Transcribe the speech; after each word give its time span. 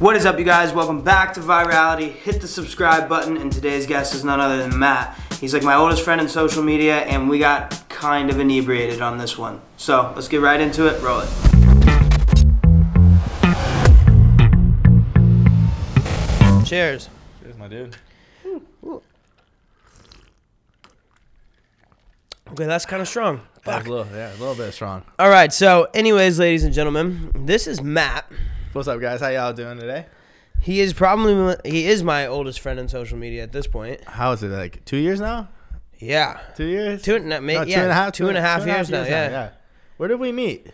What 0.00 0.16
is 0.16 0.24
up, 0.24 0.38
you 0.38 0.46
guys? 0.46 0.72
Welcome 0.72 1.02
back 1.02 1.34
to 1.34 1.40
Virality. 1.40 2.10
Hit 2.10 2.40
the 2.40 2.48
subscribe 2.48 3.06
button, 3.06 3.36
and 3.36 3.52
today's 3.52 3.84
guest 3.84 4.14
is 4.14 4.24
none 4.24 4.40
other 4.40 4.56
than 4.56 4.78
Matt. 4.78 5.14
He's 5.38 5.52
like 5.52 5.62
my 5.62 5.74
oldest 5.74 6.02
friend 6.02 6.22
in 6.22 6.26
social 6.26 6.62
media, 6.62 7.00
and 7.00 7.28
we 7.28 7.38
got 7.38 7.86
kind 7.90 8.30
of 8.30 8.40
inebriated 8.40 9.02
on 9.02 9.18
this 9.18 9.36
one. 9.36 9.60
So 9.76 10.10
let's 10.16 10.26
get 10.26 10.40
right 10.40 10.58
into 10.58 10.86
it. 10.86 11.02
Roll 11.02 11.20
it. 11.20 11.28
Cheers. 16.64 17.10
Cheers, 17.42 17.58
my 17.58 17.68
dude. 17.68 17.94
Okay, 22.52 22.64
that's 22.64 22.86
kind 22.86 23.02
of 23.02 23.08
strong. 23.08 23.42
That 23.64 23.80
was 23.80 23.86
a 23.86 23.90
little, 23.90 24.16
yeah, 24.16 24.30
a 24.30 24.38
little 24.38 24.54
bit 24.54 24.72
strong. 24.72 25.02
All 25.18 25.28
right, 25.28 25.52
so, 25.52 25.88
anyways, 25.92 26.38
ladies 26.38 26.64
and 26.64 26.72
gentlemen, 26.72 27.32
this 27.34 27.66
is 27.66 27.82
Matt. 27.82 28.24
What's 28.72 28.86
up, 28.86 29.00
guys? 29.00 29.20
How 29.20 29.30
y'all 29.30 29.52
doing 29.52 29.80
today? 29.80 30.06
He 30.60 30.78
is 30.78 30.92
probably 30.92 31.56
he 31.64 31.86
is 31.88 32.04
my 32.04 32.28
oldest 32.28 32.60
friend 32.60 32.78
on 32.78 32.86
social 32.86 33.18
media 33.18 33.42
at 33.42 33.50
this 33.50 33.66
point. 33.66 34.04
How 34.04 34.30
is 34.30 34.44
it? 34.44 34.48
Like 34.48 34.84
two 34.84 34.96
years 34.96 35.20
now? 35.20 35.48
Yeah, 35.98 36.38
Two 36.56 36.66
years? 36.66 37.02
two 37.02 37.16
and 37.16 37.28
No, 37.28 37.40
yeah, 37.40 37.64
two 37.64 37.72
and 37.80 37.90
a 37.90 37.94
half. 37.94 38.12
two 38.12 38.28
and 38.28 38.38
a 38.38 38.40
half 38.40 38.64
years 38.64 38.88
now. 38.88 39.02
Yeah. 39.02 39.30
Yeah. 39.30 39.50
Where 39.96 40.08
did 40.08 40.20
we 40.20 40.30
meet? 40.30 40.68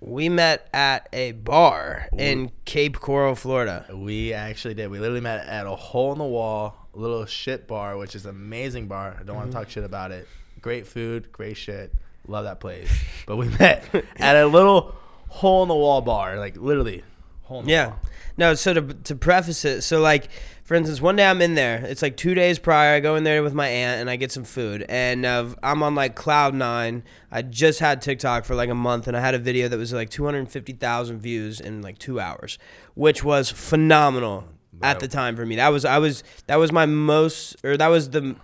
we 0.00 0.28
met 0.28 0.68
at 0.72 1.08
a 1.12 1.32
bar 1.32 2.08
in 2.18 2.50
Cape 2.64 2.98
Coral, 2.98 3.36
Florida. 3.36 3.86
We 3.94 4.32
actually 4.32 4.74
did. 4.74 4.90
We 4.90 4.98
literally 4.98 5.20
met 5.20 5.46
at 5.46 5.66
a 5.66 5.76
hole 5.76 6.12
in 6.12 6.18
the 6.18 6.24
wall, 6.24 6.88
little 6.94 7.26
shit 7.26 7.68
bar, 7.68 7.96
which 7.96 8.16
is 8.16 8.24
an 8.24 8.30
amazing 8.30 8.88
bar. 8.88 9.16
I 9.18 9.22
don't 9.22 9.36
want 9.36 9.52
to 9.52 9.56
mm-hmm. 9.56 9.64
talk 9.64 9.70
shit 9.70 9.84
about 9.84 10.10
it. 10.10 10.26
Great 10.62 10.86
food, 10.86 11.30
great 11.30 11.56
shit. 11.56 11.92
Love 12.26 12.44
that 12.44 12.58
place. 12.58 12.90
But 13.24 13.36
we 13.36 13.48
met 13.60 13.84
at 14.16 14.34
a 14.34 14.46
little 14.46 14.96
hole 15.28 15.62
in 15.62 15.68
the 15.68 15.74
wall 15.76 16.00
bar, 16.00 16.38
like 16.38 16.56
literally 16.56 17.04
hole 17.50 17.62
Yeah. 17.66 17.88
wall. 17.88 17.98
No, 18.36 18.54
so 18.54 18.72
to 18.72 18.82
to 18.82 19.14
preface 19.14 19.64
it, 19.66 19.82
so 19.82 20.00
like 20.00 20.28
for 20.64 20.76
instance, 20.76 21.00
one 21.00 21.16
day 21.16 21.26
I'm 21.26 21.42
in 21.42 21.56
there. 21.56 21.84
It's 21.84 22.00
like 22.00 22.16
two 22.16 22.32
days 22.32 22.58
prior. 22.60 22.94
I 22.94 23.00
go 23.00 23.16
in 23.16 23.24
there 23.24 23.42
with 23.42 23.52
my 23.54 23.66
aunt 23.66 24.00
and 24.00 24.08
I 24.08 24.14
get 24.16 24.30
some 24.32 24.44
food, 24.44 24.86
and 24.88 25.26
uh, 25.26 25.46
I'm 25.62 25.82
on 25.82 25.94
like 25.96 26.14
cloud 26.14 26.54
nine. 26.54 27.02
I 27.30 27.42
just 27.42 27.80
had 27.80 28.00
TikTok 28.00 28.44
for 28.44 28.54
like 28.54 28.70
a 28.70 28.74
month, 28.74 29.08
and 29.08 29.16
I 29.16 29.20
had 29.20 29.34
a 29.34 29.38
video 29.38 29.66
that 29.68 29.76
was 29.76 29.92
like 29.92 30.10
250,000 30.10 31.18
views 31.20 31.60
in 31.60 31.82
like 31.82 31.98
two 31.98 32.20
hours, 32.20 32.56
which 32.94 33.24
was 33.24 33.50
phenomenal 33.50 34.44
at 34.82 35.00
the 35.00 35.08
time 35.08 35.36
for 35.36 35.44
me. 35.44 35.56
That 35.56 35.68
was 35.70 35.84
I 35.84 35.98
was 35.98 36.22
that 36.46 36.56
was 36.56 36.70
my 36.72 36.86
most 36.86 37.56
or 37.64 37.76
that 37.76 37.88
was 37.88 38.10
the 38.10 38.36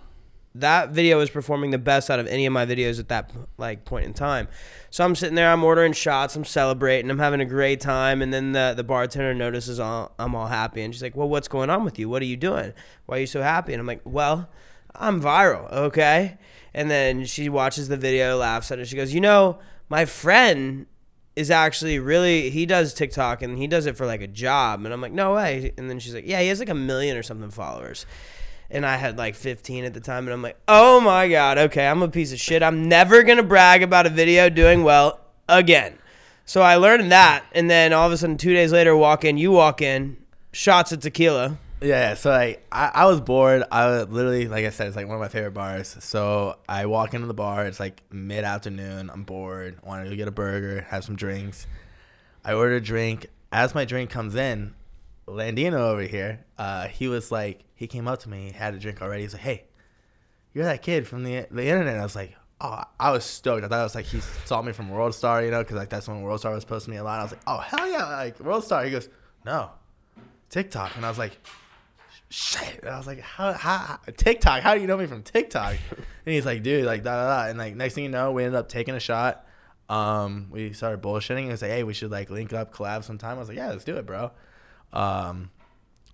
that 0.59 0.89
video 0.89 1.17
was 1.17 1.29
performing 1.29 1.71
the 1.71 1.77
best 1.77 2.09
out 2.09 2.19
of 2.19 2.27
any 2.27 2.45
of 2.45 2.53
my 2.53 2.65
videos 2.65 2.99
at 2.99 3.09
that 3.09 3.31
like 3.57 3.85
point 3.85 4.05
in 4.05 4.13
time. 4.13 4.47
So 4.89 5.03
I'm 5.03 5.15
sitting 5.15 5.35
there, 5.35 5.51
I'm 5.51 5.63
ordering 5.63 5.93
shots, 5.93 6.35
I'm 6.35 6.45
celebrating, 6.45 7.11
I'm 7.11 7.19
having 7.19 7.41
a 7.41 7.45
great 7.45 7.79
time, 7.79 8.21
and 8.21 8.33
then 8.33 8.51
the 8.53 8.73
the 8.75 8.83
bartender 8.83 9.33
notices 9.33 9.79
all, 9.79 10.13
I'm 10.17 10.35
all 10.35 10.47
happy, 10.47 10.81
and 10.81 10.93
she's 10.93 11.03
like, 11.03 11.15
"Well, 11.15 11.29
what's 11.29 11.47
going 11.47 11.69
on 11.69 11.83
with 11.83 11.99
you? 11.99 12.09
What 12.09 12.21
are 12.21 12.25
you 12.25 12.37
doing? 12.37 12.73
Why 13.05 13.17
are 13.17 13.21
you 13.21 13.27
so 13.27 13.41
happy?" 13.41 13.73
And 13.73 13.79
I'm 13.79 13.87
like, 13.87 14.01
"Well, 14.03 14.49
I'm 14.95 15.21
viral, 15.21 15.71
okay." 15.71 16.37
And 16.73 16.89
then 16.91 17.25
she 17.25 17.49
watches 17.49 17.87
the 17.87 17.97
video, 17.97 18.37
laughs 18.37 18.71
at 18.71 18.79
it. 18.79 18.87
She 18.87 18.95
goes, 18.95 19.13
"You 19.13 19.21
know, 19.21 19.59
my 19.89 20.05
friend." 20.05 20.87
Is 21.35 21.51
actually 21.51 21.99
really 21.99 22.49
he 22.49 22.65
does 22.65 22.95
TikTok 22.95 23.43
and 23.43 23.59
he 23.59 23.67
does 23.67 23.85
it 23.85 23.95
for 23.95 24.07
like 24.07 24.21
a 24.21 24.27
job 24.27 24.83
and 24.83 24.91
I'm 24.91 25.01
like 25.01 25.11
no 25.11 25.35
way 25.35 25.71
and 25.77 25.87
then 25.87 25.99
she's 25.99 26.15
like 26.15 26.25
yeah 26.25 26.41
he 26.41 26.47
has 26.47 26.57
like 26.57 26.67
a 26.67 26.73
million 26.73 27.15
or 27.15 27.21
something 27.21 27.51
followers 27.51 28.07
and 28.69 28.85
I 28.85 28.97
had 28.97 29.17
like 29.17 29.35
15 29.35 29.85
at 29.85 29.93
the 29.93 29.99
time, 29.99 30.25
and 30.25 30.33
I'm 30.33 30.41
like, 30.41 30.57
oh 30.67 30.99
my 30.99 31.27
god, 31.29 31.57
okay, 31.57 31.87
I'm 31.87 32.01
a 32.01 32.07
piece 32.07 32.31
of 32.31 32.39
shit. 32.39 32.63
I'm 32.63 32.87
never 32.87 33.23
gonna 33.23 33.43
brag 33.43 33.83
about 33.83 34.05
a 34.05 34.09
video 34.09 34.49
doing 34.49 34.83
well 34.83 35.19
again. 35.47 35.97
So 36.45 36.61
I 36.61 36.75
learned 36.75 37.11
that, 37.11 37.45
and 37.51 37.69
then 37.69 37.93
all 37.93 38.07
of 38.07 38.13
a 38.13 38.17
sudden, 38.17 38.37
two 38.37 38.53
days 38.53 38.71
later, 38.71 38.95
walk 38.95 39.25
in, 39.25 39.37
you 39.37 39.51
walk 39.51 39.81
in, 39.81 40.17
shots 40.51 40.91
of 40.91 41.01
tequila. 41.01 41.57
Yeah, 41.81 42.15
so 42.15 42.31
like 42.31 42.65
I, 42.71 42.91
I 42.93 43.05
was 43.05 43.21
bored. 43.21 43.63
I 43.71 43.85
was 43.85 44.07
literally, 44.09 44.47
like 44.47 44.65
I 44.65 44.69
said, 44.69 44.87
it's 44.87 44.95
like 44.95 45.07
one 45.07 45.15
of 45.15 45.21
my 45.21 45.27
favorite 45.27 45.51
bars. 45.51 45.95
So 45.99 46.57
I 46.67 46.87
walk 46.87 47.13
into 47.13 47.27
the 47.27 47.35
bar. 47.35 47.65
It's 47.67 47.79
like 47.79 48.01
mid 48.11 48.43
afternoon. 48.43 49.11
I'm 49.11 49.23
bored. 49.23 49.77
Want 49.83 50.03
to 50.03 50.09
go 50.09 50.15
get 50.15 50.27
a 50.27 50.31
burger, 50.31 50.81
have 50.89 51.03
some 51.03 51.15
drinks. 51.15 51.67
I 52.43 52.53
order 52.53 52.75
a 52.75 52.81
drink. 52.81 53.27
As 53.51 53.75
my 53.75 53.85
drink 53.85 54.09
comes 54.09 54.35
in, 54.35 54.73
Landino 55.27 55.79
over 55.79 56.03
here, 56.03 56.45
uh, 56.57 56.87
he 56.87 57.07
was 57.07 57.31
like, 57.31 57.65
he 57.75 57.87
came 57.87 58.07
up 58.07 58.19
to 58.19 58.29
me, 58.29 58.51
had 58.51 58.73
a 58.73 58.79
drink 58.79 59.01
already. 59.01 59.23
He's 59.23 59.33
like, 59.33 59.41
"Hey, 59.43 59.65
you're 60.53 60.63
that 60.63 60.81
kid 60.81 61.07
from 61.07 61.23
the 61.23 61.45
the 61.51 61.67
internet." 61.67 61.93
And 61.93 61.99
I 61.99 62.03
was 62.03 62.15
like, 62.15 62.35
"Oh, 62.61 62.81
I 62.99 63.11
was 63.11 63.23
stoked." 63.25 63.63
I 63.63 63.67
thought 63.67 63.81
it 63.81 63.83
was 63.83 63.95
like 63.95 64.05
he 64.05 64.19
saw 64.45 64.61
me 64.61 64.71
from 64.71 64.89
World 64.89 65.13
Star, 65.13 65.43
you 65.43 65.51
know, 65.51 65.59
because 65.59 65.75
like 65.75 65.89
that's 65.89 66.07
when 66.07 66.21
World 66.21 66.39
Star 66.39 66.53
was 66.53 66.65
posting 66.65 66.91
me 66.93 66.97
a 66.97 67.03
lot. 67.03 67.19
I 67.19 67.23
was 67.23 67.31
like, 67.33 67.41
"Oh 67.45 67.57
hell 67.57 67.89
yeah, 67.89 68.05
like 68.05 68.39
World 68.39 68.63
Star." 68.63 68.83
He 68.85 68.91
goes, 68.91 69.09
"No, 69.45 69.71
TikTok," 70.49 70.95
and 70.95 71.05
I 71.05 71.09
was 71.09 71.17
like, 71.17 71.37
"Shit!" 72.29 72.79
And 72.81 72.89
I 72.89 72.97
was 72.97 73.05
like, 73.05 73.19
"How, 73.19 73.51
how, 73.51 73.77
how 73.77 73.99
TikTok? 74.15 74.61
How 74.61 74.75
do 74.75 74.81
you 74.81 74.87
know 74.87 74.97
me 74.97 75.05
from 75.05 75.23
TikTok?" 75.23 75.75
and 75.91 76.33
he's 76.33 76.45
like, 76.45 76.63
"Dude, 76.63 76.85
like 76.85 77.03
da 77.03 77.11
da 77.15 77.43
da." 77.43 77.49
And 77.49 77.59
like 77.59 77.75
next 77.75 77.93
thing 77.95 78.05
you 78.05 78.09
know, 78.09 78.31
we 78.31 78.43
ended 78.43 78.57
up 78.57 78.69
taking 78.69 78.95
a 78.95 78.99
shot. 78.99 79.45
Um, 79.89 80.47
we 80.49 80.73
started 80.73 81.01
bullshitting. 81.01 81.43
He 81.43 81.49
was 81.49 81.61
like, 81.61 81.71
"Hey, 81.71 81.83
we 81.83 81.93
should 81.93 82.11
like 82.11 82.29
link 82.29 82.53
up, 82.53 82.73
collab 82.73 83.03
sometime." 83.03 83.35
I 83.35 83.39
was 83.39 83.49
like, 83.49 83.57
"Yeah, 83.57 83.69
let's 83.69 83.83
do 83.83 83.97
it, 83.97 84.05
bro." 84.05 84.31
Um, 84.93 85.51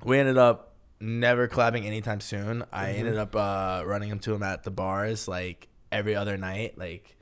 we 0.04 0.18
ended 0.20 0.38
up 0.38 0.74
never 1.00 1.48
collabing 1.48 1.86
anytime 1.86 2.20
soon. 2.22 2.64
I 2.72 2.88
Mm-hmm. 2.88 3.00
ended 3.00 3.18
up 3.18 3.36
uh, 3.36 3.84
running 3.86 4.10
into 4.10 4.34
him 4.34 4.44
at 4.44 4.64
the 4.64 4.72
bars 4.72 5.28
like 5.28 5.68
every 5.92 6.16
other 6.16 6.38
night. 6.38 6.78
Like, 6.78 7.16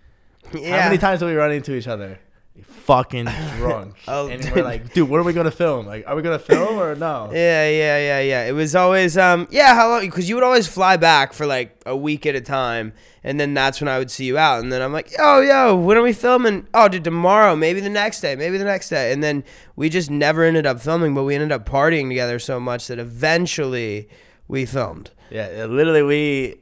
Yeah. 0.53 0.81
how 0.81 0.87
many 0.89 0.97
times 0.97 1.19
did 1.19 1.25
we 1.27 1.33
run 1.35 1.51
into 1.51 1.73
each 1.75 1.87
other? 1.87 2.19
Fucking 2.63 3.25
drunk. 3.57 3.95
Oh, 4.07 4.27
and 4.27 4.43
we're 4.53 4.63
like, 4.63 4.93
dude, 4.93 5.07
what 5.07 5.19
are 5.19 5.23
we 5.23 5.33
gonna 5.33 5.51
film? 5.51 5.85
Like, 5.85 6.03
are 6.07 6.15
we 6.15 6.21
gonna 6.21 6.39
film 6.39 6.77
or 6.79 6.95
no? 6.95 7.29
Yeah, 7.33 7.69
yeah, 7.69 7.97
yeah, 7.97 8.19
yeah. 8.19 8.45
It 8.45 8.51
was 8.51 8.75
always, 8.75 9.17
um, 9.17 9.47
yeah, 9.51 9.73
how 9.75 9.89
long? 9.89 10.01
Because 10.01 10.27
you 10.27 10.35
would 10.35 10.43
always 10.43 10.67
fly 10.67 10.97
back 10.97 11.31
for 11.33 11.45
like 11.45 11.79
a 11.85 11.95
week 11.95 12.25
at 12.25 12.35
a 12.35 12.41
time, 12.41 12.93
and 13.23 13.39
then 13.39 13.53
that's 13.53 13.79
when 13.79 13.87
I 13.87 13.97
would 13.99 14.11
see 14.11 14.25
you 14.25 14.37
out. 14.37 14.61
And 14.61 14.71
then 14.71 14.81
I'm 14.81 14.91
like, 14.91 15.15
yo, 15.17 15.39
yo, 15.39 15.75
when 15.75 15.97
are 15.97 16.01
we 16.01 16.11
filming? 16.11 16.67
Oh, 16.73 16.89
dude, 16.89 17.03
tomorrow, 17.03 17.55
maybe 17.55 17.79
the 17.79 17.89
next 17.89 18.19
day, 18.21 18.35
maybe 18.35 18.57
the 18.57 18.65
next 18.65 18.89
day. 18.89 19.13
And 19.13 19.23
then 19.23 19.43
we 19.75 19.87
just 19.89 20.09
never 20.09 20.43
ended 20.43 20.65
up 20.65 20.81
filming, 20.81 21.13
but 21.13 21.23
we 21.23 21.35
ended 21.35 21.51
up 21.53 21.65
partying 21.65 22.09
together 22.09 22.37
so 22.39 22.59
much 22.59 22.87
that 22.87 22.99
eventually 22.99 24.09
we 24.47 24.65
filmed. 24.65 25.11
Yeah, 25.29 25.65
literally, 25.69 26.01
we 26.03 26.55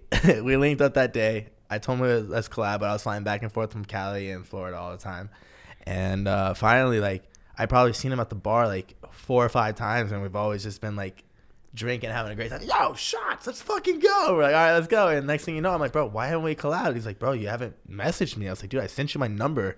we 0.44 0.56
linked 0.56 0.82
up 0.82 0.94
that 0.94 1.14
day. 1.14 1.48
I 1.72 1.80
told 1.80 2.00
him 2.00 2.30
let's 2.30 2.48
collab, 2.50 2.80
but 2.80 2.90
I 2.90 2.94
was 2.94 3.04
flying 3.04 3.24
back 3.24 3.42
and 3.42 3.52
forth 3.52 3.72
from 3.72 3.86
Cali 3.86 4.30
and 4.32 4.46
Florida 4.46 4.78
all 4.78 4.92
the 4.92 4.98
time. 4.98 5.30
And 5.90 6.28
uh, 6.28 6.54
finally, 6.54 7.00
like 7.00 7.24
I 7.58 7.66
probably 7.66 7.94
seen 7.94 8.12
him 8.12 8.20
at 8.20 8.30
the 8.30 8.36
bar 8.36 8.68
like 8.68 8.96
four 9.10 9.44
or 9.44 9.50
five 9.50 9.74
times, 9.74 10.12
and 10.12 10.22
we've 10.22 10.36
always 10.36 10.62
just 10.62 10.82
been 10.82 10.96
like 10.96 11.24
drinking, 11.74 12.12
having 12.12 12.32
a 12.32 12.36
great 12.36 12.52
time. 12.52 12.62
Yo, 12.62 12.94
shots, 12.94 13.48
let's 13.48 13.64
fucking 13.64 13.98
go. 13.98 14.36
We're 14.36 14.44
like, 14.44 14.54
all 14.54 14.66
right, 14.66 14.74
let's 14.74 14.86
go. 14.86 15.08
And 15.08 15.26
next 15.26 15.46
thing 15.46 15.56
you 15.56 15.62
know, 15.62 15.72
I'm 15.72 15.80
like, 15.80 15.92
bro, 15.92 16.06
why 16.06 16.28
haven't 16.28 16.44
we 16.44 16.54
collabed? 16.54 16.94
He's 16.94 17.08
like, 17.08 17.18
bro, 17.18 17.32
you 17.32 17.48
haven't 17.48 17.76
messaged 17.90 18.38
me. 18.38 18.48
I 18.48 18.52
was 18.52 18.62
like, 18.62 18.70
dude, 18.70 18.84
I 18.84 18.86
sent 18.86 19.16
you 19.16 19.20
my 19.20 19.28
number 19.28 19.78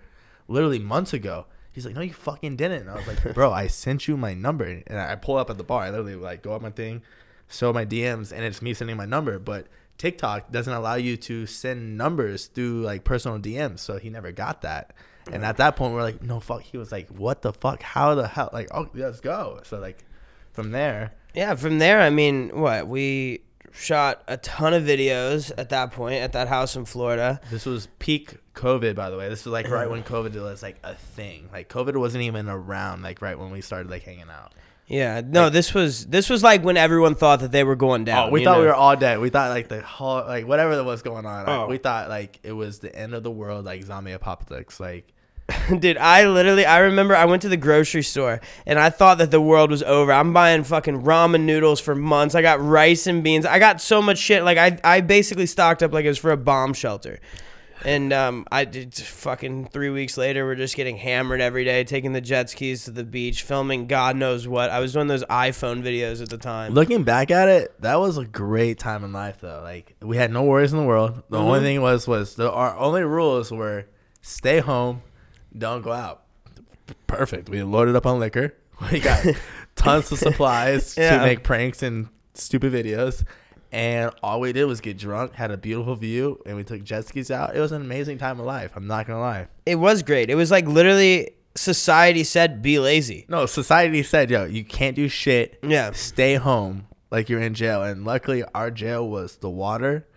literally 0.50 0.80
months 0.80 1.14
ago. 1.14 1.46
He's 1.72 1.86
like, 1.86 1.96
no, 1.96 2.02
you 2.02 2.12
fucking 2.12 2.58
didn't. 2.58 2.82
And 2.82 2.90
I 2.90 2.96
was 2.96 3.08
like, 3.08 3.34
bro, 3.34 3.54
I 3.54 3.68
sent 3.68 4.10
you 4.10 4.18
my 4.18 4.34
number. 4.34 4.66
And 4.66 5.00
I 5.00 5.16
pull 5.16 5.38
up 5.38 5.50
at 5.50 5.58
the 5.58 5.64
bar. 5.64 5.84
I 5.84 5.92
literally 5.92 6.16
like 6.16 6.44
go 6.44 6.52
up 6.52 6.62
my 6.62 6.72
thing, 6.72 7.04
show 7.48 7.72
my 7.72 7.86
DMs, 7.86 8.34
and 8.34 8.44
it's 8.44 8.62
me 8.62 8.74
sending 8.74 8.98
my 8.98 9.06
number. 9.06 9.40
But 9.40 9.68
TikTok 9.98 10.52
doesn't 10.52 10.74
allow 10.74 10.96
you 10.96 11.16
to 11.16 11.46
send 11.46 11.98
numbers 11.98 12.48
through 12.48 12.82
like 12.82 13.06
personal 13.06 13.40
DMs. 13.40 13.80
So 13.80 13.98
he 13.98 14.10
never 14.10 14.34
got 14.34 14.62
that. 14.64 14.94
And 15.32 15.46
at 15.46 15.58
that 15.58 15.76
point, 15.76 15.94
we're 15.94 16.02
like, 16.02 16.22
no, 16.22 16.40
fuck. 16.40 16.62
He 16.62 16.78
was 16.78 16.92
like, 16.92 17.10
what 17.10 17.42
the 17.42 17.54
fuck? 17.54 17.82
How 17.82 18.16
the 18.16 18.28
hell? 18.28 18.50
Like, 18.54 18.70
oh, 18.74 18.90
let's 18.94 19.20
go. 19.20 19.60
So 19.64 19.80
like 19.80 20.04
from 20.52 20.72
there, 20.72 21.14
Yeah, 21.34 21.56
from 21.56 21.80
there, 21.80 22.02
I 22.02 22.10
mean, 22.10 22.50
what? 22.50 22.88
We 22.88 23.42
shot 23.74 24.22
a 24.28 24.38
ton 24.38 24.74
of 24.74 24.84
videos 24.84 25.52
at 25.58 25.70
that 25.70 25.92
point 25.92 26.22
at 26.22 26.34
that 26.34 26.48
house 26.48 26.76
in 26.76 26.86
Florida. 26.86 27.40
This 27.50 27.66
was 27.66 27.88
peak 28.00 28.38
COVID, 28.54 28.96
by 28.96 29.10
the 29.10 29.18
way. 29.18 29.30
This 29.30 29.46
was 29.46 29.54
like 29.54 29.70
right 29.70 29.90
when 29.90 30.04
COVID 30.16 30.34
was 30.42 30.62
like 30.62 30.78
a 30.84 30.96
thing. 30.96 31.50
Like 31.52 31.70
COVID 31.70 31.96
wasn't 31.98 32.24
even 32.24 32.50
around. 32.50 33.02
Like 33.02 33.22
right 33.22 33.38
when 33.38 33.52
we 33.52 33.62
started 33.62 33.90
like 33.90 34.04
hanging 34.04 34.30
out. 34.30 34.54
Yeah, 34.88 35.22
no, 35.26 35.50
this 35.50 35.74
was 35.74 36.08
this 36.08 36.30
was 36.30 36.44
like 36.44 36.64
when 36.64 36.76
everyone 36.76 37.16
thought 37.16 37.40
that 37.40 37.54
they 37.54 37.64
were 37.64 37.78
going 37.78 38.04
down. 38.04 38.28
Oh, 38.28 38.32
we 38.32 38.44
thought 38.44 38.56
know? 38.56 38.62
we 38.62 38.66
were 38.68 38.76
all 38.76 38.98
dead. 38.98 39.20
We 39.20 39.30
thought 39.30 39.50
like 39.50 39.70
the 39.70 39.82
whole 39.82 40.18
like 40.26 40.46
whatever 40.46 40.76
that 40.76 40.84
was 40.84 41.02
going 41.02 41.26
on. 41.26 41.48
Oh. 41.48 41.68
We 41.68 41.78
thought 41.78 42.10
like 42.10 42.40
it 42.44 42.52
was 42.52 42.80
the 42.80 42.94
end 42.94 43.14
of 43.14 43.24
the 43.24 43.32
world, 43.32 43.64
like 43.64 43.84
zombie 43.84 44.12
apocalypse. 44.12 44.82
Like 44.82 45.14
Dude, 45.80 45.98
I 45.98 46.26
literally 46.28 46.66
I 46.66 46.80
remember 46.80 47.16
I 47.16 47.26
went 47.26 47.42
to 47.44 47.50
the 47.50 47.58
grocery 47.58 48.04
store 48.04 48.42
and 48.66 48.80
I 48.80 48.90
thought 48.90 49.18
that 49.20 49.32
the 49.32 49.42
world 49.42 49.72
was 49.72 49.84
over. 49.84 50.12
I'm 50.12 50.34
buying 50.34 50.64
fucking 50.64 51.04
ramen 51.04 51.42
noodles 51.42 51.80
for 51.80 51.96
months. 51.96 52.36
I 52.36 52.42
got 52.42 52.62
rice 52.62 53.08
and 53.08 53.24
beans. 53.24 53.46
I 53.46 53.60
got 53.60 53.82
so 53.82 54.02
much 54.02 54.18
shit. 54.18 54.44
Like 54.44 54.58
I 54.58 54.78
I 54.84 55.02
basically 55.02 55.46
stocked 55.46 55.84
up 55.84 55.92
like 55.94 56.06
it 56.06 56.10
was 56.10 56.18
for 56.18 56.32
a 56.32 56.38
bomb 56.38 56.74
shelter. 56.74 57.20
And 57.84 58.14
um, 58.14 58.46
I 58.52 58.66
did 58.66 58.94
fucking 58.94 59.70
three 59.70 59.90
weeks 59.90 60.16
later. 60.16 60.46
We're 60.46 60.54
just 60.54 60.76
getting 60.76 60.98
hammered 60.98 61.42
every 61.42 61.64
day, 61.64 61.84
taking 61.84 62.14
the 62.14 62.22
jet 62.22 62.48
skis 62.48 62.86
to 62.86 62.92
the 62.92 63.04
beach, 63.04 63.42
filming 63.42 63.88
God 63.88 64.16
knows 64.16 64.48
what. 64.48 64.70
I 64.70 64.80
was 64.80 64.94
doing 64.94 65.08
those 65.08 65.24
iPhone 65.24 65.82
videos 65.82 66.22
at 66.22 66.30
the 66.30 66.38
time. 66.38 66.76
Looking 66.76 67.02
back 67.04 67.32
at 67.32 67.50
it, 67.50 67.74
that 67.82 67.96
was 68.00 68.20
a 68.20 68.26
great 68.26 68.78
time 68.78 69.04
in 69.04 69.12
life 69.14 69.38
though. 69.42 69.62
Like 69.64 69.96
we 70.00 70.16
had 70.18 70.32
no 70.32 70.44
worries 70.44 70.72
in 70.74 70.78
the 70.78 70.86
world. 70.86 71.24
The 71.32 71.40
only 71.40 71.60
Mhm. 71.60 71.64
thing 71.64 71.82
was 71.82 72.08
was 72.08 72.36
the 72.36 72.52
our 72.52 72.78
only 72.78 73.02
rules 73.02 73.52
were 73.52 73.86
stay 74.22 74.60
home, 74.60 75.02
don't 75.58 75.82
go 75.82 75.92
out. 75.92 76.24
Perfect. 77.08 77.50
We 77.50 77.62
loaded 77.64 77.96
up 77.96 78.06
on 78.06 78.20
liquor. 78.20 78.54
We 78.92 79.00
got 79.00 79.24
tons 79.76 80.12
of 80.12 80.18
supplies 80.18 80.96
Yeah. 80.98 81.18
to 81.20 81.24
make 81.24 81.44
pranks 81.44 81.84
and 81.84 82.08
stupid 82.34 82.74
videos. 82.74 83.24
And 83.72 84.12
all 84.24 84.40
we 84.40 84.52
did 84.54 84.66
was 84.66 84.82
get 84.82 84.98
drunk, 84.98 85.34
had 85.36 85.52
a 85.52 85.56
beautiful 85.58 85.96
view, 85.96 86.42
and 86.48 86.58
we 86.58 86.64
took 86.64 86.84
jet 86.84 87.06
skis 87.08 87.30
out. 87.30 87.56
It 87.56 87.60
was 87.60 87.72
an 87.72 87.82
amazing 87.82 88.18
time 88.18 88.40
of 88.40 88.46
life. 88.48 88.72
I'm 88.76 88.88
not 88.88 89.06
gonna 89.06 89.20
lie. 89.22 89.48
It 89.68 89.76
was 89.76 90.02
great. 90.02 90.32
It 90.32 90.36
was 90.36 90.50
like 90.50 90.66
literally 90.68 91.30
society 91.56 92.24
said 92.24 92.62
be 92.64 92.80
lazy. 92.80 93.26
No, 93.30 93.46
society 93.46 94.02
said, 94.04 94.32
"Yo, 94.32 94.46
you 94.46 94.64
can't 94.66 94.96
do 94.96 95.08
shit. 95.08 95.60
Yeah. 95.62 95.92
Stay 95.92 96.36
home, 96.36 96.88
like 97.12 97.30
you're 97.30 97.40
in 97.40 97.54
jail." 97.54 97.84
And 97.84 98.04
luckily, 98.04 98.44
our 98.56 98.72
jail 98.72 99.08
was 99.08 99.38
the 99.38 99.50
water, 99.50 100.08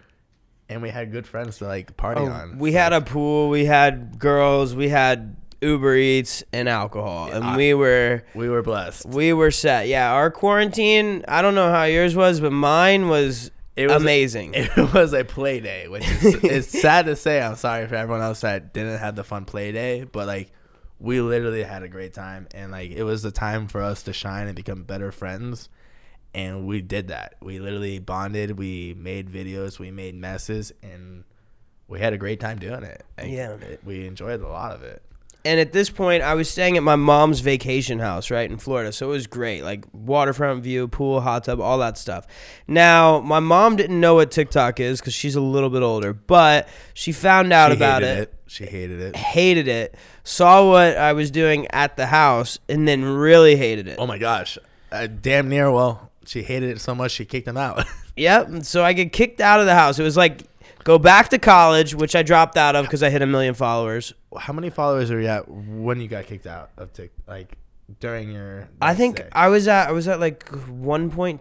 and 0.69 0.83
we 0.83 0.91
had 0.91 1.13
good 1.13 1.27
friends 1.27 1.59
to 1.59 1.67
like 1.67 1.97
party 1.97 2.21
Oh, 2.21 2.27
on. 2.27 2.59
we 2.59 2.73
had 2.73 2.93
a 2.93 3.01
pool, 3.01 3.49
we 3.51 3.65
had 3.67 4.19
girls, 4.19 4.75
we 4.75 4.89
had 4.89 5.37
Uber 5.61 5.97
Eats 5.97 6.43
and 6.53 6.69
alcohol, 6.69 7.31
and 7.33 7.45
I- 7.45 7.57
we 7.57 7.75
were 7.75 8.23
we 8.35 8.49
were 8.49 8.63
blessed. 8.63 9.07
we 9.07 9.33
were 9.33 9.51
set. 9.51 9.89
Yeah, 9.89 10.13
our 10.13 10.31
quarantine. 10.31 11.25
I 11.29 11.43
don't 11.43 11.55
know 11.55 11.71
how 11.71 11.85
yours 11.85 12.15
was, 12.17 12.41
but 12.41 12.53
mine 12.53 13.09
was, 13.09 13.51
It 13.77 13.87
was 13.89 14.03
amazing. 14.03 14.53
It 14.55 14.93
was 14.93 15.13
a 15.15 15.25
play 15.25 15.61
day, 15.61 15.89
which 15.89 16.07
is 16.07 16.35
it's 16.45 16.69
sad 16.83 17.07
to 17.07 17.17
say. 17.17 17.41
I'm 17.41 17.57
sorry 17.57 17.87
for 17.87 17.95
everyone 17.95 18.23
else 18.23 18.41
that 18.43 18.73
didn't 18.75 18.99
have 18.99 19.17
the 19.17 19.25
fun 19.25 19.45
play 19.47 19.73
day, 19.73 20.05
but 20.05 20.27
like 20.27 20.51
we 21.01 21.21
literally 21.21 21.63
had 21.63 21.83
a 21.83 21.89
great 21.89 22.13
time, 22.15 22.47
and 22.55 22.71
like 22.73 22.91
it 22.91 23.05
was 23.05 23.23
the 23.23 23.31
time 23.33 23.67
for 23.67 23.83
us 23.83 24.03
to 24.05 24.13
shine 24.13 24.47
and 24.47 24.57
become 24.57 24.83
better 24.85 25.11
friends. 25.13 25.69
And 26.35 26.67
we 26.67 26.81
did 26.81 27.09
that. 27.09 27.35
We 27.41 27.61
literally 27.61 27.99
bonded. 28.01 28.59
We 28.59 28.95
made 28.99 29.31
videos. 29.31 29.79
We 29.79 29.91
made 29.93 30.15
messes, 30.17 30.73
and 30.83 31.25
we 31.87 32.01
had 32.01 32.13
a 32.13 32.19
great 32.19 32.41
time 32.41 32.59
doing 32.59 32.83
it. 32.83 33.05
Like, 33.17 33.31
Yeah. 33.31 33.53
it- 33.53 33.81
we 33.85 34.07
enjoyed 34.07 34.41
a 34.43 34.49
lot 34.49 34.73
of 34.73 34.83
it. 34.83 35.01
and 35.47 35.61
at 35.61 35.75
this 35.75 35.91
point, 35.91 36.23
I 36.23 36.33
was 36.33 36.49
staying 36.49 36.79
at 36.79 36.83
my 36.83 36.97
mom's 36.97 37.41
vacation 37.41 37.99
house, 37.99 38.31
right 38.31 38.51
in 38.51 38.57
Florida, 38.57 38.93
so 38.93 39.09
it 39.09 39.11
was 39.11 39.27
great, 39.27 39.63
like 39.63 39.85
waterfront 39.93 40.63
view, 40.65 40.89
pool, 40.89 41.21
hot 41.21 41.45
tub, 41.45 41.61
all 41.61 41.77
that 41.81 41.99
stuff. 41.99 42.27
Now, 42.67 43.21
my 43.21 43.41
mom 43.41 43.77
didn't 43.77 44.01
know 44.01 44.15
what 44.15 44.31
TikTok 44.31 44.81
is 44.81 45.01
because 45.03 45.13
she's 45.13 45.35
a 45.37 45.43
little 45.43 45.69
bit 45.69 45.83
older, 45.83 46.15
but 46.15 46.67
she 46.95 47.13
found 47.13 47.53
out 47.53 47.73
She 47.73 47.77
about 47.77 48.03
hated 48.03 48.19
it. 48.23 48.35
She 48.47 48.65
hated 48.65 49.01
it. 49.03 49.17
hated 49.17 49.69
it, 49.69 49.95
saw 50.23 50.67
what 50.71 50.97
I 50.97 51.13
was 51.13 51.31
doing 51.31 51.67
at 51.73 51.99
the 51.99 52.07
house, 52.07 52.59
and 52.67 52.89
then 52.89 53.05
really 53.05 53.57
hated 53.57 53.87
it. 53.87 53.97
Oh 53.99 54.07
my 54.07 54.17
gosh, 54.17 54.57
uh, 54.93 55.09
damn 55.09 55.51
near. 55.51 55.71
Well, 55.71 56.11
she 56.27 56.43
hated 56.43 56.71
it 56.71 56.81
so 56.81 56.95
much 56.95 57.13
she 57.13 57.25
kicked 57.25 57.49
him 57.49 57.57
out. 57.57 57.85
Yep. 58.17 58.47
and 58.47 58.65
So 58.67 58.85
I 58.85 58.93
get 58.93 59.13
kicked 59.13 59.41
out 59.41 59.59
of 59.59 59.67
the 59.67 59.75
house. 59.75 59.99
It 59.99 60.05
was 60.05 60.17
like 60.17 60.43
go 60.85 60.99
back 60.99 61.31
to 61.31 61.39
college, 61.39 61.95
which 61.97 62.15
I 62.15 62.23
dropped 62.23 62.57
out 62.57 62.77
of 62.77 62.85
because 62.85 63.03
I 63.03 63.11
hit 63.11 63.23
a 63.23 63.27
million 63.27 63.55
followers. 63.55 64.13
How 64.39 64.53
many 64.53 64.71
followers 64.71 65.11
are 65.11 65.21
you 65.21 65.27
at 65.27 65.49
when 65.51 66.01
you 66.01 66.07
got 66.07 66.27
kicked 66.27 66.47
out 66.47 66.71
of 66.77 66.93
Tik? 66.93 67.11
Like 67.27 67.59
during 67.99 68.31
your? 68.31 68.69
I 68.81 68.95
think 68.95 69.17
stay? 69.19 69.29
I 69.33 69.49
was 69.49 69.67
at 69.67 69.89
I 69.89 69.93
was 69.93 70.07
at 70.07 70.21
like 70.21 70.49
1.2. 70.49 71.41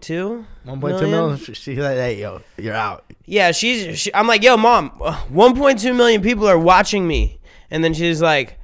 1.2 0.66 0.80
million? 0.80 1.10
million. 1.10 1.36
She- 1.38 1.54
She's 1.54 1.78
like, 1.78 1.94
hey, 1.96 2.20
yo, 2.20 2.40
you're 2.56 2.74
out. 2.74 3.04
Yeah, 3.24 3.52
she's. 3.52 3.98
She, 3.98 4.12
I'm 4.14 4.26
like, 4.26 4.42
yo, 4.42 4.56
mom, 4.56 4.90
1.2 4.98 5.96
million 5.96 6.22
people 6.22 6.48
are 6.48 6.58
watching 6.58 7.06
me, 7.06 7.38
and 7.70 7.82
then 7.84 7.94
she's 7.94 8.20
like, 8.20 8.58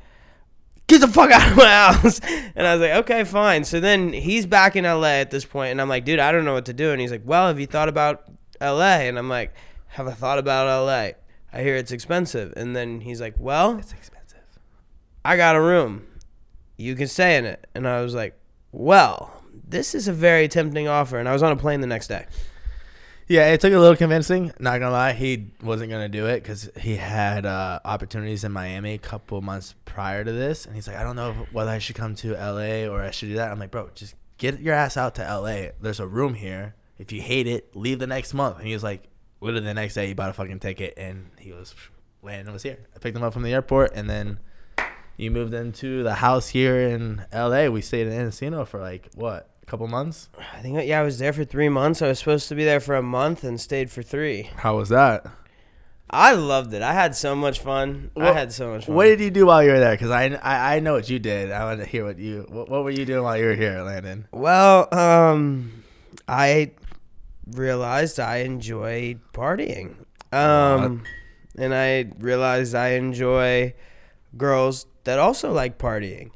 get 0.91 1.01
the 1.01 1.09
fuck 1.09 1.31
out 1.31 1.51
of 1.51 1.57
my 1.57 1.65
house. 1.65 2.21
And 2.57 2.67
I 2.67 2.75
was 2.75 2.83
like, 2.83 2.99
okay, 3.05 3.25
fine. 3.25 3.65
So 3.65 3.81
then 3.81 4.13
he's 4.13 4.45
back 4.45 4.77
in 4.77 4.85
LA 4.85 5.21
at 5.21 5.31
this 5.31 5.45
point, 5.45 5.71
and 5.71 5.81
I'm 5.81 5.89
like, 5.89 6.05
dude, 6.05 6.19
I 6.19 6.31
don't 6.33 6.45
know 6.45 6.53
what 6.53 6.67
to 6.67 6.75
do. 6.75 6.91
And 6.91 7.01
he's 7.01 7.11
like, 7.13 7.23
well, 7.25 7.47
have 7.47 7.59
you 7.59 7.67
thought 7.67 7.89
about 7.89 8.25
LA? 8.61 9.07
And 9.07 9.19
I'm 9.19 9.29
like, 9.29 9.55
have 9.89 10.07
I 10.07 10.13
thought 10.13 10.39
about 10.39 10.67
LA? 10.85 11.13
I 11.53 11.63
hear 11.63 11.77
it's 11.77 11.93
expensive. 11.93 12.53
And 12.57 12.77
then 12.77 13.01
he's 13.01 13.21
like, 13.21 13.35
well, 13.39 13.79
It's 13.79 13.93
expensive. 13.93 14.41
I 15.25 15.37
got 15.37 15.57
a 15.57 15.61
room. 15.61 16.07
You 16.77 16.95
can 16.97 17.07
stay 17.07 17.37
in 17.37 17.45
it. 17.45 17.67
And 17.75 17.89
I 17.89 18.03
was 18.03 18.15
like, 18.15 18.39
well, 18.73 19.43
this 19.67 19.95
is 19.95 20.09
a 20.09 20.13
very 20.13 20.49
tempting 20.49 20.89
offer. 20.89 21.19
And 21.19 21.29
I 21.29 21.33
was 21.33 21.43
on 21.43 21.53
a 21.53 21.57
plane 21.57 21.81
the 21.81 21.87
next 21.87 22.09
day. 22.09 22.27
Yeah, 23.31 23.53
it 23.53 23.61
took 23.61 23.73
a 23.73 23.79
little 23.79 23.95
convincing. 23.95 24.51
Not 24.59 24.81
gonna 24.81 24.91
lie, 24.91 25.13
he 25.13 25.53
wasn't 25.63 25.93
gonna 25.93 26.09
do 26.09 26.27
it 26.27 26.43
because 26.43 26.69
he 26.77 26.97
had 26.97 27.47
uh, 27.47 27.79
opportunities 27.85 28.43
in 28.43 28.51
Miami 28.51 28.95
a 28.95 28.99
couple 28.99 29.41
months 29.41 29.77
prior 29.85 30.25
to 30.25 30.33
this, 30.33 30.67
and 30.67 30.75
he's 30.75 30.89
like, 30.89 30.97
I 30.97 31.05
don't 31.05 31.15
know 31.15 31.47
whether 31.53 31.71
I 31.71 31.79
should 31.79 31.95
come 31.95 32.17
to 32.17 32.33
LA 32.33 32.91
or 32.93 33.03
I 33.03 33.13
should 33.13 33.29
do 33.29 33.37
that. 33.37 33.53
I'm 33.53 33.61
like, 33.61 33.71
bro, 33.71 33.89
just 33.95 34.17
get 34.37 34.59
your 34.59 34.75
ass 34.75 34.97
out 34.97 35.15
to 35.15 35.23
LA. 35.23 35.69
There's 35.81 36.01
a 36.01 36.09
room 36.09 36.35
here. 36.35 36.75
If 36.99 37.13
you 37.13 37.23
hate 37.23 37.47
it, 37.47 37.77
leave 37.77 38.01
the 38.01 38.09
next 38.09 38.35
month. 38.35 38.59
And 38.59 38.67
he 38.67 38.73
was 38.73 38.83
like, 38.83 39.05
literally 39.41 39.65
the 39.65 39.75
next 39.75 39.95
day, 39.95 40.09
he 40.09 40.13
bought 40.13 40.31
a 40.31 40.33
fucking 40.33 40.59
ticket, 40.59 40.95
and 40.97 41.31
he 41.39 41.53
was 41.53 41.73
landing 42.23 42.53
was 42.53 42.65
here. 42.65 42.79
I 42.97 42.99
picked 42.99 43.17
him 43.17 43.23
up 43.23 43.33
from 43.33 43.45
the 43.45 43.53
airport, 43.53 43.93
and 43.95 44.11
then 44.11 44.41
you 45.17 45.31
moved 45.31 45.55
into 45.55 46.03
the 46.03 46.15
house 46.15 46.49
here 46.49 46.81
in 46.81 47.25
LA. 47.33 47.67
We 47.69 47.81
stayed 47.81 48.09
in 48.09 48.29
Encino 48.29 48.67
for 48.67 48.81
like 48.81 49.09
what, 49.15 49.50
couple 49.71 49.87
months. 49.87 50.29
I 50.57 50.61
think, 50.61 50.79
yeah, 50.85 51.01
I 51.01 51.03
was 51.05 51.21
there 51.21 51.33
for 51.33 51.45
three 51.45 51.69
months. 51.69 52.03
I 52.03 52.09
was 52.09 52.19
supposed 52.19 52.49
to 52.49 52.57
be 52.57 52.65
there 52.65 52.81
for 52.81 52.97
a 52.97 53.03
month 53.03 53.45
and 53.45 53.61
stayed 53.61 53.91
for 53.91 54.03
three. 54.03 54.51
How 54.57 54.77
was 54.77 54.89
that? 54.89 55.25
I 56.11 56.33
loved 56.33 56.75
it. 56.75 56.83
I 56.83 56.93
had 56.93 57.15
so 57.15 57.37
much 57.37 57.61
fun. 57.61 58.11
I 58.17 58.33
had 58.33 58.53
so 58.53 58.73
much 58.73 58.87
fun. 58.87 58.97
What 58.97 59.05
did 59.05 59.21
you 59.21 59.31
do 59.31 59.47
while 59.47 59.63
you 59.63 59.71
were 59.71 59.79
there? 59.79 59.93
Because 59.93 60.11
I, 60.11 60.25
I 60.43 60.75
I 60.75 60.81
know 60.81 60.95
what 60.95 61.09
you 61.09 61.21
did. 61.21 61.53
I 61.53 61.65
want 61.65 61.79
to 61.79 61.87
hear 61.87 62.05
what 62.05 62.19
you 62.19 62.47
what, 62.49 62.69
what 62.69 62.83
were 62.83 62.91
you 62.91 63.07
doing 63.07 63.23
while 63.23 63.39
you 63.39 63.45
were 63.45 63.55
here, 63.55 63.81
Landon? 63.83 64.27
Well, 64.33 64.93
um, 64.93 65.85
I 66.27 66.73
realized 67.47 68.19
I 68.19 68.39
enjoy 68.39 69.19
partying. 69.33 69.95
Um, 70.33 71.05
and 71.57 71.73
I 71.73 72.11
realized 72.19 72.75
I 72.75 72.91
enjoy 72.95 73.75
girls 74.37 74.87
that 75.05 75.21
also 75.21 75.53
like 75.53 75.79
partying. 75.79 76.33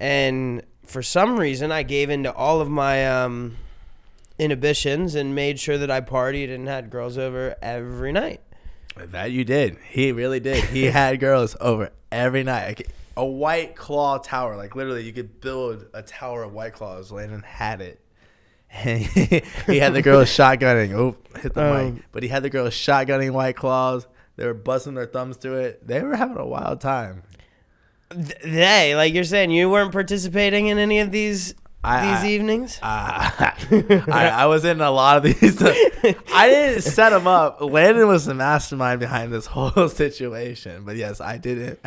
And 0.00 0.62
for 0.92 1.02
some 1.02 1.38
reason, 1.38 1.72
I 1.72 1.82
gave 1.82 2.10
into 2.10 2.32
all 2.32 2.60
of 2.60 2.68
my 2.70 3.06
um, 3.08 3.56
inhibitions 4.38 5.14
and 5.14 5.34
made 5.34 5.58
sure 5.58 5.78
that 5.78 5.90
I 5.90 6.00
partied 6.00 6.52
and 6.54 6.68
had 6.68 6.90
girls 6.90 7.18
over 7.18 7.56
every 7.62 8.12
night. 8.12 8.40
That 8.96 9.30
you 9.32 9.44
did. 9.44 9.78
He 9.88 10.12
really 10.12 10.40
did. 10.40 10.64
He 10.64 10.84
had 11.00 11.18
girls 11.20 11.56
over 11.60 11.90
every 12.10 12.42
night. 12.44 12.66
Like, 12.66 12.88
a 13.16 13.24
white 13.26 13.76
claw 13.76 14.18
tower, 14.18 14.56
like 14.56 14.74
literally, 14.74 15.02
you 15.04 15.12
could 15.12 15.40
build 15.40 15.86
a 15.92 16.02
tower 16.02 16.42
of 16.44 16.52
white 16.52 16.72
claws. 16.72 17.12
Landon 17.12 17.42
had 17.42 17.80
it. 17.80 18.00
And 18.70 19.02
he 19.66 19.78
had 19.78 19.92
the 19.92 20.00
girls 20.02 20.28
shotgunning. 20.30 20.92
Oh, 20.94 21.16
hit 21.40 21.52
the 21.54 21.62
Um, 21.64 21.94
mic. 21.96 22.04
But 22.12 22.22
he 22.22 22.28
had 22.30 22.42
the 22.42 22.48
girls 22.50 22.72
shotgunning 22.72 23.32
white 23.32 23.56
claws. 23.56 24.06
They 24.36 24.46
were 24.46 24.54
busting 24.54 24.94
their 24.94 25.04
thumbs 25.06 25.36
to 25.38 25.54
it. 25.54 25.86
They 25.86 26.00
were 26.02 26.16
having 26.16 26.38
a 26.38 26.46
wild 26.46 26.80
time. 26.80 27.22
Th- 28.12 28.38
They, 28.44 28.94
like 28.94 29.14
you're 29.14 29.24
saying, 29.24 29.50
you 29.50 29.68
weren't 29.70 29.92
participating 29.92 30.66
in 30.68 30.78
any 30.78 31.00
of 31.00 31.10
these 31.10 31.54
I- 31.84 32.00
these 32.06 32.24
I- 32.24 32.28
evenings. 32.28 32.78
Uh, 32.82 32.86
I, 34.12 34.28
I 34.34 34.46
was 34.46 34.64
in 34.64 34.80
a 34.80 34.90
lot 34.90 35.16
of 35.16 35.22
these. 35.24 35.60
I 36.34 36.48
didn't 36.48 36.82
set 36.82 37.10
them 37.10 37.26
up. 37.26 37.60
Landon 37.60 38.06
was 38.08 38.24
the 38.24 38.34
mastermind 38.34 39.00
behind 39.00 39.32
this 39.32 39.46
whole 39.46 39.88
situation. 39.88 40.84
But 40.84 40.96
yes, 40.96 41.20
I 41.20 41.38
didn't 41.38 41.80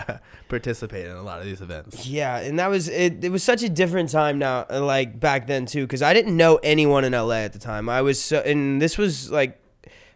participate 0.50 1.05
in 1.05 1.12
a 1.15 1.22
lot 1.24 1.39
of 1.39 1.46
these 1.46 1.62
events. 1.62 2.05
Yeah, 2.05 2.38
and 2.39 2.60
that 2.60 2.70
was 2.70 2.88
it. 2.89 3.24
It 3.24 3.29
was 3.32 3.44
such 3.44 3.63
a 3.63 3.70
different 3.70 4.10
time 4.10 4.38
now, 4.38 4.65
like 4.70 5.20
back 5.20 5.48
then 5.48 5.65
too, 5.65 5.84
because 5.86 6.01
I 6.01 6.13
didn't 6.13 6.36
know 6.36 6.58
anyone 6.63 7.05
in 7.05 7.13
LA 7.13 7.36
at 7.44 7.53
the 7.53 7.60
time. 7.60 7.88
I 7.89 8.01
was 8.01 8.22
so, 8.22 8.39
and 8.41 8.82
this 8.82 8.98
was 8.98 9.32
like, 9.32 9.62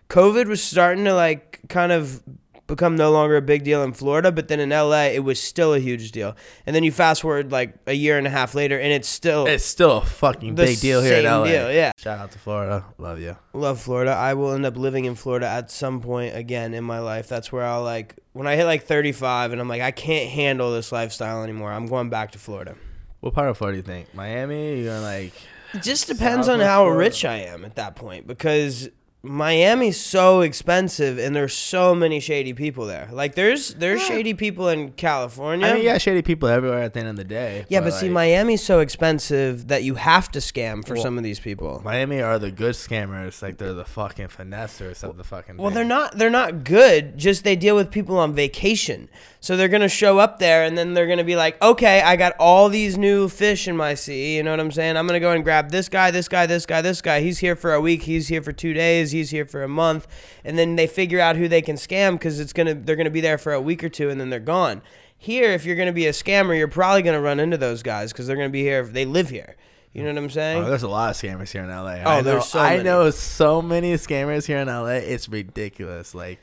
COVID 0.10 0.48
was 0.48 0.62
starting 0.62 1.06
to 1.06 1.14
like 1.14 1.60
kind 1.70 1.92
of 1.94 2.22
become 2.70 2.96
no 2.96 3.12
longer 3.12 3.36
a 3.36 3.42
big 3.42 3.66
deal 3.66 3.84
in 3.84 3.92
Florida, 3.92 4.32
but 4.32 4.48
then 4.48 4.62
in 4.62 4.70
LA 4.70 5.08
it 5.08 5.24
was 5.26 5.42
still 5.42 5.74
a 5.74 5.80
huge 5.80 6.12
deal. 6.14 6.38
And 6.66 6.74
then 6.74 6.86
you 6.86 6.92
fast 6.94 7.22
forward 7.24 7.52
like 7.52 7.74
a 7.86 7.94
year 7.94 8.18
and 8.18 8.26
a 8.26 8.30
half 8.30 8.56
later, 8.56 8.80
and 8.80 8.94
it's 8.94 9.10
still 9.10 9.46
It's 9.48 9.66
still 9.66 9.98
a 9.98 10.06
fucking 10.06 10.56
big 10.56 10.80
deal 10.80 11.02
here 11.02 11.16
in 11.18 11.26
LA. 11.26 11.44
deal, 11.46 11.72
yeah. 11.74 11.92
Shout 11.98 12.20
out 12.20 12.32
to 12.32 12.40
Florida. 12.40 12.86
Love 12.98 13.20
you. 13.20 13.36
Love 13.52 13.82
Florida. 13.82 14.12
I 14.12 14.36
will 14.36 14.54
end 14.54 14.66
up 14.66 14.78
living 14.78 15.04
in 15.04 15.16
Florida 15.16 15.48
at 15.48 15.70
some 15.70 16.00
point 16.00 16.36
again 16.36 16.74
in 16.74 16.86
my 16.86 17.00
life. 17.00 17.28
That's 17.28 17.52
where 17.52 17.66
I'll 17.66 17.84
like 17.84 18.16
when 18.34 18.48
I 18.48 18.56
hit 18.56 18.66
like 18.66 18.84
35 18.86 19.52
and 19.52 19.60
I'm 19.60 19.68
like 19.68 19.82
I 19.82 19.92
can't 19.92 20.30
handle 20.30 20.72
this 20.72 20.92
lifestyle 20.94 21.44
anymore. 21.44 21.74
I'm 21.74 21.88
going 21.88 22.10
back 22.10 22.32
to 22.32 22.40
Florida. 22.40 22.76
What 23.20 23.34
part 23.34 23.50
of 23.50 23.58
Florida 23.58 23.82
do 23.82 23.92
you 23.92 23.96
think? 23.98 24.14
Miami? 24.16 24.84
You're 24.84 25.00
like 25.02 25.34
It 25.74 25.82
just 25.82 26.08
depends 26.08 26.48
on 26.48 26.60
how 26.62 26.84
Florida. 26.84 27.00
rich 27.00 27.26
I 27.26 27.38
am 27.40 27.66
at 27.66 27.76
that 27.76 27.96
point 27.96 28.28
because 28.28 28.88
Miami's 29.22 30.00
so 30.00 30.40
expensive 30.40 31.20
and 31.20 31.36
there's 31.36 31.52
so 31.54 31.94
many 31.94 32.22
shady 32.22 32.54
people 32.54 32.86
there. 32.86 33.10
Like 33.12 33.36
there's 33.36 33.74
there's 33.74 34.00
Yeah. 34.02 34.08
shady 34.08 34.34
people 34.34 34.70
in 34.70 34.94
California. 34.94 35.68
I 35.68 35.74
mean, 35.74 35.84
yeah, 35.84 35.98
shady 35.98 36.22
people 36.22 36.48
everywhere 36.48 36.82
at 36.84 36.94
the 36.94 37.02
end 37.02 37.10
of 37.10 37.16
the 37.18 37.26
day. 37.26 37.66
Yeah, 37.68 37.82
but 37.82 37.92
see, 37.92 38.06
like, 38.06 38.14
Miami's 38.14 38.64
so 38.64 38.80
expensive 38.80 39.68
that 39.68 39.84
you 39.84 39.96
have 39.96 40.32
to 40.32 40.40
scam 40.40 40.88
for 40.88 40.94
Well, 40.94 41.04
some 41.04 41.18
of 41.18 41.26
these 41.26 41.40
people. 41.42 41.82
Miami 41.84 42.22
are 42.22 42.40
the 42.40 42.50
good 42.50 42.76
scammers. 42.76 43.42
Like 43.42 43.58
they're 43.58 43.74
the 43.74 43.84
fucking 43.84 44.30
finessers 44.30 45.04
of 45.04 45.18
the 45.18 45.26
fucking. 45.26 45.58
Well, 45.58 45.68
thing. 45.68 45.76
they're 45.76 45.84
not. 45.84 46.18
They're 46.18 46.30
not 46.30 46.64
good. 46.64 47.18
Just 47.18 47.44
they 47.44 47.58
deal 47.58 47.76
with 47.76 47.92
people 47.92 48.18
on 48.18 48.34
vacation, 48.34 49.10
so 49.42 49.56
they're 49.56 49.68
gonna 49.68 49.88
show 49.90 50.20
up 50.20 50.40
there, 50.40 50.64
and 50.64 50.78
then 50.78 50.94
they're 50.94 51.08
gonna 51.08 51.24
be 51.24 51.36
like, 51.36 51.62
"Okay, 51.62 52.02
I 52.02 52.16
got 52.16 52.34
all 52.40 52.70
these 52.70 52.98
new 52.98 53.30
fish 53.30 53.68
in 53.68 53.76
my 53.78 53.94
sea." 53.94 54.36
You 54.38 54.44
know 54.44 54.52
what 54.52 54.60
I'm 54.60 54.72
saying? 54.72 54.98
I'm 54.98 55.08
gonna 55.08 55.20
go 55.20 55.32
and 55.32 55.44
grab 55.44 55.72
this 55.72 55.90
guy, 55.90 56.12
this 56.12 56.28
guy, 56.28 56.46
this 56.46 56.66
guy, 56.66 56.82
this 56.82 57.02
guy. 57.02 57.22
He's 57.22 57.40
here 57.40 57.56
for 57.56 57.74
a 57.74 57.82
week. 57.82 58.04
He's 58.04 58.28
here 58.28 58.42
for 58.42 58.52
two 58.52 58.74
days. 58.74 59.12
He's 59.12 59.30
here 59.32 59.46
for 59.46 59.64
a 59.64 59.68
month, 59.68 60.08
and 60.44 60.58
then 60.58 60.76
they 60.76 60.88
figure 60.88 61.20
out 61.20 61.36
who 61.36 61.48
they 61.48 61.62
can 61.62 61.76
scam 61.76 62.14
because 62.14 62.40
it's 62.40 62.54
gonna. 62.54 62.74
They're 62.74 62.96
gonna 62.96 63.10
be 63.10 63.22
there 63.22 63.38
for 63.38 63.54
a 63.54 63.62
week 63.62 63.84
or 63.84 63.90
two, 63.90 64.10
and 64.10 64.20
then 64.20 64.30
they're 64.30 64.40
gone. 64.40 64.82
Here, 65.18 65.52
if 65.52 65.66
you're 65.66 65.76
gonna 65.76 65.92
be 65.92 66.08
a 66.08 66.12
scammer, 66.12 66.58
you're 66.58 66.68
probably 66.68 67.02
gonna 67.02 67.22
run 67.22 67.40
into 67.40 67.58
those 67.58 67.84
guys 67.84 68.12
because 68.12 68.28
they're 68.28 68.38
gonna 68.38 68.50
be 68.50 68.64
here. 68.64 68.84
They 68.84 69.06
live 69.06 69.30
here. 69.30 69.56
You 69.94 70.02
You 70.02 70.08
know 70.08 70.14
what 70.14 70.24
I'm 70.26 70.30
saying? 70.30 70.64
Oh, 70.64 70.70
there's 70.70 70.84
a 70.84 70.88
lot 70.88 71.10
of 71.10 71.16
scammers 71.16 71.52
here 71.52 71.64
in 71.64 71.70
LA. 71.70 71.96
Oh, 72.06 72.10
I 72.10 72.16
know, 72.18 72.22
there's 72.22 72.46
so 72.46 72.60
I 72.60 72.72
many. 72.78 72.84
know 72.84 73.10
so 73.10 73.62
many 73.62 73.94
scammers 73.96 74.46
here 74.46 74.60
in 74.60 74.68
LA. 74.68 74.98
It's 75.00 75.28
ridiculous. 75.28 76.14
Like, 76.14 76.40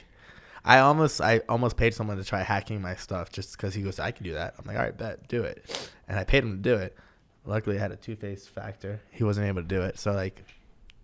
I 0.67 0.81
almost, 0.81 1.21
I 1.21 1.41
almost 1.49 1.77
paid 1.77 1.95
someone 1.95 2.17
to 2.17 2.25
try 2.25 2.43
hacking 2.43 2.83
my 2.83 2.97
stuff 2.97 3.31
just 3.31 3.57
because 3.57 3.73
he 3.73 3.83
goes, 3.83 4.01
I 4.01 4.11
can 4.11 4.25
do 4.25 4.35
that. 4.35 4.55
I'm 4.59 4.67
like, 4.67 4.77
all 4.77 4.83
right, 4.83 4.97
bet, 4.97 5.29
do 5.29 5.45
it. 5.45 5.91
And 6.09 6.19
I 6.19 6.25
paid 6.25 6.43
him 6.43 6.57
to 6.57 6.63
do 6.63 6.75
it. 6.75 6.97
Luckily, 7.45 7.79
I 7.79 7.81
had 7.81 7.93
a 7.93 7.97
two 7.97 8.17
face 8.17 8.47
factor. 8.49 9.01
He 9.13 9.23
wasn't 9.23 9.47
able 9.47 9.63
to 9.63 9.69
do 9.69 9.83
it. 9.83 9.99
So 9.99 10.13
like, 10.13 10.43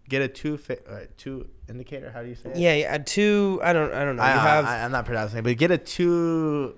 get 0.09 0.21
a 0.21 0.29
two 0.29 0.57
fa- 0.57 0.85
uh, 0.89 1.07
two 1.17 1.49
indicator. 1.69 2.11
How 2.11 2.23
do 2.23 2.29
you 2.29 2.35
say 2.35 2.51
it? 2.51 2.57
yeah, 2.57 2.75
yeah. 2.75 2.99
Two. 2.99 3.61
I 3.63 3.73
don't. 3.73 3.93
I 3.93 4.05
don't 4.05 4.17
know. 4.17 4.23
I, 4.23 4.35
you 4.35 4.41
have. 4.41 4.65
I, 4.67 4.79
am 4.79 4.91
not 4.91 5.07
pronouncing 5.07 5.39
it, 5.39 5.43
but 5.43 5.57
get 5.57 5.71
a 5.71 5.79
two. 5.79 6.75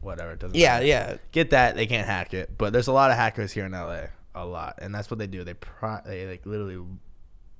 Whatever 0.00 0.32
it 0.32 0.40
doesn't. 0.40 0.56
yeah, 0.56 0.74
matter. 0.74 0.86
yeah. 0.86 1.16
Get 1.30 1.50
that 1.50 1.76
they 1.76 1.86
can't 1.86 2.06
hack 2.06 2.34
it, 2.34 2.58
but 2.58 2.72
there's 2.72 2.88
a 2.88 2.92
lot 2.92 3.12
of 3.12 3.16
hackers 3.16 3.52
here 3.52 3.66
in 3.66 3.72
LA, 3.72 4.06
a 4.34 4.44
lot, 4.44 4.78
and 4.82 4.92
that's 4.92 5.10
what 5.10 5.18
they 5.18 5.26
do. 5.26 5.44
They 5.44 5.54
pry, 5.54 6.00
they 6.04 6.26
like 6.26 6.44
literally 6.44 6.84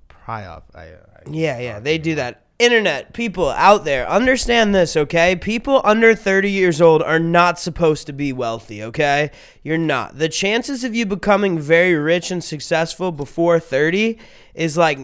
pry 0.09 0.47
off. 0.47 0.65
I, 0.75 0.83
I 0.83 0.97
Yeah, 1.31 1.59
yeah, 1.59 1.81
they 1.81 1.99
do 1.99 2.17
that. 2.17 2.48
Internet 2.59 3.13
people 3.13 3.51
out 3.51 3.85
there, 3.85 4.09
understand 4.09 4.75
this, 4.75 4.97
okay? 4.97 5.37
People 5.37 5.81
under 5.85 6.13
30 6.13 6.51
years 6.51 6.81
old 6.81 7.03
are 7.03 7.21
not 7.21 7.61
supposed 7.61 8.07
to 8.09 8.13
be 8.13 8.33
wealthy, 8.33 8.83
okay? 8.83 9.31
You're 9.63 9.79
not. 9.79 10.19
The 10.19 10.29
chances 10.29 10.83
of 10.83 10.93
you 10.93 11.07
becoming 11.07 11.61
very 11.61 11.95
rich 11.95 12.33
and 12.33 12.43
successful 12.43 13.13
before 13.13 13.61
30 13.61 14.19
is 14.55 14.77
like 14.77 14.99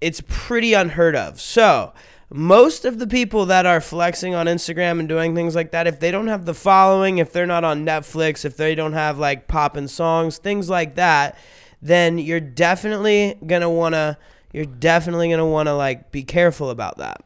it's 0.00 0.22
pretty 0.28 0.74
unheard 0.74 1.16
of. 1.16 1.40
So, 1.40 1.92
most 2.30 2.84
of 2.84 3.00
the 3.00 3.06
people 3.06 3.46
that 3.46 3.66
are 3.66 3.80
flexing 3.80 4.34
on 4.34 4.46
Instagram 4.46 5.00
and 5.00 5.08
doing 5.08 5.34
things 5.34 5.54
like 5.54 5.72
that, 5.72 5.88
if 5.88 6.00
they 6.00 6.10
don't 6.10 6.28
have 6.28 6.46
the 6.46 6.54
following, 6.54 7.18
if 7.18 7.32
they're 7.32 7.46
not 7.46 7.64
on 7.64 7.84
Netflix, 7.84 8.44
if 8.44 8.56
they 8.56 8.74
don't 8.74 8.94
have 8.94 9.18
like 9.18 9.48
poppin' 9.48 9.88
songs, 9.88 10.38
things 10.38 10.70
like 10.70 10.94
that, 10.94 11.36
then 11.82 12.16
you're 12.18 12.40
definitely 12.40 13.38
gonna 13.44 13.68
wanna 13.68 14.18
you're 14.52 14.64
definitely 14.64 15.30
gonna 15.30 15.46
wanna 15.46 15.74
like 15.74 16.10
be 16.10 16.22
careful 16.22 16.70
about 16.70 16.98
that. 16.98 17.22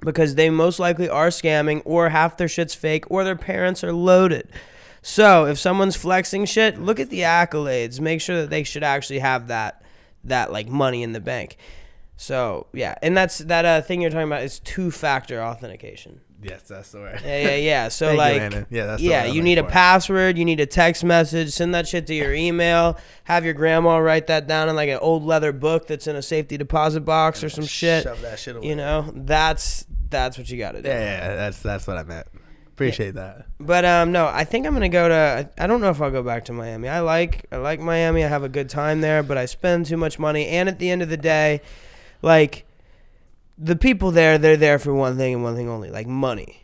Because 0.00 0.34
they 0.34 0.50
most 0.50 0.78
likely 0.78 1.08
are 1.08 1.28
scamming 1.28 1.82
or 1.84 2.10
half 2.10 2.36
their 2.36 2.48
shit's 2.48 2.74
fake 2.74 3.10
or 3.10 3.24
their 3.24 3.36
parents 3.36 3.82
are 3.82 3.92
loaded. 3.92 4.48
So 5.02 5.46
if 5.46 5.58
someone's 5.58 5.96
flexing 5.96 6.46
shit, 6.46 6.80
look 6.80 7.00
at 7.00 7.10
the 7.10 7.20
accolades. 7.20 8.00
Make 8.00 8.20
sure 8.20 8.40
that 8.40 8.50
they 8.50 8.64
should 8.64 8.82
actually 8.82 9.20
have 9.20 9.48
that 9.48 9.82
that 10.24 10.52
like 10.52 10.68
money 10.68 11.02
in 11.02 11.12
the 11.12 11.20
bank. 11.20 11.56
So 12.16 12.66
yeah, 12.72 12.96
and 13.02 13.16
that's 13.16 13.38
that 13.38 13.64
uh, 13.64 13.82
thing 13.82 14.00
you're 14.00 14.10
talking 14.10 14.26
about 14.26 14.42
is 14.42 14.58
two 14.60 14.90
factor 14.90 15.40
authentication. 15.40 16.20
Yes, 16.42 16.62
that's 16.62 16.92
the 16.92 16.98
word. 16.98 17.20
Yeah, 17.24 17.38
yeah, 17.38 17.56
yeah. 17.56 17.88
So 17.96 18.16
Thank 18.16 18.52
you, 18.52 18.58
like, 18.58 18.66
Yeah, 18.70 18.86
that's 18.86 19.02
yeah, 19.02 19.24
you 19.24 19.42
need 19.42 19.58
a 19.58 19.64
password, 19.64 20.36
you 20.36 20.44
need 20.44 20.60
a 20.60 20.66
text 20.66 21.02
message, 21.02 21.50
send 21.52 21.74
that 21.74 21.88
shit 21.88 22.06
to 22.08 22.14
your 22.14 22.34
email, 22.46 22.98
have 23.24 23.44
your 23.44 23.54
grandma 23.54 23.96
write 23.98 24.26
that 24.26 24.46
down 24.46 24.68
in 24.68 24.76
like 24.76 24.88
an 24.88 24.98
old 25.00 25.24
leather 25.24 25.52
book 25.52 25.86
that's 25.86 26.06
in 26.06 26.16
a 26.16 26.22
safety 26.22 26.56
deposit 26.56 27.00
box 27.00 27.42
or 27.42 27.48
some 27.48 27.64
shit. 27.64 28.04
Shove 28.04 28.20
that 28.22 28.38
shit 28.38 28.56
away. 28.56 28.68
You 28.68 28.76
know, 28.76 29.10
that's 29.14 29.86
that's 30.10 30.38
what 30.38 30.50
you 30.50 30.58
got 30.58 30.72
to 30.72 30.82
do. 30.82 30.88
Yeah, 30.88 31.00
yeah, 31.00 31.34
that's 31.36 31.62
that's 31.62 31.86
what 31.86 31.96
I 31.96 32.02
meant. 32.02 32.26
Appreciate 32.76 33.14
that. 33.14 33.46
But 33.58 33.86
um, 33.86 34.12
no, 34.12 34.26
I 34.26 34.44
think 34.44 34.66
I'm 34.66 34.74
gonna 34.74 34.90
go 34.90 35.08
to. 35.08 35.48
I 35.56 35.66
don't 35.66 35.80
know 35.80 35.88
if 35.88 36.02
I'll 36.02 36.10
go 36.10 36.22
back 36.22 36.44
to 36.46 36.52
Miami. 36.52 36.88
I 36.88 37.00
like 37.00 37.46
I 37.50 37.56
like 37.56 37.80
Miami. 37.80 38.22
I 38.22 38.28
have 38.28 38.42
a 38.42 38.50
good 38.50 38.68
time 38.68 39.00
there, 39.00 39.22
but 39.22 39.38
I 39.38 39.46
spend 39.46 39.86
too 39.86 39.96
much 39.96 40.18
money. 40.18 40.46
And 40.48 40.68
at 40.68 40.78
the 40.78 40.90
end 40.90 41.00
of 41.00 41.08
the 41.08 41.16
day, 41.16 41.62
like 42.20 42.66
the 43.58 43.76
people 43.76 44.10
there, 44.10 44.38
they're 44.38 44.56
there 44.56 44.78
for 44.78 44.92
one 44.94 45.16
thing 45.16 45.34
and 45.34 45.42
one 45.42 45.56
thing 45.56 45.68
only, 45.68 45.90
like 45.90 46.06
money. 46.06 46.62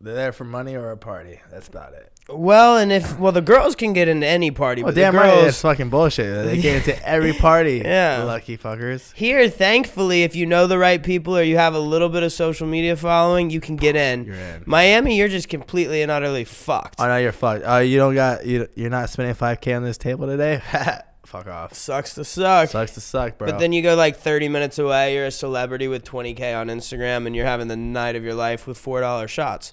They're 0.00 0.14
there 0.14 0.32
for 0.32 0.44
money 0.44 0.74
or 0.76 0.90
a 0.90 0.96
party. 0.96 1.40
That's 1.50 1.66
about 1.68 1.92
it. 1.94 2.10
Well, 2.26 2.78
and 2.78 2.90
if 2.90 3.18
well, 3.18 3.32
the 3.32 3.42
girls 3.42 3.74
can 3.76 3.92
get 3.92 4.08
into 4.08 4.26
any 4.26 4.50
party, 4.50 4.82
Well, 4.82 4.92
but 4.92 4.98
damn 4.98 5.12
the 5.12 5.18
right, 5.20 5.34
girls 5.34 5.48
it's 5.48 5.60
fucking 5.60 5.90
bullshit. 5.90 6.46
They 6.46 6.58
get 6.58 6.76
into 6.76 7.08
every 7.08 7.34
party. 7.34 7.78
Yeah. 7.84 8.22
lucky 8.22 8.56
fuckers. 8.56 9.12
here, 9.12 9.46
thankfully, 9.50 10.22
if 10.22 10.34
you 10.34 10.46
know 10.46 10.66
the 10.66 10.78
right 10.78 11.02
people 11.02 11.36
or 11.36 11.42
you 11.42 11.58
have 11.58 11.74
a 11.74 11.78
little 11.78 12.08
bit 12.08 12.22
of 12.22 12.32
social 12.32 12.66
media 12.66 12.96
following, 12.96 13.50
you 13.50 13.60
can 13.60 13.76
get 13.76 13.94
in. 13.94 14.24
You're 14.24 14.36
in. 14.36 14.62
Miami, 14.64 15.18
you're 15.18 15.28
just 15.28 15.50
completely 15.50 16.00
and 16.00 16.10
utterly 16.10 16.44
fucked. 16.44 16.98
Oh 16.98 17.06
no, 17.06 17.18
you're 17.18 17.32
fucked. 17.32 17.64
Oh, 17.66 17.80
you 17.80 17.98
don't 17.98 18.14
got 18.14 18.46
you. 18.46 18.68
You're 18.74 18.88
not 18.88 19.10
spending 19.10 19.34
five 19.34 19.60
k 19.60 19.74
on 19.74 19.82
this 19.82 19.98
table 19.98 20.26
today. 20.26 20.62
Fuck 21.26 21.46
off. 21.46 21.74
Sucks 21.74 22.14
to 22.14 22.24
suck. 22.24 22.70
Sucks 22.70 22.92
to 22.92 23.00
suck, 23.00 23.38
bro. 23.38 23.50
But 23.50 23.58
then 23.58 23.72
you 23.72 23.82
go 23.82 23.94
like 23.94 24.16
30 24.16 24.48
minutes 24.48 24.78
away, 24.78 25.14
you're 25.14 25.26
a 25.26 25.30
celebrity 25.30 25.88
with 25.88 26.04
20K 26.04 26.58
on 26.58 26.68
Instagram, 26.68 27.26
and 27.26 27.34
you're 27.34 27.46
having 27.46 27.68
the 27.68 27.76
night 27.76 28.16
of 28.16 28.24
your 28.24 28.34
life 28.34 28.66
with 28.66 28.82
$4 28.82 29.28
shots, 29.28 29.72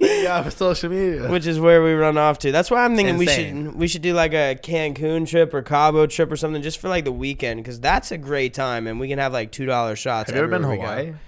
yeah, 0.00 0.42
for 0.42 0.50
social 0.50 0.90
media. 0.90 1.28
which 1.30 1.46
is 1.46 1.58
where 1.58 1.82
we 1.82 1.92
run 1.92 2.16
off 2.16 2.38
to. 2.40 2.52
That's 2.52 2.70
why 2.70 2.84
I'm 2.84 2.96
thinking 2.96 3.16
we 3.16 3.26
should 3.26 3.74
we 3.74 3.88
should 3.88 4.02
do 4.02 4.14
like 4.14 4.32
a 4.32 4.58
Cancun 4.62 5.26
trip 5.28 5.52
or 5.52 5.62
Cabo 5.62 6.06
trip 6.06 6.30
or 6.30 6.36
something 6.36 6.62
just 6.62 6.78
for 6.78 6.88
like 6.88 7.04
the 7.04 7.12
weekend, 7.12 7.62
because 7.62 7.80
that's 7.80 8.12
a 8.12 8.18
great 8.18 8.54
time, 8.54 8.86
and 8.86 9.00
we 9.00 9.08
can 9.08 9.18
have 9.18 9.32
like 9.32 9.52
$2 9.52 9.96
shots. 9.96 10.30
Have 10.30 10.36
you 10.36 10.42
ever 10.42 10.50
been 10.50 10.62
to 10.62 10.68
everywhere 10.68 11.04
go. 11.12 11.18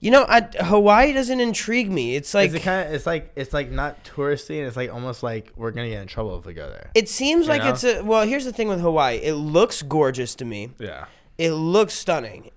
You 0.00 0.10
know, 0.10 0.26
I, 0.28 0.42
Hawaii 0.42 1.12
doesn't 1.12 1.40
intrigue 1.40 1.90
me. 1.90 2.16
It's 2.16 2.34
like 2.34 2.52
It's 2.52 2.64
kind 2.64 2.88
of. 2.88 2.94
It's 2.94 3.06
like 3.06 3.32
it's 3.36 3.52
like 3.52 3.70
not 3.70 4.04
touristy, 4.04 4.58
and 4.58 4.66
it's 4.66 4.76
like 4.76 4.92
almost 4.92 5.22
like 5.22 5.52
we're 5.56 5.70
gonna 5.70 5.88
get 5.88 6.02
in 6.02 6.08
trouble 6.08 6.38
if 6.38 6.44
we 6.44 6.54
go 6.54 6.68
there. 6.68 6.90
it 6.94 7.08
seems 7.08 7.48
like 7.48 7.62
know? 7.62 7.70
it's 7.70 7.84
a 7.84 8.02
well. 8.02 8.26
Here's 8.26 8.44
the 8.44 8.52
thing 8.52 8.68
with 8.68 8.80
Hawaii. 8.80 9.16
It 9.16 9.34
looks 9.34 9.82
gorgeous 9.82 10.34
to 10.36 10.44
me. 10.44 10.70
Yeah. 10.78 11.06
It 11.38 11.52
looks 11.52 11.94
stunning. 11.94 12.50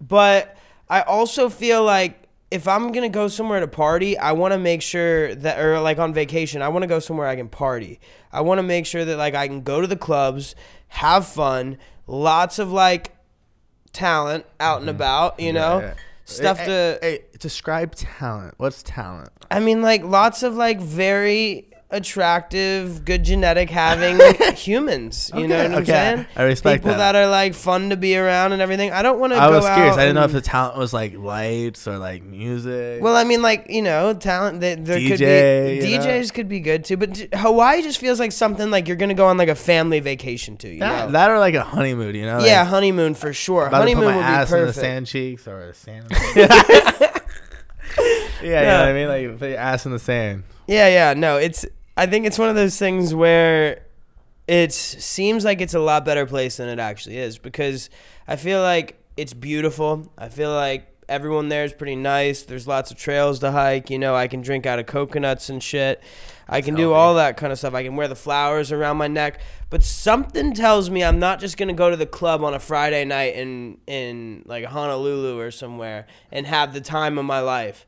But 0.00 0.56
I 0.88 1.02
also 1.02 1.48
feel 1.48 1.82
like 1.84 2.26
if 2.50 2.68
I'm 2.68 2.92
going 2.92 3.02
to 3.02 3.14
go 3.14 3.28
somewhere 3.28 3.60
to 3.60 3.66
party, 3.66 4.16
I 4.16 4.32
want 4.32 4.52
to 4.52 4.58
make 4.58 4.82
sure 4.82 5.34
that 5.34 5.58
or 5.58 5.80
like 5.80 5.98
on 5.98 6.14
vacation, 6.14 6.62
I 6.62 6.68
want 6.68 6.82
to 6.82 6.86
go 6.86 6.98
somewhere 6.98 7.26
I 7.26 7.36
can 7.36 7.48
party. 7.48 8.00
I 8.32 8.42
want 8.42 8.58
to 8.58 8.62
make 8.62 8.86
sure 8.86 9.04
that 9.04 9.16
like 9.16 9.34
I 9.34 9.48
can 9.48 9.62
go 9.62 9.80
to 9.80 9.86
the 9.86 9.96
clubs, 9.96 10.54
have 10.88 11.26
fun, 11.26 11.78
lots 12.06 12.58
of 12.58 12.70
like 12.70 13.16
talent 13.92 14.46
out 14.60 14.78
and 14.78 14.88
mm-hmm. 14.88 14.96
about, 14.96 15.40
you 15.40 15.52
know? 15.52 15.80
Yeah, 15.80 15.86
yeah. 15.86 15.94
Stuff 16.26 16.58
Hey, 16.58 16.66
to 16.66 16.98
Hey, 17.00 17.10
hey, 17.10 17.38
describe 17.38 17.94
talent. 17.94 18.54
What's 18.58 18.82
talent? 18.82 19.30
I 19.50 19.60
mean 19.60 19.80
like 19.80 20.02
lots 20.02 20.42
of 20.42 20.54
like 20.54 20.80
very 20.80 21.70
attractive, 21.96 23.04
good 23.04 23.24
genetic 23.24 23.70
having 23.84 24.18
humans. 24.54 25.30
You 25.34 25.48
know 25.48 25.56
Okay, 25.56 25.62
what 25.68 25.76
I'm 25.76 25.82
okay. 25.82 25.92
saying? 25.92 26.26
I 26.36 26.42
respect 26.44 26.82
People 26.84 26.98
that. 26.98 27.12
that. 27.12 27.16
are 27.16 27.28
like 27.28 27.54
fun 27.54 27.90
to 27.90 27.96
be 27.96 28.16
around 28.16 28.52
and 28.52 28.62
everything. 28.62 28.92
I 28.92 29.02
don't 29.02 29.18
want 29.18 29.32
to 29.32 29.38
I 29.38 29.48
go 29.48 29.56
was 29.56 29.64
curious. 29.64 29.94
out 29.94 29.98
I 29.98 30.02
didn't 30.02 30.14
know 30.16 30.24
if 30.24 30.32
the 30.32 30.40
talent 30.40 30.78
was 30.78 30.92
like 30.92 31.16
lights 31.16 31.88
or 31.88 31.98
like 31.98 32.22
music. 32.22 33.02
Well, 33.02 33.16
I 33.16 33.24
mean, 33.24 33.42
like 33.42 33.66
you 33.70 33.82
know, 33.82 34.14
talent. 34.14 34.60
There, 34.60 34.76
there 34.76 34.98
could 34.98 35.20
DJ, 35.20 35.80
be 35.80 35.88
you 35.88 35.98
know? 35.98 36.04
DJs 36.04 36.32
could 36.34 36.48
be 36.48 36.60
good 36.60 36.84
too, 36.84 36.96
but 36.96 37.16
Hawaii 37.34 37.82
just 37.82 37.98
feels 37.98 38.20
like 38.20 38.32
something 38.32 38.70
like 38.70 38.88
you're 38.88 38.96
gonna 38.96 39.14
go 39.14 39.26
on 39.26 39.36
like 39.38 39.48
a 39.48 39.54
family 39.54 40.00
vacation 40.00 40.56
to. 40.58 40.68
You 40.68 40.80
that, 40.80 41.06
know? 41.06 41.12
that 41.12 41.30
or 41.30 41.38
like 41.38 41.54
a 41.54 41.62
honeymoon, 41.64 42.14
you 42.14 42.26
know? 42.26 42.40
yeah, 42.40 42.64
honeymoon 42.64 43.14
for 43.14 43.32
sure. 43.32 43.66
about 43.66 43.84
to 43.84 43.86
put 43.86 43.94
Honeymoon 43.94 44.04
my 44.10 44.16
would 44.16 44.22
be 44.22 44.26
ass 44.26 44.52
in 44.52 44.66
the 44.66 44.72
sand 44.72 45.06
cheeks 45.06 45.48
or 45.48 45.66
the 45.66 45.74
sand. 45.74 46.06
yeah, 46.36 47.12
you 48.42 48.50
know 48.50 48.60
Yeah. 48.60 48.80
what 48.80 48.88
I 48.88 48.92
mean? 48.92 49.08
Like 49.08 49.38
put 49.38 49.50
your 49.50 49.58
ass 49.58 49.86
in 49.86 49.92
the 49.92 49.98
sand. 49.98 50.44
Yeah, 50.66 50.88
yeah. 50.88 51.14
No, 51.14 51.36
it's. 51.36 51.64
I 51.96 52.06
think 52.06 52.26
it's 52.26 52.38
one 52.38 52.48
of 52.48 52.56
those 52.56 52.78
things 52.78 53.14
where 53.14 53.82
it 54.46 54.72
seems 54.72 55.44
like 55.44 55.60
it's 55.60 55.74
a 55.74 55.80
lot 55.80 56.04
better 56.04 56.26
place 56.26 56.58
than 56.58 56.68
it 56.68 56.78
actually 56.78 57.18
is 57.18 57.38
because 57.38 57.90
I 58.28 58.36
feel 58.36 58.60
like 58.60 58.98
it's 59.16 59.32
beautiful. 59.32 60.12
I 60.18 60.28
feel 60.28 60.52
like 60.52 60.92
everyone 61.08 61.48
there 61.48 61.64
is 61.64 61.72
pretty 61.72 61.96
nice. 61.96 62.42
There's 62.42 62.66
lots 62.66 62.90
of 62.90 62.96
trails 62.96 63.38
to 63.40 63.50
hike. 63.50 63.90
You 63.90 63.98
know, 63.98 64.14
I 64.14 64.28
can 64.28 64.42
drink 64.42 64.66
out 64.66 64.78
of 64.78 64.86
coconuts 64.86 65.48
and 65.48 65.62
shit. 65.62 66.02
I 66.48 66.60
can 66.60 66.74
do 66.74 66.92
all 66.92 67.14
that 67.14 67.36
kind 67.36 67.52
of 67.52 67.58
stuff. 67.58 67.74
I 67.74 67.82
can 67.82 67.96
wear 67.96 68.08
the 68.08 68.14
flowers 68.14 68.70
around 68.70 68.98
my 68.98 69.08
neck. 69.08 69.40
But 69.68 69.82
something 69.82 70.54
tells 70.54 70.90
me 70.90 71.02
I'm 71.02 71.18
not 71.18 71.40
just 71.40 71.56
gonna 71.56 71.72
go 71.72 71.90
to 71.90 71.96
the 71.96 72.06
club 72.06 72.44
on 72.44 72.54
a 72.54 72.60
Friday 72.60 73.04
night 73.04 73.34
in 73.34 73.78
in 73.86 74.42
like 74.46 74.64
Honolulu 74.66 75.40
or 75.40 75.50
somewhere 75.50 76.06
and 76.30 76.46
have 76.46 76.72
the 76.72 76.80
time 76.80 77.18
of 77.18 77.24
my 77.24 77.40
life. 77.40 77.86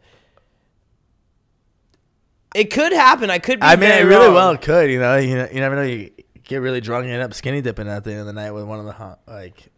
It 2.54 2.72
could 2.72 2.92
happen. 2.92 3.30
I 3.30 3.38
could 3.38 3.60
be. 3.60 3.66
I 3.66 3.76
mean, 3.76 3.90
it 3.90 4.04
really 4.04 4.26
wrong. 4.26 4.34
well 4.34 4.56
could. 4.56 4.90
You 4.90 5.00
know, 5.00 5.16
you 5.16 5.36
know, 5.36 5.48
you 5.52 5.60
never 5.60 5.76
know. 5.76 5.82
You 5.82 6.10
get 6.44 6.58
really 6.58 6.80
drunk 6.80 7.04
and 7.04 7.12
end 7.12 7.22
up 7.22 7.34
skinny 7.34 7.60
dipping 7.60 7.88
at 7.88 8.04
the 8.04 8.12
end 8.12 8.20
of 8.20 8.26
the 8.26 8.32
night 8.32 8.52
with 8.52 8.64
one 8.64 8.78
of 8.78 8.86
the 8.86 8.92
hot, 8.92 9.20
like. 9.26 9.70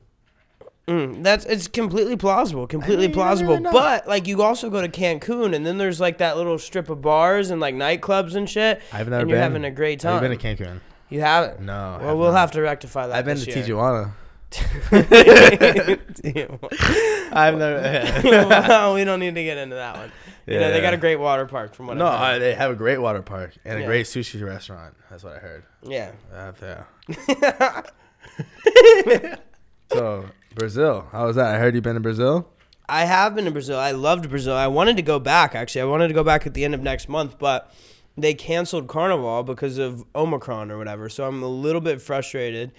Mm, 0.89 1.23
that's 1.23 1.45
it's 1.45 1.69
completely 1.69 2.17
plausible, 2.17 2.67
completely 2.67 3.07
mean, 3.07 3.15
plausible. 3.15 3.59
really. 3.59 3.71
But 3.71 4.09
like 4.09 4.27
you 4.27 4.43
also 4.43 4.71
go 4.71 4.81
to 4.81 4.89
Cancun, 4.89 5.55
and 5.55 5.65
then 5.65 5.79
there's 5.79 6.00
like 6.00 6.19
that 6.19 6.37
little 6.37 6.59
strip 6.59 6.89
of 6.89 7.00
bars 7.00 7.50
and 7.50 7.61
like 7.61 7.77
nightclubs 7.77 8.35
and 8.35 8.50
shit. 8.50 8.83
I've 8.93 9.09
never 9.09 9.21
and 9.21 9.29
been. 9.29 9.29
you're 9.29 9.39
having 9.39 9.65
a 9.65 9.71
great 9.71 10.00
time. 10.00 10.21
Have 10.21 10.23
been 10.23 10.37
to 10.37 10.65
Cancun? 10.65 10.81
You 11.09 11.21
haven't? 11.21 11.61
No. 11.61 11.99
Well, 12.00 12.09
have 12.09 12.19
we'll 12.19 12.33
not. 12.33 12.41
have 12.41 12.50
to 12.53 12.62
rectify 12.62 13.07
that. 13.07 13.17
I've 13.17 13.25
been 13.25 13.37
to 13.37 13.47
year. 13.47 13.65
Tijuana. 13.65 14.12
I've 17.33 17.57
never. 17.57 18.21
well, 18.49 18.95
we 18.95 19.05
don't 19.05 19.21
need 19.21 19.37
to 19.37 19.45
get 19.45 19.59
into 19.59 19.77
that 19.77 19.97
one. 19.97 20.11
You 20.50 20.59
know, 20.61 20.71
they 20.73 20.80
got 20.80 20.95
a 20.95 20.99
great 20.99 21.16
water 21.16 21.47
park 21.47 21.75
from 21.75 21.87
what 21.87 21.97
no, 21.97 22.07
I, 22.07 22.38
they 22.38 22.54
have 22.54 22.71
a 22.71 22.75
great 22.75 22.99
water 22.99 23.23
park 23.23 23.54
and 23.64 23.78
a 23.78 23.80
Yeah. 23.80 23.87
great 23.87 24.07
sushi 24.07 24.45
restaurant. 24.45 24.95
That's 25.09 25.23
what 25.23 25.35
I 25.35 25.38
heard. 25.38 25.62
yeah. 25.83 26.12
Uh, 26.35 26.52
yeah. 26.61 27.83
so 29.92 30.26
Brazil, 30.54 31.07
how 31.12 31.26
was 31.26 31.37
that? 31.37 31.54
I 31.54 31.59
heard 31.59 31.75
you've 31.75 31.85
been 31.85 31.95
to 31.95 32.00
Brazil. 32.00 32.49
I 32.88 33.04
have 33.04 33.35
been 33.37 33.45
to 33.45 33.50
Brazil. 33.52 33.78
I 33.78 33.92
loved 33.92 34.28
Brazil. 34.28 34.54
I 34.54 34.66
wanted 34.66 34.97
to 34.97 35.02
go 35.02 35.19
back 35.19 35.54
actually. 35.54 35.83
I 35.83 35.85
wanted 35.85 36.09
to 36.09 36.14
go 36.14 36.25
back 36.25 36.47
at 36.47 36.54
the 36.54 36.64
end 36.64 36.75
of 36.75 36.80
next 36.83 37.09
month, 37.09 37.38
but 37.38 37.73
they 38.16 38.35
canceled 38.35 38.88
Carnival 38.88 39.42
because 39.45 39.78
of 39.78 40.04
Omicron 40.14 40.71
or 40.71 40.78
whatever. 40.78 41.09
So 41.09 41.26
I'm 41.26 41.42
a 41.42 41.49
little 41.49 41.80
bit 41.80 42.02
frustrated. 42.02 42.73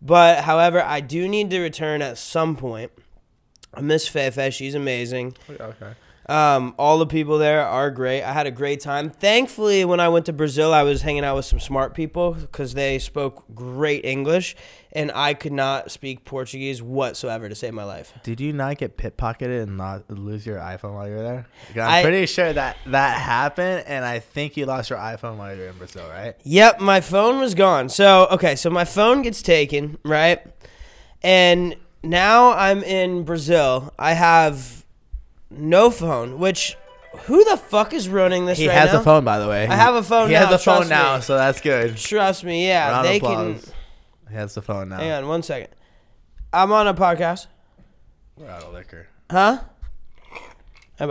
But 0.00 0.42
however, 0.44 0.82
I 0.82 1.00
do 1.00 1.28
need 1.28 1.50
to 1.50 1.60
return 1.60 2.02
at 2.02 2.18
some 2.18 2.56
point. 2.56 2.90
I 3.72 3.80
miss 3.80 4.08
Fefe. 4.08 4.52
She's 4.52 4.74
amazing. 4.74 5.36
Okay. 5.48 5.92
Um, 6.32 6.74
all 6.78 6.98
the 6.98 7.06
people 7.06 7.36
there 7.36 7.60
are 7.66 7.90
great. 7.90 8.22
I 8.22 8.32
had 8.32 8.46
a 8.46 8.50
great 8.50 8.80
time. 8.80 9.10
Thankfully, 9.10 9.84
when 9.84 10.00
I 10.00 10.08
went 10.08 10.24
to 10.26 10.32
Brazil, 10.32 10.72
I 10.72 10.82
was 10.82 11.02
hanging 11.02 11.24
out 11.24 11.36
with 11.36 11.44
some 11.44 11.60
smart 11.60 11.94
people 11.94 12.32
because 12.32 12.72
they 12.72 12.98
spoke 12.98 13.44
great 13.54 14.06
English, 14.06 14.56
and 14.92 15.12
I 15.14 15.34
could 15.34 15.52
not 15.52 15.90
speak 15.90 16.24
Portuguese 16.24 16.80
whatsoever 16.80 17.50
to 17.50 17.54
save 17.54 17.74
my 17.74 17.84
life. 17.84 18.14
Did 18.22 18.40
you 18.40 18.54
not 18.54 18.78
get 18.78 18.96
pickpocketed 18.96 19.64
and 19.64 19.76
not 19.76 20.10
lose 20.10 20.46
your 20.46 20.56
iPhone 20.56 20.94
while 20.94 21.06
you 21.06 21.16
were 21.16 21.22
there? 21.22 21.46
I'm 21.74 21.90
I- 21.96 22.02
pretty 22.02 22.24
sure 22.24 22.50
that 22.50 22.78
that 22.86 23.20
happened, 23.20 23.84
and 23.86 24.02
I 24.02 24.18
think 24.20 24.56
you 24.56 24.64
lost 24.64 24.88
your 24.88 24.98
iPhone 24.98 25.36
while 25.36 25.54
you 25.54 25.60
were 25.60 25.68
in 25.68 25.76
Brazil, 25.76 26.08
right? 26.08 26.34
Yep, 26.44 26.80
my 26.80 27.02
phone 27.02 27.40
was 27.40 27.54
gone. 27.54 27.90
So, 27.90 28.26
okay, 28.30 28.56
so 28.56 28.70
my 28.70 28.86
phone 28.86 29.20
gets 29.20 29.42
taken, 29.42 29.98
right? 30.02 30.40
And 31.22 31.76
now 32.02 32.52
I'm 32.52 32.82
in 32.82 33.24
Brazil. 33.24 33.92
I 33.98 34.14
have 34.14 34.81
no 35.56 35.90
phone, 35.90 36.38
which 36.38 36.76
who 37.24 37.44
the 37.44 37.56
fuck 37.56 37.92
is 37.92 38.08
running 38.08 38.46
this 38.46 38.58
He 38.58 38.68
right 38.68 38.76
has 38.76 38.92
now? 38.92 39.00
a 39.00 39.02
phone, 39.02 39.24
by 39.24 39.38
the 39.38 39.48
way. 39.48 39.66
I 39.66 39.74
have 39.76 39.94
a 39.94 40.02
phone 40.02 40.28
He 40.28 40.34
now, 40.34 40.46
has 40.46 40.54
a 40.54 40.58
phone 40.58 40.88
now, 40.88 41.16
me. 41.16 41.22
so 41.22 41.36
that's 41.36 41.60
good. 41.60 41.96
Trust 41.96 42.44
me, 42.44 42.66
yeah, 42.66 42.90
Round 42.90 43.06
they 43.06 43.20
can. 43.20 43.60
He 44.28 44.34
has 44.34 44.54
the 44.54 44.62
phone 44.62 44.88
now. 44.88 44.96
Hang 44.98 45.10
on 45.12 45.28
one 45.28 45.42
second. 45.42 45.68
I'm 46.52 46.72
on 46.72 46.86
a 46.88 46.94
podcast. 46.94 47.46
We're 48.36 48.48
out 48.48 48.62
of 48.62 48.72
liquor. 48.72 49.08
Huh? 49.30 49.60
Bye 50.98 51.06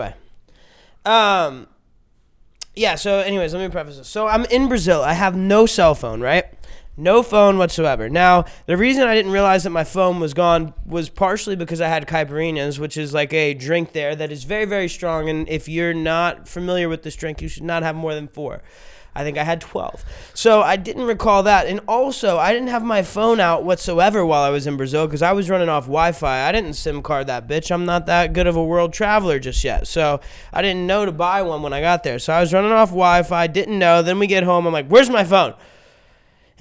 bye. 1.03 1.45
Um. 1.45 1.67
Yeah. 2.75 2.95
So, 2.95 3.19
anyways, 3.19 3.53
let 3.53 3.61
me 3.61 3.69
preface 3.69 3.97
this. 3.97 4.07
So, 4.07 4.27
I'm 4.27 4.45
in 4.45 4.67
Brazil. 4.69 5.01
I 5.03 5.13
have 5.13 5.35
no 5.35 5.65
cell 5.65 5.93
phone, 5.95 6.21
right? 6.21 6.45
No 7.01 7.23
phone 7.23 7.57
whatsoever. 7.57 8.09
Now, 8.09 8.45
the 8.67 8.77
reason 8.77 9.07
I 9.07 9.15
didn't 9.15 9.31
realize 9.31 9.63
that 9.63 9.71
my 9.71 9.83
phone 9.83 10.19
was 10.19 10.35
gone 10.35 10.75
was 10.85 11.09
partially 11.09 11.55
because 11.55 11.81
I 11.81 11.87
had 11.87 12.07
caipirinhas, 12.07 12.77
which 12.77 12.95
is 12.95 13.11
like 13.11 13.33
a 13.33 13.55
drink 13.55 13.93
there 13.93 14.15
that 14.15 14.31
is 14.31 14.43
very, 14.43 14.65
very 14.65 14.87
strong. 14.87 15.27
And 15.27 15.49
if 15.49 15.67
you're 15.67 15.95
not 15.95 16.47
familiar 16.47 16.87
with 16.89 17.01
this 17.01 17.15
drink, 17.15 17.41
you 17.41 17.47
should 17.47 17.63
not 17.63 17.81
have 17.81 17.95
more 17.95 18.13
than 18.13 18.27
four. 18.27 18.61
I 19.15 19.23
think 19.23 19.39
I 19.39 19.43
had 19.43 19.61
12. 19.61 20.05
So 20.35 20.61
I 20.61 20.75
didn't 20.75 21.05
recall 21.05 21.41
that. 21.41 21.65
And 21.65 21.79
also, 21.87 22.37
I 22.37 22.53
didn't 22.53 22.67
have 22.67 22.83
my 22.83 23.01
phone 23.01 23.39
out 23.39 23.63
whatsoever 23.63 24.23
while 24.23 24.43
I 24.43 24.51
was 24.51 24.67
in 24.67 24.77
Brazil 24.77 25.07
because 25.07 25.23
I 25.23 25.31
was 25.31 25.49
running 25.49 25.69
off 25.69 25.85
Wi 25.85 26.11
Fi. 26.11 26.47
I 26.47 26.51
didn't 26.51 26.75
SIM 26.75 27.01
card 27.01 27.25
that 27.25 27.47
bitch. 27.47 27.71
I'm 27.71 27.87
not 27.87 28.05
that 28.05 28.33
good 28.33 28.45
of 28.45 28.55
a 28.55 28.63
world 28.63 28.93
traveler 28.93 29.39
just 29.39 29.63
yet. 29.63 29.87
So 29.87 30.21
I 30.53 30.61
didn't 30.61 30.85
know 30.85 31.07
to 31.07 31.11
buy 31.11 31.41
one 31.41 31.63
when 31.63 31.73
I 31.73 31.81
got 31.81 32.03
there. 32.03 32.19
So 32.19 32.31
I 32.31 32.41
was 32.41 32.53
running 32.53 32.71
off 32.71 32.89
Wi 32.89 33.23
Fi, 33.23 33.47
didn't 33.47 33.79
know. 33.79 34.03
Then 34.03 34.19
we 34.19 34.27
get 34.27 34.43
home. 34.43 34.67
I'm 34.67 34.71
like, 34.71 34.87
where's 34.87 35.09
my 35.09 35.23
phone? 35.23 35.55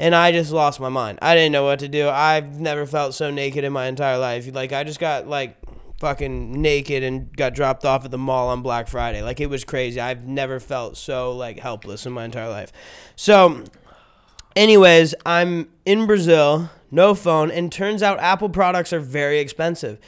And 0.01 0.15
I 0.15 0.33
just 0.33 0.51
lost 0.51 0.81
my 0.81 0.89
mind. 0.89 1.19
I 1.21 1.35
didn't 1.35 1.53
know 1.53 1.65
what 1.65 1.79
to 1.81 1.89
do. 1.89 2.09
I've 2.09 2.59
never 2.59 2.87
felt 2.87 3.15
so 3.15 3.31
naked 3.31 3.65
in 3.65 3.73
my 3.73 3.87
entire 3.87 4.17
life. 4.19 4.53
Like, 4.53 4.73
I 4.73 4.83
just 4.83 4.99
got 4.99 5.29
like 5.29 5.57
fucking 6.01 6.61
naked 6.63 7.03
and 7.03 7.37
got 7.37 7.55
dropped 7.55 7.85
off 7.85 8.07
at 8.07 8.11
the 8.11 8.19
mall 8.19 8.49
on 8.49 8.63
Black 8.63 8.89
Friday. 8.89 9.23
Like 9.23 9.39
it 9.39 9.51
was 9.51 9.63
crazy. 9.65 10.01
I've 10.01 10.27
never 10.27 10.59
felt 10.59 10.97
so 10.97 11.33
like 11.33 11.59
helpless 11.61 12.07
in 12.07 12.13
my 12.13 12.25
entire 12.25 12.49
life. 12.49 12.73
So 13.15 13.63
anyways, 14.57 15.15
I'm 15.27 15.69
in 15.85 16.07
Brazil, 16.07 16.71
no 16.91 17.15
phone, 17.15 17.51
and 17.51 17.71
turns 17.71 18.03
out 18.03 18.19
Apple 18.19 18.49
products 18.49 18.95
are 18.95 19.01
very 19.01 19.39
expensive. 19.39 20.01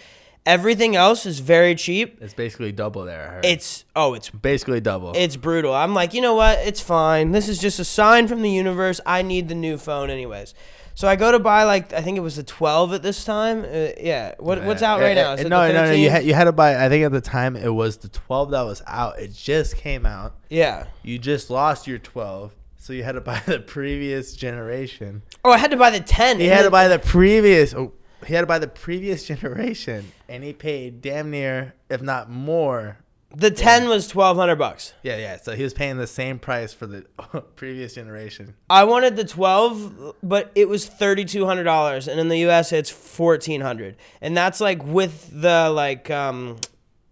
Everything 0.45 0.97
else 0.97 1.25
is 1.25 1.39
very 1.39 1.75
cheap. 1.77 2.19
It's 2.21 2.35
basically 2.35 2.73
double 2.73 3.05
there. 3.05 3.29
I 3.29 3.35
heard. 3.35 3.45
It's 3.45 3.85
oh, 3.95 4.15
it's 4.15 4.29
basically 4.29 4.81
double. 4.81 5.13
it's 5.15 5.37
brutal. 5.37 5.73
I'm 5.73 5.95
like, 5.95 6.15
you 6.15 6.21
know 6.21 6.35
what? 6.35 6.59
It's 6.59 6.81
fine. 6.81 7.31
This 7.31 7.49
is 7.49 7.59
just 7.61 7.79
a 7.79 7.85
sign 7.85 8.27
from 8.27 8.43
the 8.43 8.51
universe. 8.51 9.01
I 9.07 9.23
need 9.23 9.49
the 9.49 9.55
new 9.55 9.79
phone, 9.79 10.11
anyways. 10.11 10.55
So 10.95 11.07
I 11.09 11.15
go 11.17 11.31
to 11.33 11.39
buy 11.39 11.63
like 11.63 11.93
I 11.93 12.03
think 12.03 12.19
it 12.19 12.23
was 12.23 12.37
the 12.37 12.43
12 12.43 12.93
at 12.93 13.03
this 13.03 13.25
time. 13.25 13.65
Uh, 13.65 13.91
yeah. 14.01 14.35
What 14.39 14.63
what's 14.65 14.83
out 14.83 15.01
right 15.01 15.17
Uh, 15.17 15.23
now? 15.23 15.33
Is 15.35 15.41
it 15.43 15.49
no, 15.49 15.67
no, 15.73 15.85
no. 15.87 15.93
You 15.93 16.11
had 16.11 16.25
you 16.25 16.35
had 16.35 16.45
to 16.45 16.53
buy. 16.53 16.85
I 16.85 16.89
think 16.89 17.05
at 17.05 17.13
the 17.13 17.21
time 17.21 17.55
it 17.55 17.73
was 17.73 17.99
the 17.99 18.09
12 18.09 18.51
that 18.51 18.63
was 18.63 18.83
out. 18.89 19.21
It 19.21 19.33
just 19.33 19.77
came 19.77 20.05
out. 20.05 20.35
yeah. 20.51 20.87
You 21.05 21.19
just 21.19 21.51
lost 21.51 21.87
your 21.87 21.99
12, 21.99 22.53
so 22.79 22.93
you 22.93 23.05
had 23.05 23.13
to 23.13 23.21
buy 23.33 23.41
the 23.47 23.61
previous 23.61 24.35
generation. 24.35 25.23
Oh, 25.45 25.53
I 25.53 25.59
had 25.59 25.71
to 25.71 25.77
buy 25.77 25.91
the 25.91 26.01
10. 26.01 26.41
You 26.41 26.51
had 26.51 26.63
to 26.65 26.71
buy 26.71 26.89
the 26.89 26.99
previous. 26.99 27.73
Oh, 27.75 27.93
he 28.27 28.35
had 28.35 28.43
to 28.43 28.47
buy 28.47 28.59
the 28.59 28.69
previous 28.69 29.25
generation, 29.33 30.13
and 30.29 30.43
he 30.45 30.53
paid 30.53 31.01
damn 31.03 31.31
near, 31.31 31.75
if 31.91 32.01
not 32.03 32.31
more. 32.31 32.99
the 33.35 33.51
10 33.51 33.89
was 33.89 34.15
1200 34.15 34.57
bucks. 34.57 34.93
Yeah, 35.03 35.17
yeah. 35.17 35.39
So 35.39 35.57
he 35.57 35.63
was 35.63 35.73
paying 35.73 35.97
the 35.97 36.07
same 36.07 36.39
price 36.39 36.73
for 36.75 36.87
the 36.87 37.03
previous 37.57 37.95
generation. 37.95 38.55
I 38.69 38.85
wanted 38.85 39.17
the 39.17 39.25
12, 39.25 40.17
but 40.23 40.53
it 40.55 40.69
was 40.69 40.89
$3200 40.89 42.09
and 42.09 42.21
in 42.21 42.29
the 42.29 42.39
US 42.49 42.73
it's 42.73 42.91
1400. 42.93 43.97
And 44.21 44.37
that's 44.37 44.61
like 44.61 44.85
with 44.85 45.31
the 45.33 45.71
like 45.71 46.11
um 46.11 46.59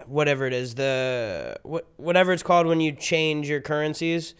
whatever 0.06 0.44
it 0.46 0.52
is, 0.52 0.74
the 0.74 1.56
what 1.62 1.86
whatever 1.96 2.32
it's 2.32 2.42
called 2.42 2.66
when 2.66 2.80
you 2.80 2.92
change 2.92 3.48
your 3.48 3.60
currencies. 3.60 4.34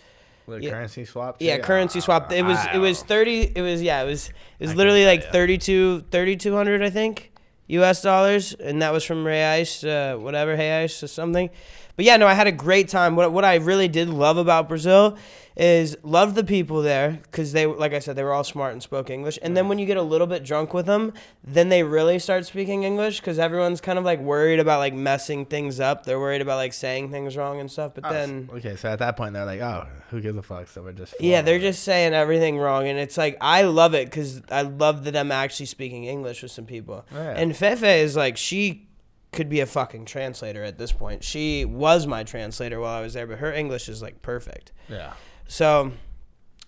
Yeah. 0.59 0.71
currency 0.71 1.05
swap. 1.05 1.37
Yeah, 1.41 1.59
currency 1.59 2.01
swap. 2.01 2.33
It 2.33 2.43
was 2.43 2.59
it 2.75 2.79
was 2.79 3.03
30 3.03 3.53
it 3.55 3.63
was 3.63 3.83
yeah, 3.83 4.03
it 4.03 4.07
was 4.07 4.29
it 4.29 4.35
was 4.61 4.73
I 4.73 4.75
literally 4.75 5.07
like 5.07 5.23
tell 5.23 5.33
32 5.33 6.01
3200 6.11 6.83
I 6.83 6.91
think 6.91 7.33
US 7.69 8.03
dollars 8.03 8.55
and 8.55 8.83
that 8.83 8.93
was 8.93 9.05
from 9.05 9.25
Reais 9.25 9.87
uh, 9.87 10.19
whatever 10.19 10.57
Hey 10.57 10.83
Ice 10.85 11.03
or 11.03 11.09
something. 11.09 11.51
But 11.97 12.05
yeah, 12.05 12.17
no, 12.17 12.27
I 12.27 12.35
had 12.35 12.47
a 12.47 12.53
great 12.53 12.89
time. 12.89 13.17
What 13.17 13.33
what 13.33 13.45
I 13.45 13.57
really 13.57 13.89
did 13.89 14.09
love 14.09 14.37
about 14.37 14.69
Brazil 14.69 15.17
is 15.63 15.95
love 16.03 16.35
the 16.35 16.43
people 16.43 16.81
there 16.81 17.21
cuz 17.33 17.53
they 17.53 17.67
like 17.67 17.93
I 17.93 17.99
said 17.99 18.17
they 18.17 18.23
were 18.23 18.33
all 18.33 18.45
smart 18.45 18.73
and 18.73 18.83
spoke 18.83 19.11
English. 19.11 19.39
And 19.43 19.55
then 19.55 19.69
when 19.69 19.79
you 19.79 19.85
get 19.85 19.99
a 19.99 20.03
little 20.03 20.27
bit 20.27 20.43
drunk 20.43 20.73
with 20.73 20.87
them, 20.87 21.13
then 21.45 21.69
they 21.69 21.83
really 21.83 22.19
start 22.19 22.47
speaking 22.47 22.83
English 22.85 23.21
cuz 23.21 23.39
everyone's 23.39 23.83
kind 23.83 23.99
of 23.99 24.05
like 24.07 24.21
worried 24.21 24.59
about 24.59 24.79
like 24.79 24.95
messing 24.95 25.45
things 25.45 25.79
up. 25.79 26.07
They're 26.07 26.19
worried 26.19 26.41
about 26.41 26.57
like 26.57 26.73
saying 26.73 27.11
things 27.11 27.37
wrong 27.37 27.61
and 27.61 27.71
stuff. 27.71 27.93
But 27.95 28.07
Oh, 28.07 28.13
then 28.13 28.49
okay, 28.55 28.75
so 28.75 28.89
at 28.89 29.01
that 29.01 29.19
point 29.19 29.35
they're 29.35 29.45
like, 29.45 29.61
"Oh, 29.61 29.87
who 30.11 30.23
gives 30.23 30.39
a 30.39 30.43
fuck?" 30.43 30.67
So 30.69 30.83
we're 30.83 30.93
just 30.93 31.15
yeah, 31.21 31.43
they're 31.43 31.59
just 31.59 31.83
saying 31.83 32.15
everything 32.15 32.57
wrong, 32.57 32.89
and 32.89 32.99
it's 32.99 33.19
like 33.19 33.37
I 33.43 33.61
love 33.63 33.93
it 33.93 34.07
because 34.07 34.41
I 34.51 34.63
love 34.63 35.05
that 35.05 35.15
I'm 35.15 35.31
actually 35.31 35.67
speaking 35.67 36.05
English 36.05 36.43
with 36.43 36.53
some 36.53 36.65
people. 36.67 37.05
Yeah. 37.13 37.35
And 37.37 37.53
Fefe 37.53 37.83
is 38.03 38.17
like 38.17 38.39
she 38.39 38.87
could 39.33 39.49
be 39.51 39.61
a 39.61 39.67
fucking 39.67 40.07
translator 40.07 40.65
at 40.65 40.79
this 40.79 40.91
point. 40.91 41.23
She 41.23 41.65
was 41.67 42.07
my 42.07 42.25
translator 42.25 42.81
while 42.81 42.97
I 42.99 43.03
was 43.03 43.13
there, 43.13 43.27
but 43.27 43.39
her 43.39 43.53
English 43.53 43.89
is 43.91 44.01
like 44.01 44.23
perfect. 44.23 44.73
yeah. 44.89 45.13
So, 45.51 45.91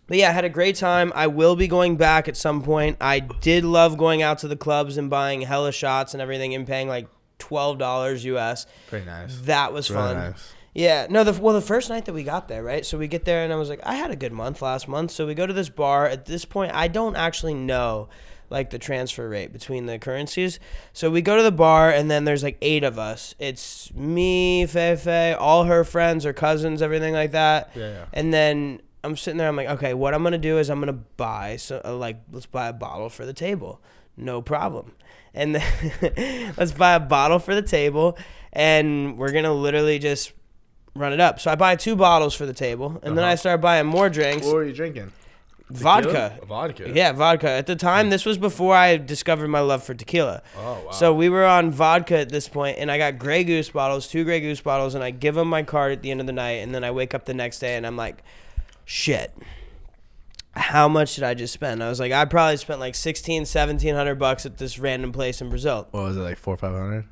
but 0.09 0.17
yeah, 0.19 0.29
I 0.29 0.33
had 0.33 0.45
a 0.45 0.49
great 0.49 0.75
time. 0.75 1.13
I 1.15 1.29
will 1.29 1.55
be 1.55 1.69
going 1.69 1.97
back 1.97 2.27
at 2.27 2.37
some 2.37 2.63
point. 2.63 2.97
I 3.01 3.21
did 3.21 3.65
love 3.65 3.97
going 3.97 4.23
out 4.23 4.39
to 4.39 4.49
the 4.49 4.57
clubs 4.57 4.97
and 4.97 5.09
buying 5.09 5.43
hella 5.43 5.71
shots 5.71 6.15
and 6.15 6.21
everything 6.21 6.53
and 6.53 6.67
paying 6.67 6.89
like 6.89 7.07
twelve 7.39 7.79
dollars 7.79 8.25
US. 8.25 8.67
Pretty 8.89 9.07
nice. 9.07 9.37
That 9.43 9.73
was 9.73 9.89
Really 9.89 10.03
fun. 10.03 10.17
nice. 10.17 10.53
Yeah, 10.75 11.07
no, 11.09 11.23
the 11.23 11.41
well, 11.41 11.55
the 11.55 11.61
first 11.61 11.91
night 11.91 12.07
that 12.07 12.13
we 12.15 12.25
got 12.25 12.49
there, 12.49 12.63
right? 12.65 12.85
So 12.85 12.99
we 12.99 13.07
get 13.07 13.25
there, 13.25 13.45
and 13.45 13.53
I 13.53 13.57
was 13.57 13.69
like, 13.69 13.81
I 13.85 13.95
had 13.95 14.11
a 14.11 14.17
good 14.17 14.33
month 14.33 14.63
last 14.63 14.89
month. 14.89 15.11
So 15.13 15.27
we 15.27 15.35
go 15.35 15.47
to 15.47 15.53
this 15.53 15.69
bar. 15.69 16.07
At 16.07 16.27
this 16.27 16.45
point, 16.45 16.73
I 16.75 16.89
don't 16.89 17.15
actually 17.15 17.55
know 17.55 18.09
like 18.53 18.71
the 18.71 18.79
transfer 18.79 19.29
rate 19.29 19.53
between 19.53 19.87
the 19.87 19.99
currencies. 19.99 20.61
So 20.93 21.11
we 21.11 21.23
go 21.23 21.37
to 21.37 21.43
the 21.43 21.51
bar, 21.51 21.91
and 21.91 22.09
then 22.11 22.25
there's 22.25 22.43
like 22.45 22.59
eight 22.63 22.85
of 22.85 22.99
us. 22.99 23.35
It's 23.41 23.93
me, 23.95 24.65
Fefe, 24.67 25.37
all 25.41 25.65
her 25.65 25.83
friends 25.83 26.25
or 26.25 26.33
cousins, 26.33 26.81
everything 26.83 27.15
like 27.15 27.33
that. 27.33 27.71
Yeah, 27.75 27.89
yeah. 27.91 28.05
And 28.13 28.33
then 28.33 28.81
I'm 29.03 29.17
sitting 29.17 29.39
there. 29.39 29.49
I'm 29.49 29.57
like, 29.57 29.69
okay, 29.71 29.95
what 29.95 30.15
I'm 30.15 30.23
gonna 30.23 30.39
do 30.39 30.59
is 30.59 30.71
I'm 30.71 30.79
gonna 30.79 30.93
buy 30.93 31.57
so 31.57 31.81
uh, 31.85 31.97
like 31.97 32.19
let's 32.31 32.47
buy 32.47 32.69
a 32.69 32.73
bottle 32.73 33.09
for 33.09 33.25
the 33.27 33.33
table, 33.33 33.81
no 34.17 34.41
problem. 34.43 34.93
And 35.35 35.55
then 35.57 36.53
let's 36.57 36.73
buy 36.73 36.93
a 36.95 37.01
bottle 37.01 37.39
for 37.41 37.55
the 37.55 37.63
table, 37.63 38.17
and 38.53 39.17
we're 39.19 39.33
gonna 39.33 39.53
literally 39.55 39.99
just 39.99 40.33
run 40.95 41.15
it 41.15 41.21
up. 41.21 41.41
So 41.41 41.51
I 41.51 41.55
buy 41.55 41.75
two 41.77 41.97
bottles 41.97 42.35
for 42.35 42.45
the 42.45 42.53
table, 42.53 43.01
and 43.03 43.17
then 43.17 43.25
I 43.25 43.29
Uh-huh. 43.29 43.37
start 43.37 43.61
buying 43.63 43.87
more 43.87 44.11
drinks, 44.11 44.45
What 44.45 44.55
were 44.57 44.65
you 44.65 44.75
drinking? 44.75 45.11
Vodka. 45.81 46.39
Vodka. 46.47 46.91
Yeah, 46.95 47.13
vodka. 47.13 47.49
At 47.49 47.67
the 47.67 47.77
time, 47.77 48.11
this 48.11 48.25
was 48.27 48.39
before 48.39 48.75
I 48.75 48.97
discovered 48.97 49.49
my 49.49 49.61
love 49.61 49.83
for 49.83 49.95
tequila. 49.95 50.43
Oh 50.57 50.83
wow. 50.87 50.91
So 50.91 51.15
we 51.15 51.29
were 51.29 51.45
on 51.45 51.71
vodka 51.71 52.19
at 52.19 52.29
this 52.31 52.49
point, 52.49 52.79
and 52.79 52.91
I 52.91 52.99
got 52.99 53.19
Grey 53.19 53.45
Goose 53.45 53.71
bottles, 53.71 54.09
two 54.09 54.25
Grey 54.25 54.41
Goose 54.41 54.61
bottles, 54.61 54.95
and 54.95 55.03
I 55.03 55.11
give 55.11 55.35
them 55.35 55.49
my 55.49 55.63
card 55.63 55.93
at 55.93 56.03
the 56.03 56.11
end 56.11 56.21
of 56.21 56.27
the 56.27 56.33
night, 56.33 56.59
and 56.63 56.75
then 56.75 56.85
I 56.85 56.91
wake 56.91 57.15
up 57.15 57.25
the 57.25 57.35
next 57.35 57.59
day 57.59 57.77
and 57.77 57.87
I'm 57.87 57.97
like, 57.97 58.23
shit. 58.85 59.33
How 60.55 60.87
much 60.87 61.15
did 61.15 61.25
I 61.25 61.33
just 61.33 61.55
spend? 61.55 61.83
I 61.83 61.89
was 61.89 61.99
like, 61.99 62.13
I 62.13 62.27
probably 62.27 62.59
spent 62.59 62.79
like 62.79 62.95
16, 62.95 63.41
1700 63.43 64.15
bucks 64.17 64.45
at 64.45 64.59
this 64.59 64.79
random 64.79 65.11
place 65.11 65.41
in 65.41 65.49
Brazil. 65.49 65.89
what 65.93 66.03
was 66.05 66.17
it 66.17 66.21
like 66.21 66.37
four 66.37 66.59
five 66.59 66.73
hundred? 66.75 67.07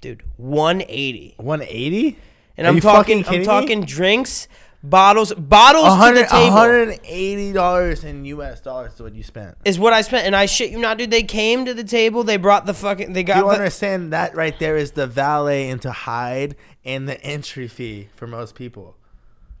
Dude, 0.00 0.22
180. 0.36 1.34
One 1.38 1.62
eighty. 1.62 2.18
And 2.56 2.66
Are 2.66 2.70
I'm 2.70 2.74
you 2.74 2.80
talking 2.80 3.22
fucking 3.22 3.24
I'm 3.24 3.24
kidding 3.24 3.40
me? 3.40 3.44
talking 3.46 3.80
drinks, 3.84 4.48
bottles, 4.82 5.32
bottles 5.34 5.84
to 6.06 6.14
the 6.14 6.26
table. 6.26 6.50
hundred 6.56 6.88
and 6.88 7.00
eighty 7.04 7.52
dollars 7.52 8.04
in 8.04 8.24
U.S. 8.26 8.60
dollars 8.60 8.94
is 8.94 9.00
what 9.00 9.14
you 9.14 9.22
spent. 9.22 9.56
Is 9.64 9.78
what 9.78 9.92
I 9.92 10.02
spent, 10.02 10.26
and 10.26 10.34
I 10.36 10.46
shit 10.46 10.70
you 10.70 10.78
not, 10.78 10.98
dude. 10.98 11.10
They 11.10 11.22
came 11.22 11.64
to 11.64 11.74
the 11.74 11.84
table. 11.84 12.24
They 12.24 12.36
brought 12.36 12.66
the 12.66 12.74
fucking. 12.74 13.12
They 13.12 13.22
got 13.24 13.38
You 13.38 13.42
the, 13.44 13.48
understand 13.50 14.12
that 14.12 14.34
right 14.34 14.58
there 14.58 14.76
is 14.76 14.92
the 14.92 15.06
valet 15.06 15.68
into 15.68 15.90
hide 15.90 16.56
and 16.84 17.08
the 17.08 17.20
entry 17.22 17.68
fee 17.68 18.08
for 18.14 18.26
most 18.26 18.54
people. 18.54 18.96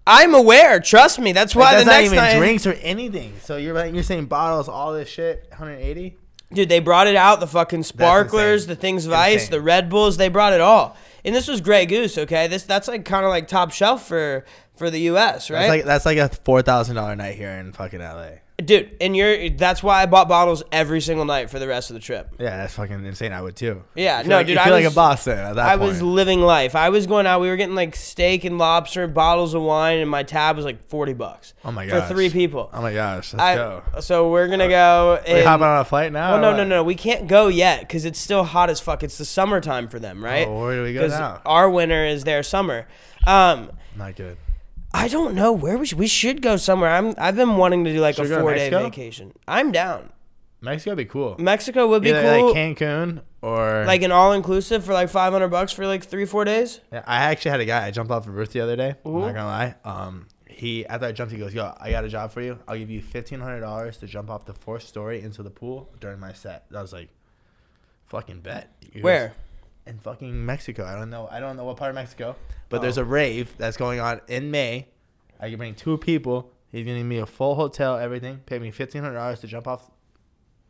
I'm 0.06 0.34
aware. 0.34 0.80
Trust 0.80 1.18
me. 1.18 1.32
That's 1.32 1.54
why 1.54 1.72
Like, 1.74 1.78
the 1.80 1.84
that's 1.84 1.86
not 1.86 1.92
next 2.00 2.06
even 2.06 2.16
night, 2.16 2.38
drinks 2.38 2.66
or 2.66 2.72
anything. 2.74 3.34
So 3.42 3.56
you're 3.58 3.74
like 3.74 3.92
you're 3.92 4.02
saying 4.02 4.26
bottles, 4.26 4.68
all 4.68 4.92
this 4.94 5.08
shit, 5.08 5.46
180. 5.50 6.16
dude, 6.50 6.68
they 6.70 6.80
brought 6.80 7.06
it 7.08 7.16
out. 7.16 7.40
The 7.40 7.46
fucking 7.46 7.82
sparklers, 7.82 8.66
the 8.66 8.76
things 8.76 9.04
of 9.04 9.12
ice, 9.12 9.48
the 9.48 9.60
Red 9.60 9.90
Bulls. 9.90 10.16
They 10.16 10.28
brought 10.28 10.54
it 10.54 10.62
all. 10.62 10.96
And 11.26 11.34
this 11.34 11.46
was 11.46 11.60
Grey 11.60 11.84
Goose. 11.84 12.16
Okay, 12.16 12.46
this 12.46 12.62
that's 12.62 12.88
like 12.88 13.04
kind 13.04 13.26
of 13.26 13.28
like 13.28 13.48
top 13.48 13.70
shelf 13.70 14.08
for 14.08 14.46
for 14.78 14.90
the 14.90 15.00
U.S. 15.02 15.50
Right? 15.50 15.60
That's 15.60 15.68
like 15.70 15.84
that's 15.84 16.06
like 16.06 16.18
a 16.18 16.28
four 16.28 16.62
thousand 16.62 16.96
dollar 16.96 17.16
night 17.16 17.36
here 17.36 17.50
in 17.50 17.72
fucking 17.72 18.00
LA. 18.00 18.28
Dude, 18.64 18.96
and 19.00 19.16
you're 19.16 19.50
that's 19.50 19.84
why 19.84 20.02
I 20.02 20.06
bought 20.06 20.28
bottles 20.28 20.64
every 20.72 21.00
single 21.00 21.24
night 21.24 21.48
for 21.48 21.60
the 21.60 21.68
rest 21.68 21.90
of 21.90 21.94
the 21.94 22.00
trip. 22.00 22.34
Yeah, 22.40 22.56
that's 22.56 22.74
fucking 22.74 23.06
insane. 23.06 23.32
I 23.32 23.40
would 23.40 23.54
too. 23.54 23.84
Yeah, 23.94 24.22
no, 24.22 24.38
like, 24.38 24.48
dude, 24.48 24.56
You 24.56 24.60
I 24.60 24.64
feel 24.64 24.72
like 24.72 24.84
a 24.84 24.90
boss 24.90 25.26
then. 25.26 25.38
At 25.38 25.54
that 25.54 25.68
I 25.68 25.76
point. 25.76 25.88
was 25.88 26.02
living 26.02 26.40
life. 26.40 26.74
I 26.74 26.88
was 26.88 27.06
going 27.06 27.24
out. 27.24 27.40
We 27.40 27.50
were 27.50 27.56
getting 27.56 27.76
like 27.76 27.94
steak 27.94 28.42
and 28.42 28.58
lobster, 28.58 29.06
bottles 29.06 29.54
of 29.54 29.62
wine, 29.62 30.00
and 30.00 30.10
my 30.10 30.24
tab 30.24 30.56
was 30.56 30.64
like 30.64 30.88
forty 30.88 31.12
bucks. 31.12 31.54
Oh 31.64 31.70
my 31.70 31.86
gosh. 31.86 32.08
For 32.08 32.12
three 32.12 32.30
people. 32.30 32.68
Oh 32.72 32.82
my 32.82 32.92
gosh, 32.92 33.32
let's 33.32 33.42
I, 33.44 33.54
go. 33.54 33.82
So 34.00 34.28
we're 34.28 34.48
gonna 34.48 34.68
go. 34.68 35.22
And- 35.24 35.46
hopping 35.46 35.64
on 35.64 35.80
a 35.80 35.84
flight 35.84 36.10
now? 36.10 36.32
Oh 36.32 36.38
or 36.38 36.40
no 36.40 36.56
no 36.56 36.64
no! 36.64 36.82
We 36.82 36.96
can't 36.96 37.28
go 37.28 37.46
yet 37.46 37.82
because 37.82 38.04
it's 38.04 38.18
still 38.18 38.42
hot 38.42 38.70
as 38.70 38.80
fuck. 38.80 39.04
It's 39.04 39.18
the 39.18 39.24
summertime 39.24 39.86
for 39.86 40.00
them, 40.00 40.24
right? 40.24 40.48
Oh, 40.48 40.62
where 40.62 40.74
do 40.74 40.82
we 40.82 40.94
go 40.94 41.06
now? 41.06 41.42
Our 41.46 41.70
winter 41.70 42.04
is 42.04 42.24
their 42.24 42.42
summer. 42.42 42.88
Um, 43.24 43.70
Not 43.96 44.16
good. 44.16 44.36
I 44.92 45.08
don't 45.08 45.34
know 45.34 45.52
where 45.52 45.76
we 45.78 45.86
should. 45.86 45.98
We 45.98 46.06
should 46.06 46.40
go 46.42 46.56
somewhere. 46.56 46.90
I'm. 46.90 47.14
I've 47.18 47.36
been 47.36 47.56
wanting 47.56 47.84
to 47.84 47.92
do 47.92 48.00
like 48.00 48.16
Should 48.16 48.28
we 48.28 48.32
a 48.34 48.36
to 48.36 48.40
four 48.42 48.54
day 48.54 48.70
Mexico? 48.70 48.82
vacation. 48.84 49.32
I'm 49.46 49.70
down. 49.72 50.10
Mexico 50.60 50.90
would 50.92 50.96
be 50.96 51.04
cool. 51.04 51.36
Mexico 51.38 51.86
would 51.88 52.02
be 52.02 52.10
Either 52.10 52.22
cool. 52.22 52.46
like 52.48 52.56
Cancun 52.56 53.22
or 53.42 53.84
like 53.86 54.02
an 54.02 54.10
all 54.10 54.32
inclusive 54.32 54.84
for 54.84 54.92
like 54.92 55.08
five 55.08 55.32
hundred 55.32 55.48
bucks 55.48 55.72
for 55.72 55.86
like 55.86 56.02
three 56.04 56.24
four 56.24 56.44
days. 56.44 56.80
Yeah, 56.92 57.04
I 57.06 57.24
actually 57.24 57.52
had 57.52 57.60
a 57.60 57.64
guy. 57.64 57.86
I 57.86 57.90
jumped 57.90 58.10
off 58.10 58.24
the 58.24 58.30
roof 58.32 58.50
the 58.50 58.60
other 58.60 58.74
day. 58.76 58.96
I'm 59.04 59.20
not 59.20 59.34
gonna 59.34 59.44
lie. 59.44 59.74
Um, 59.84 60.26
he 60.48 60.84
after 60.86 61.06
I 61.06 61.12
jumped, 61.12 61.32
he 61.32 61.38
goes, 61.38 61.54
"Yo, 61.54 61.72
I 61.78 61.90
got 61.92 62.04
a 62.04 62.08
job 62.08 62.32
for 62.32 62.40
you. 62.40 62.58
I'll 62.66 62.76
give 62.78 62.90
you 62.90 63.00
fifteen 63.02 63.38
hundred 63.40 63.60
dollars 63.60 63.98
to 63.98 64.06
jump 64.06 64.30
off 64.30 64.46
the 64.46 64.54
fourth 64.54 64.82
story 64.82 65.20
into 65.20 65.42
the 65.44 65.50
pool 65.50 65.90
during 66.00 66.18
my 66.18 66.32
set." 66.32 66.64
I 66.74 66.80
was 66.82 66.92
like, 66.92 67.10
"Fucking 68.06 68.40
bet." 68.40 68.72
He 68.80 68.88
goes, 69.00 69.02
Where? 69.04 69.34
In 69.88 69.98
fucking 69.98 70.44
Mexico. 70.46 70.84
I 70.84 70.94
don't 70.94 71.08
know. 71.10 71.28
I 71.30 71.40
don't 71.40 71.56
know 71.56 71.64
what 71.64 71.76
part 71.78 71.88
of 71.90 71.94
Mexico, 71.94 72.36
but 72.68 72.78
Oh. 72.78 72.82
there's 72.82 72.98
a 72.98 73.04
rave 73.04 73.54
that's 73.58 73.76
going 73.76 74.00
on 74.00 74.20
in 74.28 74.50
May. 74.50 74.88
I 75.40 75.48
can 75.48 75.56
bring 75.58 75.74
two 75.74 75.96
people. 75.98 76.52
He's 76.70 76.84
gonna 76.84 76.98
give 76.98 77.06
me 77.06 77.18
a 77.18 77.26
full 77.26 77.54
hotel, 77.54 77.96
everything. 77.96 78.40
Pay 78.44 78.58
me 78.58 78.70
fifteen 78.70 79.02
hundred 79.02 79.14
dollars 79.14 79.40
to 79.40 79.46
jump 79.46 79.66
off 79.66 79.90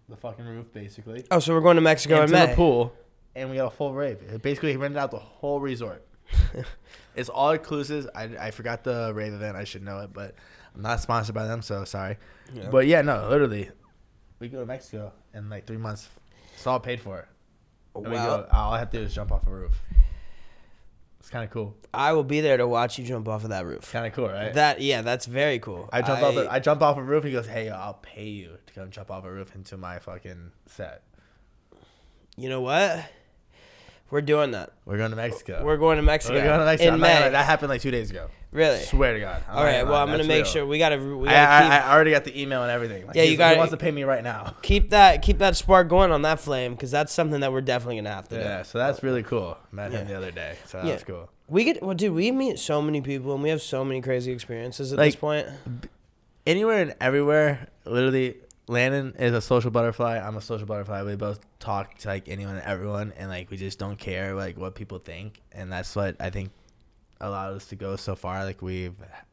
the 0.09 0.17
fucking 0.17 0.45
roof, 0.47 0.73
basically 0.73 1.25
Oh, 1.31 1.39
so 1.41 1.53
we're 1.53 1.61
going 1.61 1.75
to 1.77 1.83
Mexico 1.83 2.23
in 2.23 2.31
May. 2.31 2.47
the 2.47 2.55
pool, 2.55 2.95
and 3.35 3.51
we 3.51 3.57
got 3.57 3.67
a 3.67 3.77
full 3.77 3.93
rave. 3.93 4.41
Basically, 4.41 4.71
he 4.71 4.77
rented 4.77 4.99
out 4.99 5.11
the 5.11 5.19
whole 5.19 5.61
resort. 5.61 6.07
it's 7.17 7.29
all 7.29 7.51
inclusive. 7.51 8.09
I, 8.15 8.25
I 8.41 8.51
forgot 8.53 8.85
the 8.85 9.13
rave 9.15 9.33
event. 9.35 9.57
I 9.57 9.65
should 9.65 9.83
know 9.83 9.99
it, 10.01 10.13
but 10.13 10.35
I'm 10.75 10.83
not 10.83 11.01
sponsored 11.01 11.35
by 11.35 11.47
them, 11.47 11.61
so 11.63 11.85
sorry. 11.85 12.17
Yeah. 12.55 12.69
But 12.71 12.87
yeah, 12.87 13.03
no, 13.03 13.29
literally, 13.29 13.71
we 14.39 14.49
go 14.49 14.61
to 14.61 14.67
Mexico 14.67 15.13
in 15.35 15.51
like 15.51 15.67
three 15.67 15.77
months. 15.77 16.09
It's 16.55 16.67
all 16.67 16.79
paid 16.81 17.01
for. 17.01 17.27
And 18.05 18.15
go, 18.15 18.47
all 18.53 18.73
I 18.73 18.79
have 18.79 18.91
to 18.91 18.99
do 18.99 19.05
is 19.05 19.15
jump 19.15 19.33
off 19.33 19.47
a 19.47 19.51
roof. 19.51 19.81
It's 21.21 21.31
kind 21.31 21.45
of 21.45 21.51
cool. 21.51 21.77
I 21.93 22.13
will 22.13 22.25
be 22.25 22.41
there 22.41 22.57
to 22.57 22.67
watch 22.67 22.99
you 22.99 23.05
jump 23.05 23.29
off 23.29 23.45
of 23.45 23.51
that 23.51 23.67
roof. 23.67 23.93
Kind 23.93 24.07
of 24.07 24.13
cool, 24.15 24.29
right? 24.29 24.55
That 24.55 24.81
yeah, 24.81 25.03
that's 25.03 25.27
very 25.27 25.59
cool. 25.59 25.89
I 25.93 26.01
jump 26.01 26.23
off. 26.23 26.35
The, 26.35 26.51
I 26.51 26.59
jump 26.59 26.81
off 26.81 26.97
a 26.97 27.03
roof. 27.03 27.25
And 27.25 27.33
he 27.33 27.37
goes, 27.37 27.47
"Hey, 27.47 27.69
I'll 27.69 27.95
pay 28.01 28.29
you 28.29 28.57
to 28.67 28.73
come 28.73 28.91
jump 28.91 29.11
off 29.11 29.25
a 29.25 29.31
roof 29.31 29.55
into 29.55 29.77
my 29.77 29.99
fucking 29.99 30.53
set." 30.67 31.03
you 32.39 32.49
know 32.49 32.61
what? 32.61 33.05
We're 34.11 34.23
doing 34.23 34.53
that. 34.53 34.73
We're 34.87 34.97
going 34.97 35.11
to 35.11 35.16
Mexico. 35.16 35.62
We're 35.64 35.77
going 35.77 35.97
to 35.97 36.03
Mexico 36.03 36.35
We're 36.35 36.44
going 36.44 36.61
to 36.61 36.64
Mexico. 36.64 36.88
in 36.88 36.94
I'm 36.94 37.01
gonna- 37.01 37.21
May. 37.27 37.31
that 37.31 37.44
happened 37.44 37.68
like 37.68 37.83
two 37.83 37.90
days 37.90 38.11
ago. 38.11 38.29
really? 38.53 38.79
Swear 38.81 39.12
to 39.12 39.21
God. 39.21 39.44
All 39.51 39.62
right. 39.62 39.83
Well, 39.87 39.97
I'm 39.97 40.09
gonna 40.11 40.25
make 40.25 40.47
sure 40.47 40.64
we 40.64 40.79
gotta. 40.79 40.97
We 40.97 41.29
I, 41.29 41.33
gotta 41.33 41.64
keep, 41.64 41.73
I, 41.73 41.79
I 41.90 41.94
already 41.94 42.11
got 42.12 42.25
the 42.25 42.40
email 42.40 42.62
and 42.62 42.71
everything. 42.71 43.07
Like, 43.07 43.14
Yeah, 43.16 43.25
you 43.25 43.37
gotta- 43.37 43.57
He 43.57 43.59
wants 43.59 43.73
to 43.73 43.77
pay 43.77 43.90
me 43.90 44.05
right 44.05 44.25
now. 44.25 44.55
keep 44.62 44.88
that 44.90 45.21
keep 45.21 45.38
that 45.38 45.57
spark 45.57 45.88
going 45.90 46.11
on 46.12 46.23
that 46.23 46.40
flame 46.40 46.73
because 46.73 46.90
that's 46.90 47.12
something 47.12 47.40
that 47.40 47.53
we're 47.53 47.61
definitely 47.61 47.97
gonna 47.97 48.14
have 48.14 48.29
to 48.29 48.37
Yeah, 48.37 48.59
do. 48.59 48.64
so 48.64 48.79
that's 48.79 49.03
really 49.03 49.23
cool. 49.23 49.59
Met 49.73 49.92
him 49.92 50.09
the 50.09 50.16
other 50.16 50.31
day, 50.31 50.57
so 50.64 50.79
that 50.79 50.87
Yeah. 50.87 50.97
cool. 51.07 51.29
We 51.47 51.64
get 51.64 51.83
well, 51.83 51.94
dude. 51.94 52.14
We 52.14 52.31
meet 52.31 52.59
so 52.59 52.81
many 52.81 53.03
people 53.03 53.35
and 53.35 53.42
we 53.42 53.51
have 53.51 53.61
so 53.61 53.85
many 53.85 54.01
crazy 54.01 54.33
experiences 54.33 54.90
at 54.94 54.99
this 54.99 55.14
Like- 55.14 55.21
point. 55.21 55.47
Anywhere 56.47 56.81
and 56.81 56.94
everywhere, 57.01 57.68
literally. 57.85 58.37
Landon 58.69 59.15
is 59.19 59.33
a 59.33 59.41
social 59.41 59.71
butterfly. 59.71 60.19
I'm 60.19 60.37
a 60.37 60.41
social 60.41 60.67
butterfly. 60.67 61.03
We 61.03 61.17
both 61.17 61.41
talk 61.59 61.97
to 61.99 62.09
like 62.09 62.29
anyone 62.29 62.57
and 62.57 62.65
everyone, 62.65 63.13
and 63.17 63.29
like 63.29 63.51
we 63.51 63.57
just 63.57 63.79
don't 63.79 63.99
care 63.99 64.35
like 64.35 64.59
what 64.59 64.75
people 64.75 64.99
think, 64.99 65.41
and 65.53 65.73
that's 65.73 65.97
what 65.97 66.17
I 66.21 66.31
think 66.31 66.51
allowed 67.21 67.57
us 67.57 67.67
to 67.67 67.77
go 67.77 67.97
so 67.97 68.15
far. 68.15 68.45
Like 68.45 68.63
we 68.63 68.91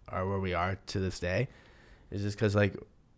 are 0.10 0.28
where 0.28 0.40
we 0.40 0.54
are 0.54 0.78
to 0.88 1.00
this 1.00 1.20
day, 1.20 1.50
is 2.12 2.22
just 2.22 2.38
because 2.38 2.56
like 2.56 2.76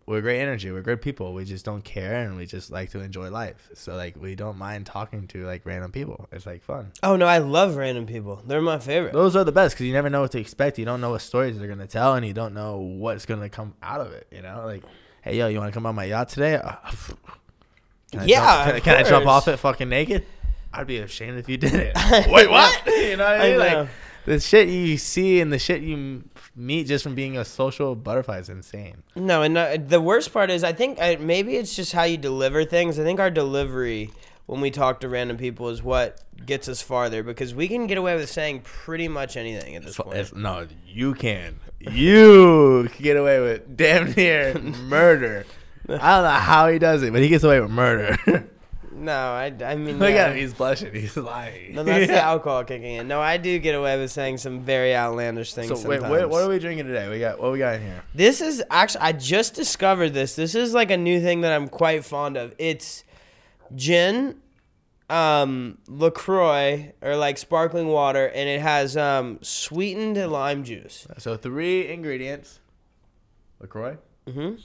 we're 0.07 0.21
great 0.21 0.39
energy. 0.39 0.71
We're 0.71 0.81
great 0.81 1.01
people. 1.01 1.33
We 1.33 1.43
just 1.43 1.65
don't 1.65 1.83
care, 1.83 2.23
and 2.23 2.37
we 2.37 2.45
just 2.45 2.71
like 2.71 2.89
to 2.91 2.99
enjoy 3.01 3.29
life. 3.29 3.69
So 3.75 3.95
like 3.95 4.15
we 4.15 4.35
don't 4.35 4.57
mind 4.57 4.85
talking 4.85 5.27
to 5.27 5.45
like 5.45 5.65
random 5.65 5.91
people. 5.91 6.27
It's 6.31 6.45
like 6.45 6.63
fun. 6.63 6.93
Oh 7.03 7.15
no, 7.15 7.27
I 7.27 7.37
love 7.39 7.75
random 7.75 8.07
people. 8.07 8.41
They're 8.47 8.61
my 8.61 8.79
favorite. 8.79 9.13
Those 9.13 9.35
are 9.35 9.43
the 9.43 9.51
best 9.51 9.75
because 9.75 9.85
you 9.85 9.93
never 9.93 10.09
know 10.09 10.21
what 10.21 10.31
to 10.31 10.39
expect. 10.39 10.79
You 10.79 10.85
don't 10.85 11.01
know 11.01 11.11
what 11.11 11.21
stories 11.21 11.59
they're 11.59 11.67
gonna 11.67 11.87
tell, 11.87 12.15
and 12.15 12.25
you 12.25 12.33
don't 12.33 12.53
know 12.53 12.77
what's 12.77 13.25
gonna 13.25 13.49
come 13.49 13.75
out 13.83 14.01
of 14.01 14.13
it. 14.13 14.27
You 14.31 14.41
know, 14.41 14.63
like, 14.65 14.83
hey, 15.21 15.37
yo, 15.37 15.47
you 15.47 15.59
want 15.59 15.71
to 15.71 15.73
come 15.73 15.85
on 15.85 15.95
my 15.95 16.05
yacht 16.05 16.29
today? 16.29 16.55
Uh, 16.55 16.73
can 18.11 18.19
I 18.21 18.25
Yeah, 18.25 18.65
jump, 18.71 18.83
can, 18.83 18.93
can 18.95 19.05
I 19.05 19.09
jump 19.09 19.25
off 19.27 19.47
it 19.47 19.57
fucking 19.57 19.89
naked? 19.89 20.25
I'd 20.73 20.87
be 20.87 20.97
ashamed 20.97 21.39
if 21.39 21.49
you 21.49 21.57
did 21.57 21.73
it. 21.73 21.95
Wait, 22.29 22.49
what? 22.49 22.81
you 22.87 23.17
know 23.17 23.23
what 23.23 23.41
I 23.41 23.45
I 23.45 23.49
mean? 23.49 23.59
know. 23.59 23.79
Like 23.81 23.89
the 24.25 24.39
shit 24.39 24.67
you 24.67 24.97
see 24.97 25.39
and 25.39 25.51
the 25.53 25.57
shit 25.59 25.81
you 25.81 26.23
meet 26.55 26.87
just 26.87 27.03
from 27.03 27.15
being 27.15 27.37
a 27.37 27.45
social 27.45 27.95
butterfly 27.95 28.39
is 28.39 28.49
insane. 28.49 29.03
No, 29.15 29.41
and 29.41 29.57
uh, 29.57 29.77
the 29.77 30.01
worst 30.01 30.33
part 30.33 30.49
is, 30.49 30.63
I 30.63 30.73
think 30.73 30.99
uh, 31.01 31.15
maybe 31.19 31.55
it's 31.55 31.75
just 31.75 31.93
how 31.93 32.03
you 32.03 32.17
deliver 32.17 32.65
things. 32.65 32.99
I 32.99 33.03
think 33.03 33.19
our 33.19 33.31
delivery 33.31 34.11
when 34.47 34.59
we 34.61 34.71
talk 34.71 34.99
to 35.01 35.09
random 35.09 35.37
people 35.37 35.69
is 35.69 35.83
what 35.83 36.21
gets 36.45 36.67
us 36.67 36.81
farther 36.81 37.21
because 37.21 37.53
we 37.53 37.67
can 37.67 37.85
get 37.85 37.97
away 37.97 38.15
with 38.15 38.29
saying 38.29 38.61
pretty 38.61 39.07
much 39.07 39.37
anything 39.37 39.75
at 39.75 39.83
this 39.83 39.97
point. 39.97 40.17
it's- 40.17 40.33
no, 40.33 40.65
you 40.87 41.13
can. 41.13 41.59
You 41.79 42.89
can 42.91 43.03
get 43.03 43.17
away 43.17 43.39
with 43.39 43.77
damn 43.77 44.11
near 44.13 44.57
murder. 44.59 45.45
I 45.87 45.91
don't 46.15 46.23
know 46.23 46.29
how 46.31 46.67
he 46.69 46.79
does 46.79 47.03
it, 47.03 47.13
but 47.13 47.21
he 47.21 47.29
gets 47.29 47.43
away 47.43 47.59
with 47.61 47.69
murder. 47.69 48.49
No, 48.99 49.13
I, 49.13 49.53
I 49.63 49.75
mean, 49.75 49.99
Look 49.99 50.09
at 50.09 50.31
him. 50.31 50.37
He's 50.37 50.55
blushing. 50.55 50.91
He's 50.91 51.15
lying. 51.15 51.75
No, 51.75 51.83
that's 51.83 52.07
the 52.07 52.19
alcohol 52.23 52.63
kicking 52.63 52.95
in. 52.95 53.07
No, 53.07 53.21
I 53.21 53.37
do 53.37 53.59
get 53.59 53.75
away 53.75 53.95
with 53.99 54.09
saying 54.11 54.39
some 54.39 54.61
very 54.61 54.95
outlandish 54.95 55.53
things. 55.53 55.67
So 55.67 55.75
wait, 55.87 56.01
sometimes. 56.01 56.09
what, 56.09 56.29
what 56.31 56.41
are 56.41 56.49
we 56.49 56.57
drinking 56.57 56.87
today? 56.87 57.07
We 57.07 57.19
got 57.19 57.39
what 57.39 57.51
we 57.51 57.59
got 57.59 57.75
in 57.75 57.81
here. 57.83 58.03
This 58.15 58.41
is 58.41 58.63
actually 58.71 59.01
I 59.01 59.11
just 59.11 59.53
discovered 59.53 60.15
this. 60.15 60.35
This 60.35 60.55
is 60.55 60.73
like 60.73 60.89
a 60.89 60.97
new 60.97 61.21
thing 61.21 61.41
that 61.41 61.53
I'm 61.53 61.67
quite 61.69 62.05
fond 62.05 62.37
of. 62.37 62.55
It's 62.57 63.03
gin, 63.75 64.35
um, 65.09 65.77
Lacroix 65.87 66.93
or 67.01 67.15
like 67.15 67.37
sparkling 67.37 67.87
water, 67.87 68.27
and 68.27 68.49
it 68.49 68.61
has 68.61 68.95
um 68.97 69.39
sweetened 69.41 70.17
lime 70.31 70.63
juice. 70.63 71.07
So 71.17 71.37
three 71.37 71.87
ingredients: 71.87 72.59
Lacroix, 73.59 73.97
Mm-hmm. 74.27 74.55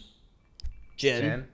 Gin. 0.96 1.20
gin, 1.20 1.48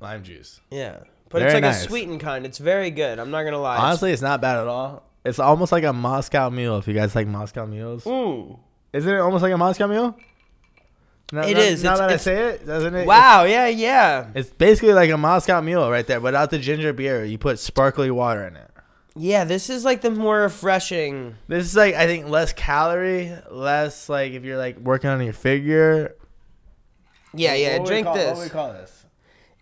lime 0.00 0.22
juice. 0.24 0.60
Yeah, 0.70 0.98
but 1.28 1.38
Very 1.40 1.44
it's 1.46 1.54
like 1.54 1.62
nice. 1.62 1.84
a 1.84 1.88
sweetened 1.88 2.20
kind. 2.20 2.44
It's 2.46 2.58
very 2.58 2.90
good. 2.90 3.18
I'm 3.18 3.30
not 3.30 3.42
gonna 3.44 3.60
lie. 3.60 3.76
Honestly, 3.78 4.12
it's 4.12 4.22
not 4.22 4.40
bad 4.40 4.58
at 4.58 4.66
all. 4.66 5.04
It's 5.24 5.38
almost 5.38 5.72
like 5.72 5.84
a 5.84 5.92
Moscow 5.92 6.48
mule. 6.50 6.78
If 6.78 6.88
you 6.88 6.94
guys 6.94 7.14
like 7.14 7.26
Moscow 7.26 7.66
mules, 7.66 8.02
It's- 8.06 8.14
Mm. 8.14 8.58
isn't 8.92 9.12
it 9.14 9.18
almost 9.18 9.42
like 9.42 9.52
a 9.52 9.58
Moscow 9.58 9.86
mule? 9.88 10.16
Now, 11.32 11.42
It 11.42 11.54
now- 11.54 11.60
is. 11.60 11.82
Now 11.84 11.94
It's- 11.94 12.08
that 12.08 12.10
I 12.14 12.16
say 12.16 12.44
it, 12.54 12.66
doesn't 12.66 12.94
it? 12.94 13.06
Wow. 13.06 13.44
Yeah. 13.44 13.66
Yeah. 13.66 14.28
It's, 14.34 14.48
it's 14.48 14.50
basically 14.56 14.94
like 14.94 15.10
a 15.10 15.18
Moscow 15.18 15.60
mule 15.60 15.90
right 15.90 16.06
there. 16.06 16.20
Without 16.20 16.50
the 16.50 16.58
ginger 16.58 16.92
beer, 16.92 17.24
you 17.24 17.36
put 17.38 17.58
sparkly 17.58 18.10
water 18.10 18.46
in 18.46 18.56
it. 18.56 18.70
Yeah. 19.14 19.44
This 19.44 19.68
is 19.68 19.84
like 19.84 20.00
the 20.00 20.10
more 20.10 20.40
refreshing. 20.40 21.34
This 21.48 21.66
is 21.66 21.76
like 21.76 21.94
I 21.94 22.06
think 22.06 22.28
less 22.28 22.52
calorie, 22.54 23.32
less 23.50 24.08
like 24.08 24.32
if 24.32 24.44
you're 24.44 24.56
like 24.58 24.78
working 24.78 25.10
on 25.10 25.22
your 25.22 25.34
figure. 25.34 26.14
Yeah. 27.34 27.54
Yeah. 27.54 27.78
we 27.78 27.84
Drink 27.84 28.06
call- 28.06 28.14
What 28.16 28.20
this. 28.22 28.38
do 28.38 28.44
we 28.44 28.50
call 28.50 28.72
this? 28.72 29.04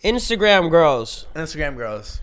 Instagram 0.04 0.70
girls. 0.70 1.26
Instagram 1.34 1.76
girls. 1.76 2.20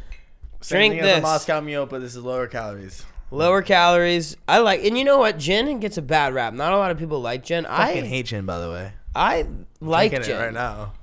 Same 0.62 0.78
Drink 0.78 0.94
thing 0.94 1.00
as 1.02 1.06
a 1.06 1.16
this. 1.16 1.22
Moscow 1.24 1.60
mule, 1.60 1.86
but 1.86 2.00
this 2.00 2.16
is 2.16 2.24
lower 2.24 2.48
calories. 2.48 3.04
Lower 3.32 3.62
calories. 3.62 4.38
I 4.48 4.60
like, 4.60 4.86
and 4.86 4.98
you 4.98 5.04
know 5.04 5.18
what? 5.18 5.38
Gin 5.38 5.80
gets 5.82 5.98
a 5.98 6.02
bad 6.02 6.34
rap. 6.34 6.54
Not 6.54 6.72
a 6.72 6.78
lot 6.78 6.92
of 6.92 6.98
people 7.00 7.20
like 7.20 7.44
gin. 7.44 7.66
I 7.66 7.84
I 7.84 7.88
fucking 7.88 8.06
hate 8.06 8.28
gin, 8.28 8.46
by 8.46 8.60
the 8.60 8.70
way. 8.70 8.94
I 9.16 9.46
like 9.80 10.12
Drinking 10.12 10.28
gin. 10.32 10.42
it 10.42 10.44
right 10.46 10.54
now. 10.54 10.94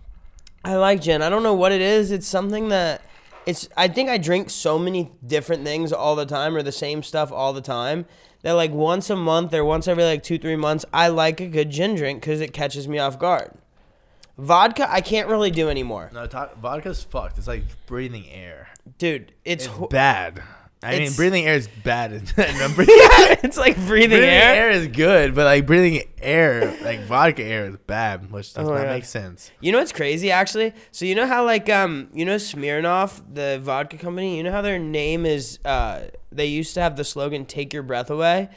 I 0.64 0.76
like 0.76 1.00
gin. 1.00 1.22
I 1.22 1.28
don't 1.30 1.42
know 1.42 1.54
what 1.54 1.72
it 1.72 1.80
is. 1.80 2.10
It's 2.10 2.26
something 2.26 2.68
that 2.68 3.02
it's. 3.46 3.68
I 3.76 3.88
think 3.88 4.10
I 4.10 4.18
drink 4.18 4.50
so 4.50 4.78
many 4.78 5.10
different 5.26 5.64
things 5.64 5.92
all 5.92 6.16
the 6.16 6.26
time, 6.26 6.54
or 6.56 6.62
the 6.62 6.72
same 6.72 7.02
stuff 7.02 7.32
all 7.32 7.52
the 7.52 7.60
time. 7.62 8.06
That 8.42 8.52
like 8.52 8.70
once 8.72 9.10
a 9.10 9.16
month 9.16 9.52
or 9.54 9.64
once 9.64 9.86
every 9.88 10.04
like 10.04 10.22
two 10.22 10.38
three 10.38 10.56
months, 10.56 10.84
I 10.92 11.08
like 11.08 11.40
a 11.40 11.46
good 11.46 11.70
gin 11.70 11.94
drink 11.94 12.20
because 12.20 12.40
it 12.40 12.52
catches 12.52 12.88
me 12.88 12.98
off 12.98 13.18
guard. 13.18 13.52
Vodka, 14.38 14.90
I 14.90 15.02
can't 15.02 15.28
really 15.28 15.50
do 15.50 15.68
anymore, 15.68 16.10
No, 16.14 16.26
vodka's 16.58 17.02
fucked. 17.02 17.36
It's 17.36 17.46
like 17.46 17.62
breathing 17.86 18.24
air. 18.30 18.68
dude. 18.96 19.32
It's, 19.44 19.66
It's 19.66 19.74
ho- 19.74 19.86
bad. 19.88 20.42
I 20.82 20.98
mean, 20.98 21.12
breathing 21.12 21.46
air 21.46 21.54
is 21.56 21.68
bad. 21.84 22.12
and 22.12 22.22
it's 22.38 23.58
like 23.58 23.76
breathing, 23.84 23.86
air. 23.86 23.86
breathing 23.86 24.22
air. 24.24 24.54
air. 24.54 24.70
is 24.70 24.86
good, 24.88 25.34
but 25.34 25.44
like 25.44 25.66
breathing 25.66 26.02
air, 26.22 26.74
like 26.82 27.00
vodka 27.00 27.42
air, 27.44 27.66
is 27.66 27.76
bad, 27.86 28.30
which 28.30 28.54
does 28.54 28.66
Oh 28.66 28.72
not 28.72 28.84
God. 28.84 28.88
make 28.88 29.04
sense. 29.04 29.50
You 29.60 29.72
know 29.72 29.78
what's 29.78 29.92
crazy 29.92 30.30
actually? 30.30 30.72
So 30.90 31.04
you 31.04 31.14
know 31.14 31.26
how 31.26 31.44
like 31.44 31.68
um 31.68 32.08
you 32.14 32.24
know 32.24 32.36
Smirnoff, 32.36 33.20
the 33.32 33.58
vodka 33.62 33.98
company, 33.98 34.36
you 34.38 34.42
know 34.42 34.52
how 34.52 34.62
their 34.62 34.78
name 34.78 35.26
is 35.26 35.58
uh 35.64 36.04
they 36.32 36.46
used 36.46 36.74
to 36.74 36.80
have 36.80 36.96
the 36.96 37.04
slogan 37.04 37.44
"Take 37.44 37.72
your 37.74 37.82
breath 37.82 38.08
away." 38.10 38.48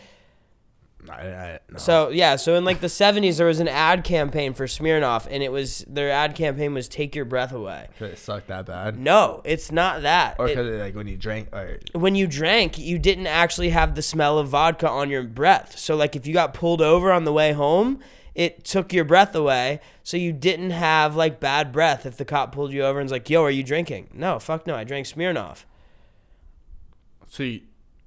I, 1.10 1.14
I, 1.14 1.60
no. 1.72 1.78
So 1.78 2.10
yeah, 2.10 2.36
so 2.36 2.56
in 2.56 2.66
like 2.66 2.80
the 2.80 2.88
'70s 2.88 3.38
there 3.38 3.48
was 3.48 3.60
an 3.60 3.68
ad 3.68 4.04
campaign 4.04 4.54
for 4.54 4.66
Smirnoff, 4.66 5.28
and 5.30 5.44
it 5.44 5.52
was 5.52 5.84
their 5.88 6.12
ad 6.12 6.36
campaign 6.36 6.74
was 6.74 6.88
"Take 6.88 7.16
your 7.16 7.26
breath 7.26 7.52
away." 7.52 7.88
Could 8.00 8.12
it 8.12 8.18
suck 8.20 8.48
that 8.48 8.66
bad? 8.66 8.98
No, 8.98 9.42
it's 9.44 9.72
not 9.72 10.02
that. 10.04 10.36
Or 10.40 10.48
It- 10.48 10.56
because 10.56 10.80
like 10.80 10.96
when 10.96 11.08
you 11.08 11.18
drank, 11.18 11.50
or 11.54 11.80
when 11.94 12.16
you 12.16 12.28
drank, 12.28 12.78
you 12.78 12.98
didn't 13.00 13.28
actually 13.28 13.70
have 13.70 13.96
the 13.96 14.02
smell 14.02 14.38
of 14.40 14.48
vodka 14.50 14.90
on 14.90 15.10
your 15.10 15.24
breath. 15.24 15.78
So 15.78 15.96
like 15.96 16.16
if 16.16 16.26
you 16.26 16.34
got 16.34 16.54
pulled 16.54 16.82
over 16.82 17.12
on 17.12 17.24
the 17.26 17.34
way 17.34 17.54
home, 17.54 18.00
it 18.36 18.64
took 18.64 18.92
your 18.94 19.04
breath 19.06 19.36
away. 19.36 19.80
So 20.04 20.18
you 20.18 20.34
didn't 20.34 20.72
have 20.72 21.16
like 21.16 21.40
bad 21.40 21.72
breath 21.72 22.06
if 22.06 22.18
the 22.18 22.26
cop 22.26 22.52
pulled 22.54 22.72
you 22.74 22.84
over 22.84 23.00
and 23.00 23.06
was 23.06 23.12
like, 23.12 23.30
"Yo, 23.30 23.44
are 23.44 23.52
you 23.52 23.64
drinking?" 23.64 24.10
No, 24.14 24.40
fuck 24.40 24.66
no, 24.68 24.76
I 24.76 24.84
drank 24.84 25.06
Smirnoff. 25.08 25.66
so 27.28 27.44
you, 27.44 27.62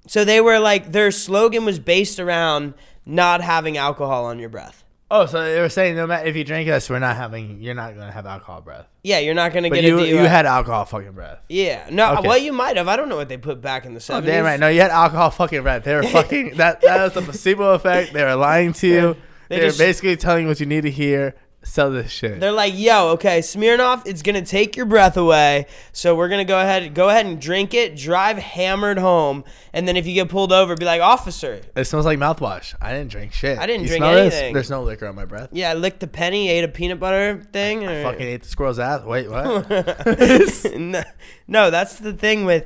So 0.07 0.23
they 0.25 0.41
were 0.41 0.59
like 0.59 0.91
their 0.91 1.11
slogan 1.11 1.65
was 1.65 1.79
based 1.79 2.19
around 2.19 2.73
not 3.05 3.41
having 3.41 3.77
alcohol 3.77 4.25
on 4.25 4.39
your 4.39 4.49
breath. 4.49 4.83
oh, 5.09 5.25
so 5.25 5.41
they 5.41 5.61
were 5.61 5.69
saying 5.69 5.95
no 5.95 6.05
matter 6.05 6.27
if 6.27 6.35
you 6.35 6.43
drink 6.43 6.67
us, 6.69 6.89
we're 6.89 6.99
not 6.99 7.15
having, 7.15 7.61
you're 7.61 7.73
not 7.75 7.95
gonna 7.95 8.11
have 8.11 8.25
alcohol 8.25 8.59
breath. 8.61 8.85
Yeah, 9.03 9.19
you're 9.19 9.33
not 9.33 9.53
gonna 9.53 9.69
But 9.69 9.75
get 9.75 9.85
you, 9.85 9.97
a 9.99 10.01
DUI. 10.01 10.07
you 10.09 10.17
had 10.17 10.45
alcohol 10.45 10.83
fucking 10.85 11.13
breath. 11.13 11.39
yeah, 11.47 11.87
no. 11.89 12.15
Okay. 12.17 12.27
Well, 12.27 12.37
you 12.37 12.51
might 12.51 12.75
have. 12.75 12.87
I 12.89 12.97
don't 12.97 13.07
know 13.07 13.15
what 13.15 13.29
they 13.29 13.37
put 13.37 13.61
back 13.61 13.85
in 13.85 13.93
the 13.93 13.99
Oh, 13.99 13.99
seventies. 13.99 14.31
damn 14.31 14.43
right. 14.43 14.59
No, 14.59 14.67
you 14.67 14.81
had 14.81 14.91
alcohol 14.91 15.29
fucking 15.29 15.61
breath. 15.61 15.83
They 15.85 15.95
were 15.95 16.03
fucking 16.19 16.55
that. 16.57 16.81
That 16.81 17.03
was 17.03 17.13
the 17.13 17.21
placebo 17.21 17.73
effect. 17.73 18.11
They 18.11 18.23
were 18.23 18.35
lying 18.35 18.73
to 18.73 18.87
you. 18.87 19.15
They 19.49 19.55
They, 19.57 19.61
were 19.61 19.67
just- 19.69 19.79
basically 19.79 20.17
telling 20.17 20.41
you 20.43 20.47
what 20.49 20.59
you 20.59 20.65
need 20.65 20.81
to 20.81 20.91
hear. 20.91 21.35
Sell 21.63 21.91
this 21.91 22.09
shit. 22.11 22.39
They're 22.39 22.51
like, 22.53 22.73
yo, 22.77 23.09
okay, 23.09 23.39
Smirnoff, 23.39 24.07
it's 24.07 24.21
gonna 24.21 24.41
take 24.41 24.77
your 24.77 24.85
breath 24.85 25.17
away. 25.17 25.65
So 25.91 26.15
we're 26.15 26.29
gonna 26.29 26.45
go 26.45 26.59
ahead, 26.61 26.93
go 26.93 27.09
ahead 27.09 27.25
and 27.25 27.41
drink 27.41 27.73
it, 27.73 27.97
drive 27.97 28.37
hammered 28.37 28.97
home, 28.97 29.43
and 29.73 29.85
then 29.85 29.97
if 29.97 30.07
you 30.07 30.13
get 30.13 30.29
pulled 30.29 30.53
over, 30.53 30.75
be 30.75 30.85
like, 30.85 31.01
officer, 31.01 31.59
It 31.75 31.83
smells 31.85 32.05
like 32.05 32.19
mouthwash. 32.19 32.73
I 32.81 32.93
didn't 32.93 33.11
drink 33.11 33.33
shit. 33.33 33.57
I 33.59 33.65
didn't 33.65 33.81
You 33.81 33.87
drink 33.89 33.99
smell 34.01 34.13
this? 34.13 34.33
anything. 34.33 34.53
There's 34.53 34.69
no 34.69 34.81
liquor 34.83 35.07
on 35.07 35.15
my 35.15 35.25
breath. 35.25 35.49
yeah, 35.51 35.71
I 35.71 35.73
licked 35.73 36.01
a 36.03 36.07
penny, 36.07 36.47
ate 36.49 36.63
a 36.63 36.69
peanut 36.69 37.01
butter 37.01 37.43
thing. 37.51 37.85
I 37.85 37.95
or- 37.97 38.03
fucking 38.03 38.27
ate 38.27 38.43
the 38.43 38.47
squirrel's 38.49 38.79
ass. 38.79 39.03
Wait, 39.03 39.29
what? 39.29 39.69
no, 40.77 41.03
no, 41.47 41.69
that's 41.69 41.99
the 41.99 42.13
thing 42.13 42.45
with 42.45 42.65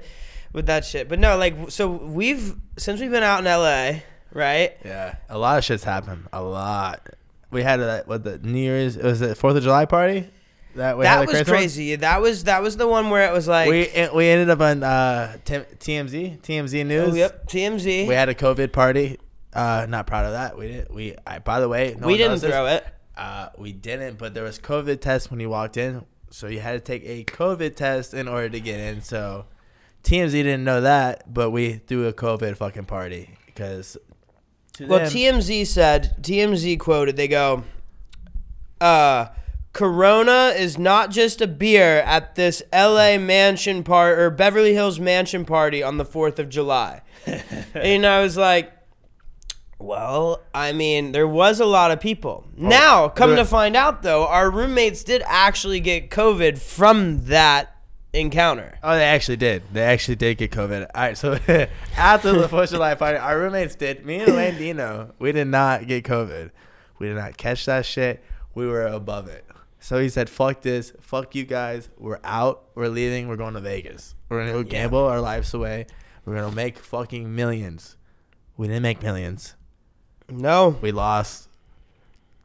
with 0.53 0.67
that 0.67 0.85
shit. 0.85 1.09
But 1.09 1.17
no, 1.17 1.37
like, 1.37 1.55
so 1.71 1.89
we've 1.89 2.55
since 2.77 2.99
we've 3.01 3.09
been 3.09 3.23
out 3.23 3.39
in 3.39 3.45
LA, 3.45 4.01
right? 4.31 4.77
yeah, 4.85 5.15
a 5.29 5.39
lot 5.39 5.57
of 5.57 5.63
shit's 5.63 5.85
happened. 5.85 6.27
A 6.31 6.43
lot. 6.43 7.09
We 7.51 7.63
had 7.63 7.79
a 7.79 8.03
what 8.05 8.23
the 8.23 8.37
New 8.39 8.59
Year's 8.59 8.95
it 8.95 9.03
was 9.03 9.21
it 9.21 9.37
Fourth 9.37 9.55
of 9.57 9.63
July 9.63 9.85
party. 9.85 10.27
That 10.75 10.97
we 10.97 11.03
that 11.03 11.27
was 11.27 11.35
one? 11.35 11.45
crazy. 11.45 11.95
That 11.97 12.21
was 12.21 12.45
that 12.45 12.61
was 12.63 12.77
the 12.77 12.87
one 12.87 13.09
where 13.09 13.29
it 13.29 13.33
was 13.33 13.47
like, 13.47 13.69
we 13.69 13.89
we 14.13 14.29
ended 14.29 14.49
up 14.49 14.61
on 14.61 14.83
uh, 14.83 15.37
Tim- 15.43 15.65
TMZ 15.79 16.39
TMZ 16.41 16.85
News. 16.85 17.13
oh, 17.13 17.15
yep, 17.15 17.47
TMZ. 17.47 18.07
We 18.07 18.13
had 18.13 18.29
a 18.29 18.33
COVID 18.35 18.71
party. 18.71 19.19
Uh, 19.53 19.85
not 19.89 20.07
proud 20.07 20.25
of 20.25 20.31
that. 20.31 20.57
We 20.57 20.69
didn't. 20.69 20.93
We. 20.93 21.15
I, 21.27 21.39
by 21.39 21.59
the 21.59 21.67
way, 21.67 21.95
no 21.99 22.07
we 22.07 22.15
didn't 22.15 22.31
knows 22.31 22.41
this. 22.41 22.51
throw 22.51 22.67
it. 22.67 22.85
Uh, 23.17 23.49
we 23.57 23.73
didn't, 23.73 24.17
but 24.17 24.33
there 24.33 24.45
was 24.45 24.57
COVID 24.59 25.01
test 25.01 25.29
when 25.29 25.41
you 25.41 25.49
walked 25.49 25.75
in, 25.75 26.05
so 26.29 26.47
you 26.47 26.61
had 26.61 26.73
to 26.73 26.79
take 26.79 27.03
a 27.05 27.25
COVID 27.25 27.75
test 27.75 28.13
in 28.13 28.29
order 28.29 28.47
to 28.47 28.59
get 28.61 28.79
in. 28.79 29.01
So 29.01 29.47
TMZ 30.03 30.31
didn't 30.31 30.63
know 30.63 30.79
that, 30.81 31.31
but 31.31 31.51
we 31.51 31.73
threw 31.73 32.07
a 32.07 32.13
COVID 32.13 32.55
fucking 32.55 32.85
party 32.85 33.37
because. 33.45 33.97
To 34.81 34.87
Well, 34.87 34.99
them- 34.99 35.09
TMZ 35.09 35.65
said, 35.65 36.15
TMZ 36.21 36.77
quoted, 36.77 37.15
they 37.15 37.27
go, 37.27 37.63
uh, 38.79 39.27
Corona 39.73 40.53
is 40.57 40.77
not 40.77 41.11
just 41.11 41.39
a 41.39 41.47
beer 41.47 41.99
at 41.99 42.35
this 42.35 42.61
LA 42.73 43.17
mansion 43.17 43.83
part 43.83 44.19
or 44.19 44.29
Beverly 44.29 44.73
Hills 44.73 44.99
mansion 44.99 45.45
party 45.45 45.81
on 45.81 45.97
the 45.97 46.03
4th 46.05 46.39
of 46.39 46.49
July. 46.49 47.01
and 47.73 48.05
I 48.05 48.21
was 48.21 48.35
like, 48.35 48.73
well, 49.79 50.41
I 50.53 50.73
mean, 50.73 51.11
there 51.11 51.27
was 51.27 51.59
a 51.59 51.65
lot 51.65 51.91
of 51.91 51.99
people. 51.99 52.45
now, 52.55 53.07
come 53.07 53.35
to 53.35 53.45
find 53.45 53.75
out 53.75 54.03
though, 54.03 54.27
our 54.27 54.51
roommates 54.51 55.03
did 55.03 55.23
actually 55.25 55.79
get 55.79 56.09
COVID 56.09 56.59
from 56.59 57.25
that 57.25 57.75
encounter. 58.13 58.77
Oh, 58.83 58.95
they 58.95 59.03
actually 59.03 59.37
did. 59.37 59.63
They 59.71 59.83
actually 59.83 60.15
did 60.15 60.37
get 60.37 60.51
COVID. 60.51 60.87
All 60.93 61.01
right, 61.01 61.17
so 61.17 61.33
after 61.97 62.33
the 62.33 62.47
Fourth 62.47 62.65
of 62.65 62.75
July 62.75 62.95
party, 62.95 63.17
our 63.17 63.39
roommates 63.39 63.75
did. 63.75 64.05
Me 64.05 64.19
and 64.19 64.31
Landino, 64.33 65.11
we 65.19 65.31
did 65.31 65.47
not 65.47 65.87
get 65.87 66.03
COVID. 66.03 66.51
We 66.99 67.07
did 67.07 67.15
not 67.15 67.37
catch 67.37 67.65
that 67.65 67.85
shit. 67.85 68.23
We 68.53 68.67
were 68.67 68.85
above 68.85 69.27
it. 69.27 69.45
So 69.79 69.99
he 69.99 70.09
said, 70.09 70.29
"Fuck 70.29 70.61
this. 70.61 70.93
Fuck 71.01 71.33
you 71.33 71.43
guys. 71.43 71.89
We're 71.97 72.19
out. 72.23 72.65
We're 72.75 72.89
leaving. 72.89 73.27
We're 73.27 73.37
going 73.37 73.55
to 73.55 73.61
Vegas. 73.61 74.13
We're 74.29 74.39
gonna 74.39 74.51
go 74.51 74.63
gamble 74.63 74.99
our 75.05 75.19
lives 75.19 75.53
away. 75.53 75.87
We're 76.25 76.35
gonna 76.35 76.55
make 76.55 76.77
fucking 76.77 77.33
millions. 77.33 77.97
We 78.57 78.67
didn't 78.67 78.83
make 78.83 79.01
millions. 79.01 79.55
No. 80.29 80.77
We 80.81 80.91
lost. 80.91 81.47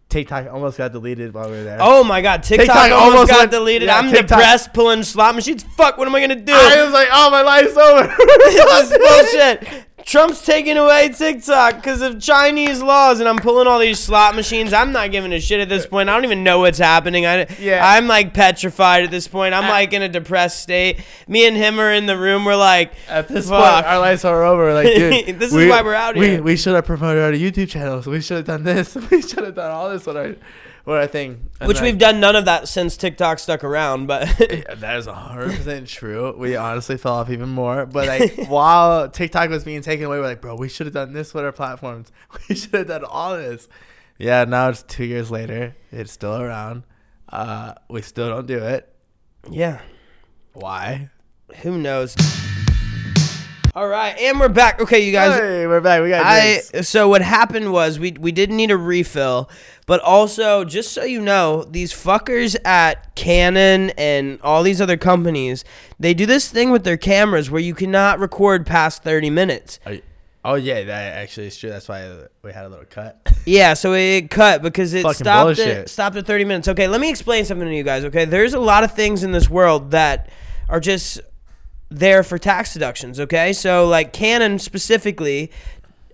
TikTok 0.08 0.46
almost 0.52 0.78
got 0.78 0.92
deleted 0.92 1.34
while 1.34 1.50
we 1.50 1.56
were 1.56 1.64
there. 1.64 1.78
Oh 1.80 2.04
my 2.04 2.22
god, 2.22 2.42
TikTok, 2.42 2.66
TikTok 2.66 2.90
almost, 2.92 3.12
almost 3.12 3.30
got 3.30 3.38
went- 3.40 3.50
deleted. 3.50 3.86
yeah, 3.88 3.98
I'm 3.98 4.10
TikTok- 4.10 4.28
depressed 4.28 4.72
pulling 4.72 5.02
slot 5.02 5.34
machines. 5.34 5.64
Fuck, 5.76 5.98
what 5.98 6.06
am 6.06 6.14
I 6.14 6.20
gonna 6.20 6.36
do? 6.36 6.52
I 6.54 6.84
was 6.84 6.92
like, 6.92 7.08
oh, 7.12 7.30
my 7.30 7.42
life's 7.42 7.76
over. 7.76 8.06
this 8.38 8.90
is 8.92 8.98
bullshit. 9.68 9.84
Trump's 10.06 10.40
taking 10.40 10.76
away 10.76 11.08
TikTok 11.08 11.74
because 11.76 12.00
of 12.00 12.20
Chinese 12.20 12.80
laws, 12.80 13.18
and 13.18 13.28
I'm 13.28 13.38
pulling 13.38 13.66
all 13.66 13.80
these 13.80 13.98
slot 13.98 14.36
machines. 14.36 14.72
I'm 14.72 14.92
not 14.92 15.10
giving 15.10 15.32
a 15.32 15.40
shit 15.40 15.58
at 15.58 15.68
this 15.68 15.84
point. 15.84 16.08
I 16.08 16.14
don't 16.14 16.24
even 16.24 16.44
know 16.44 16.60
what's 16.60 16.78
happening. 16.78 17.26
I, 17.26 17.48
Yeah. 17.58 17.80
I'm 17.84 18.06
like 18.06 18.32
petrified 18.32 19.02
at 19.02 19.10
this 19.10 19.26
point. 19.26 19.52
I'm 19.52 19.68
like 19.68 19.92
in 19.92 20.02
a 20.02 20.08
depressed 20.08 20.60
state. 20.62 21.00
Me 21.26 21.44
and 21.48 21.56
him 21.56 21.80
are 21.80 21.92
in 21.92 22.06
the 22.06 22.16
room. 22.16 22.44
We're 22.44 22.54
like, 22.54 22.92
At 23.08 23.26
this 23.26 23.48
Fuck. 23.48 23.74
point, 23.74 23.86
our 23.86 23.98
lives 23.98 24.24
are 24.24 24.44
over. 24.44 24.66
We're 24.66 24.74
Like, 24.74 24.94
dude, 24.94 25.38
This 25.40 25.52
is 25.52 25.68
why 25.68 25.82
we're 25.82 25.94
out 25.94 26.14
we, 26.14 26.28
here. 26.28 26.42
We 26.42 26.56
should 26.56 26.76
have 26.76 26.86
promoted 26.86 27.24
our 27.24 27.32
YouTube 27.32 27.68
channels. 27.68 28.06
We 28.06 28.20
should 28.20 28.36
have 28.36 28.46
done 28.46 28.62
this. 28.62 28.94
We 29.10 29.22
should 29.22 29.42
have 29.42 29.56
done 29.56 29.72
all 29.72 29.90
this. 29.90 30.06
What 30.06 30.16
our, 30.16 30.36
what 30.86 30.98
our 30.98 31.06
thing. 31.08 31.50
And 31.60 31.66
which 31.66 31.78
like, 31.78 31.84
we've 31.84 31.98
done 31.98 32.20
none 32.20 32.36
of 32.36 32.44
that 32.44 32.68
since 32.68 32.96
TikTok 32.96 33.40
stuck 33.40 33.64
around. 33.64 34.06
But 34.06 34.28
yeah, 34.50 34.74
That 34.76 34.98
is 34.98 35.06
hundred 35.06 35.56
percent 35.56 35.88
true. 35.88 36.32
We 36.36 36.54
honestly 36.54 36.96
fell 36.96 37.14
off 37.14 37.28
even 37.28 37.48
more. 37.48 37.86
But 37.86 38.06
like, 38.06 38.46
while 38.48 39.08
TikTok 39.10 39.50
was 39.50 39.64
being 39.64 39.82
taken 39.82 40.06
away, 40.06 40.18
we're 40.18 40.24
like, 40.26 40.40
bro, 40.40 40.54
we 40.54 40.68
should 40.68 40.86
have 40.86 40.94
done 40.94 41.12
this 41.12 41.34
with 41.34 41.44
our 41.44 41.52
platforms. 41.52 42.12
We 42.48 42.54
should 42.54 42.72
have 42.72 42.86
done 42.86 43.04
all 43.04 43.36
this. 43.36 43.68
Yeah, 44.16 44.44
now 44.44 44.68
it's 44.68 44.84
two 44.84 45.04
years 45.04 45.30
later. 45.30 45.74
It's 45.90 46.12
still 46.12 46.40
around. 46.40 46.84
Uh, 47.28 47.74
we 47.90 48.00
still 48.02 48.28
don't 48.28 48.46
do 48.46 48.58
it. 48.58 48.88
yeah, 49.50 49.80
Why? 50.52 51.10
who 51.62 51.78
knows? 51.78 52.14
All 53.76 53.88
right, 53.88 54.16
and 54.18 54.40
we're 54.40 54.48
back. 54.48 54.80
Okay, 54.80 55.00
you 55.00 55.12
guys. 55.12 55.38
hey, 55.38 55.66
we're 55.66 55.82
back. 55.82 56.02
We 56.02 56.08
got 56.08 56.24
I 56.24 56.62
drinks. 56.70 56.88
so 56.88 57.10
what 57.10 57.20
happened 57.20 57.74
was 57.74 57.98
we 57.98 58.12
we 58.12 58.32
didn't 58.32 58.56
need 58.56 58.70
a 58.70 58.76
refill, 58.78 59.50
but 59.84 60.00
also 60.00 60.64
just 60.64 60.94
so 60.94 61.04
you 61.04 61.20
know, 61.20 61.62
these 61.62 61.92
fuckers 61.92 62.56
at 62.64 63.14
Canon 63.16 63.90
and 63.98 64.40
all 64.40 64.62
these 64.62 64.80
other 64.80 64.96
companies, 64.96 65.62
they 66.00 66.14
do 66.14 66.24
this 66.24 66.48
thing 66.50 66.70
with 66.70 66.84
their 66.84 66.96
cameras 66.96 67.50
where 67.50 67.60
you 67.60 67.74
cannot 67.74 68.18
record 68.18 68.64
past 68.64 69.02
30 69.02 69.28
minutes. 69.28 69.78
You- 69.86 70.00
oh 70.42 70.54
yeah, 70.54 70.82
that 70.84 71.18
actually 71.18 71.48
is 71.48 71.58
true. 71.58 71.68
That's 71.68 71.86
why 71.86 72.10
we 72.42 72.54
had 72.54 72.64
a 72.64 72.70
little 72.70 72.86
cut. 72.86 73.30
Yeah, 73.44 73.74
so 73.74 73.92
it 73.92 74.30
cut 74.30 74.62
because 74.62 74.94
it 74.94 75.02
Fucking 75.02 75.16
stopped 75.22 75.48
bullshit. 75.48 75.76
at, 75.76 75.90
stopped 75.90 76.16
at 76.16 76.26
30 76.26 76.46
minutes. 76.46 76.68
Okay, 76.68 76.88
let 76.88 77.02
me 77.02 77.10
explain 77.10 77.44
something 77.44 77.68
to 77.68 77.76
you 77.76 77.82
guys, 77.82 78.06
okay? 78.06 78.24
There's 78.24 78.54
a 78.54 78.58
lot 78.58 78.84
of 78.84 78.94
things 78.94 79.22
in 79.22 79.32
this 79.32 79.50
world 79.50 79.90
that 79.90 80.30
are 80.70 80.80
just 80.80 81.20
there 81.88 82.22
for 82.22 82.38
tax 82.38 82.72
deductions, 82.72 83.20
okay? 83.20 83.52
So 83.52 83.86
like 83.86 84.12
Canon 84.12 84.58
specifically 84.58 85.50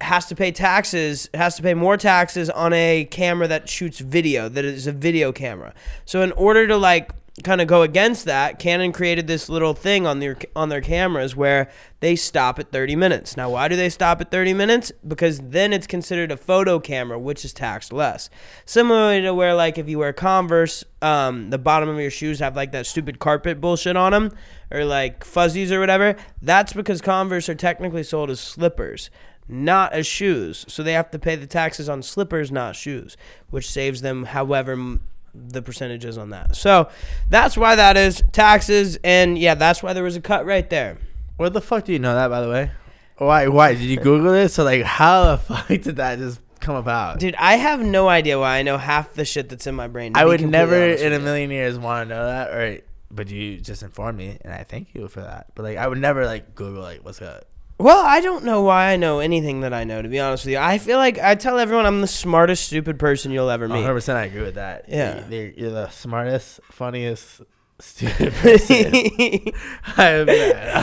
has 0.01 0.27
to 0.27 0.35
pay 0.35 0.51
taxes, 0.51 1.31
has 1.33 1.57
to 1.57 1.63
pay 1.63 1.75
more 1.75 1.97
taxes 1.97 2.51
on 2.51 2.73
a 2.73 3.07
camera 3.11 3.47
that 3.49 3.69
shoots 3.69 4.01
video, 4.01 4.49
that 4.49 4.65
is 4.65 4.87
a 4.87 4.93
video 4.93 5.33
camera. 5.33 5.73
So 6.05 6.23
in 6.23 6.33
order 6.33 6.67
to 6.67 6.77
like 6.77 7.11
kind 7.43 7.63
of 7.63 7.67
go 7.67 7.83
against 7.83 8.27
that, 8.27 8.59
Canon 8.59 8.93
created 8.93 9.27
this 9.27 9.49
little 9.49 9.73
thing 9.73 10.07
on 10.07 10.19
their 10.19 10.37
on 10.55 10.69
their 10.69 10.83
cameras 10.83 11.35
where 11.35 11.71
they 12.01 12.15
stop 12.15 12.59
at 12.59 12.71
30 12.71 12.95
minutes. 12.95 13.37
Now, 13.37 13.51
why 13.51 13.69
do 13.69 13.77
they 13.77 13.89
stop 13.89 14.21
at 14.21 14.31
30 14.31 14.53
minutes? 14.53 14.93
Because 15.07 15.41
then 15.41 15.73
it's 15.73 15.87
considered 15.87 16.31
a 16.31 16.37
photo 16.37 16.79
camera, 16.79 17.19
which 17.19 17.45
is 17.45 17.55
taxed 17.55 17.93
less. 17.93 18.29
Similarly 18.67 19.23
to 19.23 19.33
where 19.33 19.55
like 19.55 19.79
if 19.79 19.89
you 19.89 19.99
wear 19.99 20.13
Converse, 20.13 20.85
um, 21.01 21.49
the 21.49 21.59
bottom 21.59 21.89
of 21.89 21.99
your 21.99 22.11
shoes 22.11 22.41
have 22.41 22.55
like 22.55 22.73
that 22.73 22.87
stupid 22.87 23.19
carpet 23.19 23.61
bullshit 23.61 23.97
on 23.97 24.13
them, 24.13 24.37
or 24.71 24.85
like 24.85 25.25
fuzzies 25.25 25.73
or 25.73 25.81
whatever. 25.81 26.17
That's 26.43 26.75
because 26.75 27.01
Converse 27.01 27.49
are 27.49 27.55
technically 27.55 28.03
sold 28.03 28.31
as 28.31 28.41
slippers 28.41 29.11
not 29.49 29.93
as 29.93 30.07
shoes. 30.07 30.65
So 30.69 30.83
they 30.83 30.93
have 30.93 31.11
to 31.11 31.19
pay 31.19 31.35
the 31.35 31.49
taxes 31.49 31.89
on 31.89 32.03
slippers, 32.03 32.53
not 32.53 32.77
shoes, 32.77 33.17
which 33.51 33.69
saves 33.69 34.01
them 34.01 34.25
however 34.27 35.01
the 35.35 35.63
percentages 35.63 36.19
on 36.19 36.31
that. 36.31 36.57
So 36.57 36.89
that's 37.29 37.57
why 37.57 37.75
that 37.77 37.97
is 37.97 38.23
taxes. 38.33 38.99
And 39.03 39.39
yeah, 39.39 39.55
that's 39.55 39.83
why 39.83 39.93
there 39.93 40.05
was 40.05 40.17
a 40.17 40.21
cut 40.21 40.45
right 40.47 40.69
there. 40.69 40.99
Where 41.37 41.51
the 41.51 41.61
fuck 41.61 41.85
do 41.85 41.93
you 41.93 41.99
know 41.99 42.15
that, 42.15 42.29
by 42.29 42.41
the 42.41 42.49
way? 42.49 42.71
Why? 43.19 43.49
Why 43.49 43.75
did 43.75 43.83
you 43.83 43.97
Google 43.97 44.33
this? 44.33 44.55
So 44.55 44.65
like, 44.65 44.83
how 44.83 45.37
the 45.37 45.39
fuck 45.43 45.69
did 45.69 45.97
that 45.97 46.19
just 46.19 46.41
come 46.61 46.77
about? 46.77 47.19
Dude, 47.19 47.35
I 47.37 47.57
have 47.57 47.81
no 47.81 48.09
idea 48.09 48.39
why 48.39 48.59
I 48.59 48.63
know 48.63 48.79
half 48.79 49.15
the 49.15 49.25
shit 49.25 49.49
that's 49.49 49.67
in 49.67 49.75
my 49.75 49.89
brain. 49.89 50.13
I 50.15 50.25
would 50.25 50.41
never 50.43 50.77
in 50.77 51.13
a 51.13 51.19
million 51.19 51.51
years 51.51 51.79
want 51.79 52.09
to 52.09 52.15
know 52.15 52.27
that. 52.27 52.51
Or, 52.51 52.79
but 53.11 53.29
you 53.29 53.59
just 53.59 53.83
informed 53.83 54.19
me, 54.19 54.39
and 54.41 54.53
I 54.53 54.65
thank 54.65 54.95
you 54.95 55.07
for 55.09 55.21
that. 55.21 55.49
But 55.55 55.65
like, 55.65 55.77
I 55.77 55.87
would 55.87 55.99
never 55.99 56.25
like 56.25 56.55
Google 56.55 56.83
like 56.83 57.05
what's 57.05 57.21
up. 57.21 57.47
Well, 57.83 58.05
I 58.05 58.21
don't 58.21 58.45
know 58.45 58.63
why 58.63 58.93
I 58.93 58.97
know 58.97 59.19
anything 59.19 59.63
that 59.63 59.75
I 59.75 59.83
know. 59.83 60.01
To 60.01 60.09
be 60.09 60.21
honest 60.21 60.45
with 60.45 60.53
you, 60.53 60.59
I 60.59 60.79
feel 60.79 60.99
like 60.99 61.19
I 61.19 61.35
tell 61.35 61.59
everyone 61.59 61.85
I'm 61.85 62.01
the 62.01 62.07
smartest, 62.07 62.65
stupid 62.67 62.97
person 62.97 63.33
you'll 63.33 63.51
ever 63.51 63.67
meet. 63.67 63.75
100 63.75 63.95
percent 63.95 64.19
I 64.19 64.25
agree 64.27 64.43
with 64.43 64.55
that. 64.55 64.85
Yeah. 64.89 65.29
you're, 65.29 65.49
you're 65.51 65.71
the 65.71 65.89
smartest, 65.89 66.61
funniest, 66.71 67.43
stupid 67.81 68.33
person. 68.35 68.95
I'm, 69.97 70.29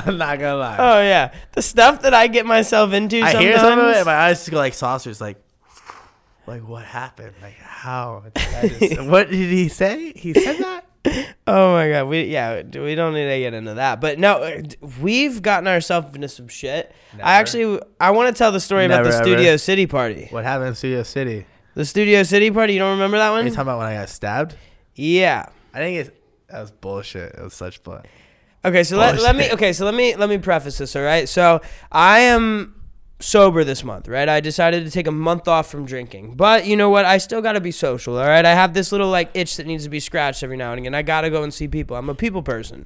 I'm 0.08 0.18
not 0.18 0.40
gonna 0.40 0.58
lie. 0.58 0.78
oh 0.78 1.02
yeah, 1.02 1.34
the 1.54 1.62
stuff 1.62 2.02
that 2.02 2.14
I 2.14 2.28
get 2.28 2.46
myself 2.46 2.92
into. 2.92 3.18
I 3.22 3.32
sometimes, 3.32 3.46
hear 3.46 3.58
some 3.60 3.80
of 3.80 3.88
it, 3.88 3.96
and 3.98 4.06
my 4.06 4.16
eyes 4.16 4.40
just 4.40 4.52
go 4.52 4.58
like 4.58 4.74
saucers. 4.74 5.22
Like, 5.22 5.38
like 6.48 6.68
what 6.68 6.84
happened? 6.84 7.34
Like 7.42 7.56
how? 7.56 8.26
Did 8.34 8.44
I 8.56 8.68
just- 8.68 9.02
what 9.08 9.30
did 9.30 9.38
he 9.50 9.70
say? 9.70 10.12
He 10.14 10.34
said 10.34 10.58
that. 10.58 10.86
Oh 11.48 11.74
my 11.74 11.90
god, 11.90 12.08
we 12.08 12.24
yeah, 12.26 12.62
we 12.62 12.94
don't 12.96 13.14
need 13.14 13.28
to 13.28 13.40
get 13.40 13.54
into 13.56 13.74
that. 13.76 14.00
But 14.00 14.20
no, 14.20 14.44
uh, 14.44 14.62
we've 15.02 15.42
gotten 15.42 15.68
ourselves 15.68 16.14
into 16.16 16.28
some 16.30 16.48
shit. 16.48 16.94
Never. 17.14 17.26
I 17.28 17.34
actually 17.36 17.82
I 18.00 18.12
want 18.12 18.36
to 18.36 18.38
tell 18.38 18.52
the 18.52 18.60
story 18.60 18.86
about 18.86 19.04
the 19.04 19.10
ever. 19.14 19.24
Studio 19.24 19.58
City 19.58 19.88
party. 19.88 20.28
What 20.30 20.44
happened 20.44 20.70
in 20.70 20.76
Studio 20.76 21.04
City? 21.04 21.46
The 21.74 21.86
Studio 21.86 22.24
City 22.24 22.52
party. 22.52 22.74
You 22.74 22.80
don't 22.80 22.92
remember 22.92 23.18
that 23.18 23.30
Are 23.30 23.32
one? 23.34 23.46
you 23.46 23.52
talking 23.52 23.62
about 23.64 23.80
when 23.80 23.88
I 23.88 23.96
got 23.96 24.10
stabbed? 24.10 24.56
yeah. 24.96 25.48
I 25.74 25.78
think 25.78 26.00
it's 26.00 26.10
that 26.50 26.62
was 26.62 26.72
bullshit. 26.72 27.36
It 27.36 27.42
was 27.44 27.54
such 27.54 27.84
blood. 27.84 28.08
Okay, 28.66 28.84
so 28.84 28.98
let, 28.98 29.22
let 29.22 29.36
me 29.36 29.52
okay, 29.54 29.72
so 29.72 29.86
let 29.86 29.94
me 29.94 30.16
let 30.16 30.28
me 30.30 30.38
preface 30.40 30.78
this, 30.80 30.96
all 30.96 31.02
right? 31.04 31.30
So 31.30 31.62
I 31.92 32.20
am 32.22 32.76
sober 33.20 33.64
this 33.64 33.84
month, 33.84 34.08
right? 34.08 34.30
I 34.30 34.40
decided 34.40 34.86
to 34.86 34.92
take 34.92 35.08
a 35.08 35.12
month 35.12 35.48
off 35.48 35.70
from 35.70 35.86
drinking. 35.86 36.36
But 36.36 36.66
you 36.66 36.76
know 36.78 36.90
what? 36.90 37.06
I 37.06 37.18
still 37.18 37.42
got 37.42 37.54
to 37.54 37.62
be 37.62 37.72
social, 37.72 38.18
all 38.18 38.26
right? 38.26 38.46
I 38.46 38.54
have 38.54 38.74
this 38.74 38.92
little 38.92 39.10
like 39.10 39.30
itch 39.34 39.58
that 39.58 39.68
needs 39.68 39.84
to 39.84 39.90
be 39.90 40.00
scratched 40.00 40.44
every 40.44 40.58
now 40.58 40.72
and 40.72 40.80
again. 40.80 40.96
I 40.96 41.02
got 41.02 41.22
to 41.22 41.30
go 41.30 41.44
and 41.44 41.54
see 41.54 41.68
people. 41.68 41.98
I'm 41.98 42.10
a 42.10 42.16
people 42.16 42.42
person. 42.44 42.86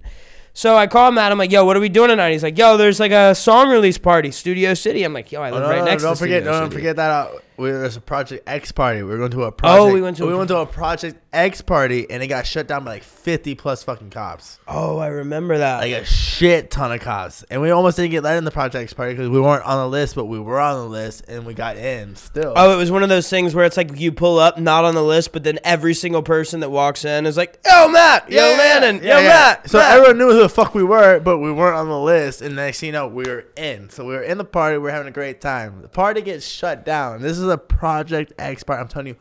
So 0.56 0.78
I 0.78 0.86
call 0.86 1.12
Matt. 1.12 1.32
I'm 1.32 1.40
like, 1.40 1.52
"Yo, 1.52 1.66
what 1.66 1.76
are 1.76 1.80
we 1.80 1.90
doing 1.90 2.10
tonight?" 2.10 2.32
He's 2.32 2.44
like, 2.44 2.58
"Yo, 2.60 2.78
there's 2.78 3.00
like 3.00 3.12
a 3.12 3.34
song 3.34 3.70
release 3.70 3.98
party, 3.98 4.30
Studio 4.30 4.76
City." 4.76 5.04
I'm 5.04 5.12
like, 5.12 5.32
"Yo, 5.32 5.42
I 5.42 5.50
Oh, 5.50 5.54
live 5.54 5.64
no, 5.64 5.70
right 5.70 5.80
no, 5.80 5.86
next 5.86 6.04
don't 6.04 6.14
to 6.14 6.20
forget, 6.20 6.44
Studio 6.44 6.60
don't 6.60 6.70
City." 6.70 6.76
forget 6.80 6.96
that. 6.98 7.10
Out. 7.10 7.44
We, 7.58 7.72
there's 7.72 7.98
a 7.98 8.02
Project 8.02 8.44
X 8.48 8.72
party. 8.72 9.04
We 9.04 9.10
were 9.10 9.18
going 9.18 9.32
to 9.32 9.44
a 9.44 9.48
oh, 9.48 9.52
project. 9.52 9.94
we 9.94 10.02
went 10.02 10.18
to 10.18 10.24
a 10.24 10.26
we 10.28 10.32
pro- 10.32 10.38
went 10.40 10.48
to 10.50 10.58
a 10.58 10.66
Project 10.66 11.20
X 11.32 11.62
party, 11.62 12.10
and 12.10 12.22
it 12.22 12.28
got 12.28 12.46
shut 12.46 12.68
down 12.68 12.84
by 12.84 12.92
like 12.92 13.04
50 13.04 13.56
plus 13.56 13.84
fucking 13.84 14.10
cops. 14.10 14.60
Oh, 14.68 14.98
I 14.98 15.08
remember 15.08 15.58
that. 15.58 15.80
Like 15.80 15.94
a 15.94 16.06
shit 16.06 16.72
ton 16.72 16.92
of 16.92 17.02
cops, 17.02 17.44
and 17.50 17.62
we 17.62 17.72
almost 17.72 17.98
didn't 17.98 18.12
get 18.12 18.24
let 18.24 18.38
in 18.38 18.44
the 18.44 18.52
Project 18.52 18.84
X 18.84 18.94
party 18.94 19.14
because 19.14 19.30
we 19.30 19.40
weren't 19.40 19.66
on 19.66 19.78
the 19.78 19.90
list, 19.90 20.16
but 20.16 20.26
we 20.26 20.40
were 20.40 20.60
on 20.60 20.78
the 20.78 20.90
list, 20.90 21.26
and 21.28 21.46
we 21.46 21.54
got 21.54 21.78
in 21.78 22.16
still. 22.16 22.54
Oh, 22.56 22.74
it 22.74 22.78
was 22.78 22.92
one 22.92 23.04
of 23.04 23.10
those 23.10 23.30
things 23.30 23.56
where 23.56 23.66
it's 23.66 23.78
like 23.78 24.00
you 24.00 24.12
pull 24.12 24.40
up, 24.40 24.58
not 24.58 24.86
on 24.86 24.96
the 24.96 25.04
list, 25.04 25.34
but 25.34 25.44
then 25.44 25.60
every 25.64 25.94
single 25.94 26.24
person 26.24 26.60
that 26.62 26.70
walks 26.70 27.06
in 27.06 27.26
is 27.26 27.38
like, 27.38 27.60
"Yo, 27.66 27.88
Matt, 27.90 28.32
yo, 28.32 28.42
Landon, 28.42 29.04
yo, 29.04 29.16
Matt." 29.16 29.70
So 29.70 29.78
Matt." 29.78 29.98
everyone 29.98 30.18
knew 30.18 30.32
who 30.32 30.42
the 30.42 30.50
fuck 30.50 30.76
we 30.76 30.84
were, 30.84 31.20
but 31.20 31.40
we 31.40 31.52
weren't 31.52 31.76
on 31.76 31.88
the 31.88 32.00
list. 32.00 32.42
And 32.42 32.56
next 32.56 32.80
thing 32.80 32.88
you 32.88 32.94
know, 32.94 33.08
we 33.08 33.24
were 33.24 33.46
in. 33.56 33.90
So 33.90 34.06
we 34.06 34.14
were 34.14 34.24
in 34.24 34.38
the 34.38 34.46
party. 34.46 34.78
We 34.78 34.90
are 34.90 34.94
having 34.94 35.08
a 35.08 35.12
great 35.12 35.42
time. 35.42 35.82
The 35.82 35.88
party 35.88 36.22
gets 36.22 36.48
shut 36.48 36.86
down. 36.86 37.22
This 37.22 37.38
is 37.38 37.43
a 37.48 37.58
Project 37.58 38.34
X 38.38 38.64
party. 38.64 38.82
I'm 38.82 38.88
telling 38.88 39.08
you, 39.08 39.16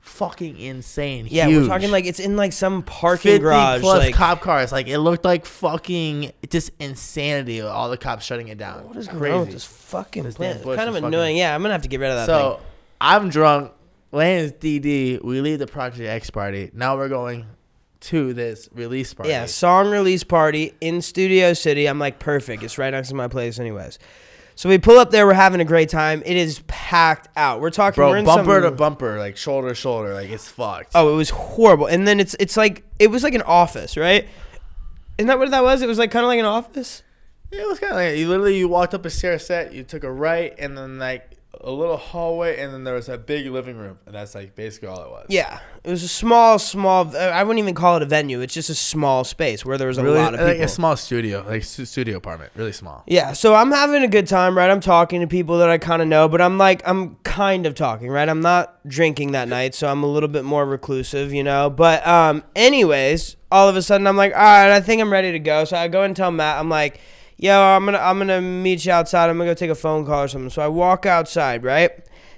fucking 0.00 0.58
insane. 0.58 1.26
Yeah, 1.30 1.46
Huge. 1.46 1.62
we're 1.62 1.68
talking 1.68 1.90
like 1.90 2.04
it's 2.04 2.20
in 2.20 2.36
like 2.36 2.52
some 2.52 2.82
parking 2.82 3.32
50 3.32 3.38
garage. 3.42 3.80
plus 3.80 3.98
like, 3.98 4.14
cop 4.14 4.40
cars. 4.40 4.70
Like 4.72 4.86
it 4.86 4.98
looked 4.98 5.24
like 5.24 5.46
fucking 5.46 6.32
just 6.50 6.70
insanity. 6.78 7.60
All 7.60 7.90
the 7.90 7.96
cops 7.96 8.24
shutting 8.24 8.48
it 8.48 8.58
down. 8.58 8.86
what 8.86 8.96
is 8.96 9.08
going 9.08 9.32
on 9.32 9.38
crazy? 9.44 9.52
this 9.52 9.64
fucking 9.64 10.24
This 10.24 10.36
Kind 10.36 10.60
of 10.62 10.96
is 10.96 11.02
annoying. 11.02 11.36
Yeah, 11.36 11.54
I'm 11.54 11.62
gonna 11.62 11.72
have 11.74 11.82
to 11.82 11.88
get 11.88 12.00
rid 12.00 12.10
of 12.10 12.16
that 12.16 12.26
So 12.26 12.56
thing. 12.56 12.66
I'm 13.00 13.28
drunk. 13.30 13.72
Landon's 14.12 14.52
DD. 14.52 15.22
We 15.24 15.40
leave 15.40 15.58
the 15.58 15.66
Project 15.66 16.08
X 16.08 16.30
party. 16.30 16.70
Now 16.72 16.96
we're 16.96 17.08
going 17.08 17.46
to 18.00 18.32
this 18.34 18.68
release 18.72 19.12
party. 19.12 19.30
Yeah, 19.30 19.46
song 19.46 19.90
release 19.90 20.22
party 20.22 20.72
in 20.80 21.02
Studio 21.02 21.52
City. 21.54 21.86
I'm 21.86 21.98
like, 21.98 22.18
perfect. 22.18 22.62
It's 22.62 22.78
right 22.78 22.90
next 22.90 23.08
to 23.08 23.14
my 23.14 23.28
place, 23.28 23.58
anyways. 23.58 23.98
So 24.56 24.68
we 24.68 24.78
pull 24.78 24.98
up 24.98 25.10
there. 25.10 25.26
We're 25.26 25.34
having 25.34 25.60
a 25.60 25.64
great 25.64 25.88
time. 25.88 26.22
It 26.24 26.36
is 26.36 26.60
packed 26.66 27.28
out. 27.36 27.60
We're 27.60 27.70
talking. 27.70 28.02
we're 28.02 28.10
Bro, 28.10 28.18
in 28.20 28.24
bumper 28.24 28.62
some, 28.62 28.70
to 28.70 28.70
bumper, 28.70 29.18
like 29.18 29.36
shoulder 29.36 29.70
to 29.70 29.74
shoulder, 29.74 30.14
like 30.14 30.30
it's 30.30 30.48
fucked. 30.48 30.92
Oh, 30.94 31.12
it 31.12 31.16
was 31.16 31.30
horrible. 31.30 31.86
And 31.86 32.06
then 32.06 32.20
it's 32.20 32.36
it's 32.38 32.56
like 32.56 32.84
it 32.98 33.08
was 33.08 33.22
like 33.22 33.34
an 33.34 33.42
office, 33.42 33.96
right? 33.96 34.28
Isn't 35.18 35.28
that 35.28 35.38
what 35.38 35.50
that 35.50 35.62
was? 35.62 35.82
It 35.82 35.88
was 35.88 35.98
like 35.98 36.10
kind 36.10 36.24
of 36.24 36.28
like 36.28 36.38
an 36.38 36.44
office. 36.44 37.02
Yeah, 37.50 37.62
it 37.62 37.68
was 37.68 37.78
kind 37.78 37.92
of 37.92 37.98
like 37.98 38.16
you 38.16 38.28
literally 38.28 38.58
you 38.58 38.68
walked 38.68 38.94
up 38.94 39.04
a 39.04 39.10
stair 39.10 39.38
set, 39.38 39.72
you 39.72 39.82
took 39.82 40.04
a 40.04 40.10
right, 40.10 40.54
and 40.58 40.76
then 40.76 40.98
like 40.98 41.30
a 41.64 41.70
little 41.70 41.96
hallway, 41.96 42.60
and 42.60 42.72
then 42.72 42.84
there 42.84 42.94
was 42.94 43.08
a 43.08 43.18
big 43.18 43.46
living 43.46 43.76
room, 43.76 43.98
and 44.06 44.14
that's 44.14 44.34
like 44.34 44.54
basically 44.54 44.88
all 44.88 45.02
it 45.02 45.10
was. 45.10 45.26
Yeah, 45.28 45.60
it 45.82 45.90
was 45.90 46.02
a 46.02 46.08
small, 46.08 46.58
small. 46.58 47.16
I 47.16 47.42
wouldn't 47.42 47.62
even 47.62 47.74
call 47.74 47.96
it 47.96 48.02
a 48.02 48.06
venue. 48.06 48.40
It's 48.40 48.54
just 48.54 48.70
a 48.70 48.74
small 48.74 49.24
space 49.24 49.64
where 49.64 49.78
there 49.78 49.88
was 49.88 49.98
a 49.98 50.04
really, 50.04 50.18
lot 50.18 50.34
of 50.34 50.40
like 50.40 50.52
people. 50.52 50.64
a 50.66 50.68
small 50.68 50.96
studio, 50.96 51.44
like 51.48 51.64
stu- 51.64 51.86
studio 51.86 52.18
apartment, 52.18 52.52
really 52.54 52.72
small. 52.72 53.02
Yeah, 53.06 53.32
so 53.32 53.54
I'm 53.54 53.72
having 53.72 54.02
a 54.02 54.08
good 54.08 54.26
time, 54.26 54.56
right? 54.56 54.70
I'm 54.70 54.80
talking 54.80 55.20
to 55.20 55.26
people 55.26 55.58
that 55.58 55.70
I 55.70 55.78
kind 55.78 56.02
of 56.02 56.08
know, 56.08 56.28
but 56.28 56.40
I'm 56.40 56.58
like, 56.58 56.82
I'm 56.86 57.16
kind 57.24 57.66
of 57.66 57.74
talking, 57.74 58.08
right? 58.08 58.28
I'm 58.28 58.40
not 58.40 58.86
drinking 58.86 59.32
that 59.32 59.48
night, 59.48 59.74
so 59.74 59.88
I'm 59.88 60.02
a 60.02 60.06
little 60.06 60.28
bit 60.28 60.44
more 60.44 60.66
reclusive, 60.66 61.32
you 61.32 61.42
know? 61.42 61.70
But, 61.70 62.06
um, 62.06 62.44
anyways, 62.54 63.36
all 63.50 63.68
of 63.68 63.76
a 63.76 63.82
sudden 63.82 64.06
I'm 64.06 64.16
like, 64.16 64.32
all 64.32 64.38
right, 64.38 64.70
I 64.70 64.80
think 64.80 65.00
I'm 65.00 65.12
ready 65.12 65.32
to 65.32 65.38
go. 65.38 65.64
So 65.64 65.76
I 65.76 65.88
go 65.88 66.02
and 66.02 66.14
tell 66.14 66.30
Matt, 66.30 66.58
I'm 66.58 66.68
like, 66.68 67.00
yo, 67.36 67.60
I'm 67.60 67.84
gonna, 67.84 67.98
I'm 67.98 68.18
gonna 68.18 68.40
meet 68.40 68.84
you 68.84 68.92
outside. 68.92 69.30
I'm 69.30 69.38
gonna 69.38 69.50
go 69.50 69.54
take 69.54 69.70
a 69.70 69.74
phone 69.74 70.06
call 70.06 70.24
or 70.24 70.28
something. 70.28 70.50
So 70.50 70.62
I 70.62 70.68
walk 70.68 71.06
outside, 71.06 71.62
right? 71.64 71.90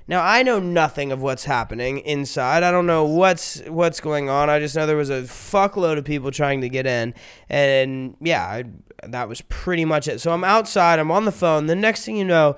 Now 0.09 0.22
I 0.22 0.42
know 0.42 0.61
nothing 0.61 1.11
of 1.11 1.20
what's 1.20 1.44
happening 1.44 1.98
inside. 1.98 2.62
I 2.62 2.70
don't 2.70 2.87
know 2.87 3.04
what's 3.04 3.61
what's 3.62 4.00
going 4.00 4.28
on. 4.28 4.48
I 4.48 4.61
just 4.61 4.76
know 4.76 4.87
there 4.87 4.96
was 4.96 5.11
a 5.11 5.22
fuckload 5.22 5.98
of 5.98 6.04
people 6.04 6.30
trying 6.30 6.61
to 6.61 6.68
get 6.68 6.87
in, 6.87 7.14
and 7.48 8.16
yeah, 8.20 8.44
I, 8.44 8.64
that 9.04 9.28
was 9.28 9.40
pretty 9.42 9.85
much 9.85 10.06
it. 10.06 10.20
So 10.20 10.32
I'm 10.32 10.44
outside. 10.44 10.98
I'm 10.98 11.11
on 11.11 11.24
the 11.24 11.32
phone. 11.32 11.66
The 11.66 11.74
next 11.74 12.04
thing 12.04 12.16
you 12.16 12.24
know, 12.24 12.56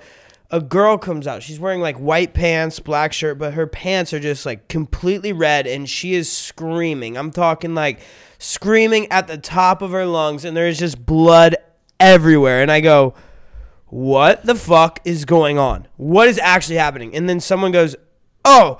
a 0.51 0.61
girl 0.61 0.99
comes 0.99 1.27
out. 1.27 1.43
She's 1.43 1.59
wearing 1.59 1.81
like 1.81 1.97
white 1.97 2.35
pants, 2.35 2.81
black 2.81 3.15
shirt, 3.15 3.39
but 3.39 3.55
her 3.55 3.67
pants 3.67 4.13
are 4.13 4.21
just 4.21 4.45
like 4.45 4.69
completely 4.69 5.33
red, 5.33 5.67
and 5.67 5.89
she 5.89 6.15
is 6.15 6.31
screaming. 6.31 7.17
I'm 7.17 7.31
talking 7.31 7.75
like 7.75 8.01
screaming 8.39 9.11
at 9.11 9.27
the 9.27 9.39
top 9.39 9.81
of 9.81 9.93
her 9.93 10.05
lungs, 10.05 10.45
and 10.45 10.55
there 10.55 10.69
is 10.69 10.79
just 10.79 11.07
blood 11.07 11.57
everywhere. 12.01 12.63
And 12.63 12.71
I 12.71 12.81
go 12.81 13.15
what 13.91 14.45
the 14.45 14.55
fuck 14.55 15.01
is 15.05 15.25
going 15.25 15.59
on? 15.59 15.89
What 15.97 16.29
is 16.29 16.39
actually 16.39 16.77
happening? 16.77 17.15
And 17.15 17.29
then 17.29 17.41
someone 17.41 17.73
goes, 17.73 17.97
oh, 18.45 18.79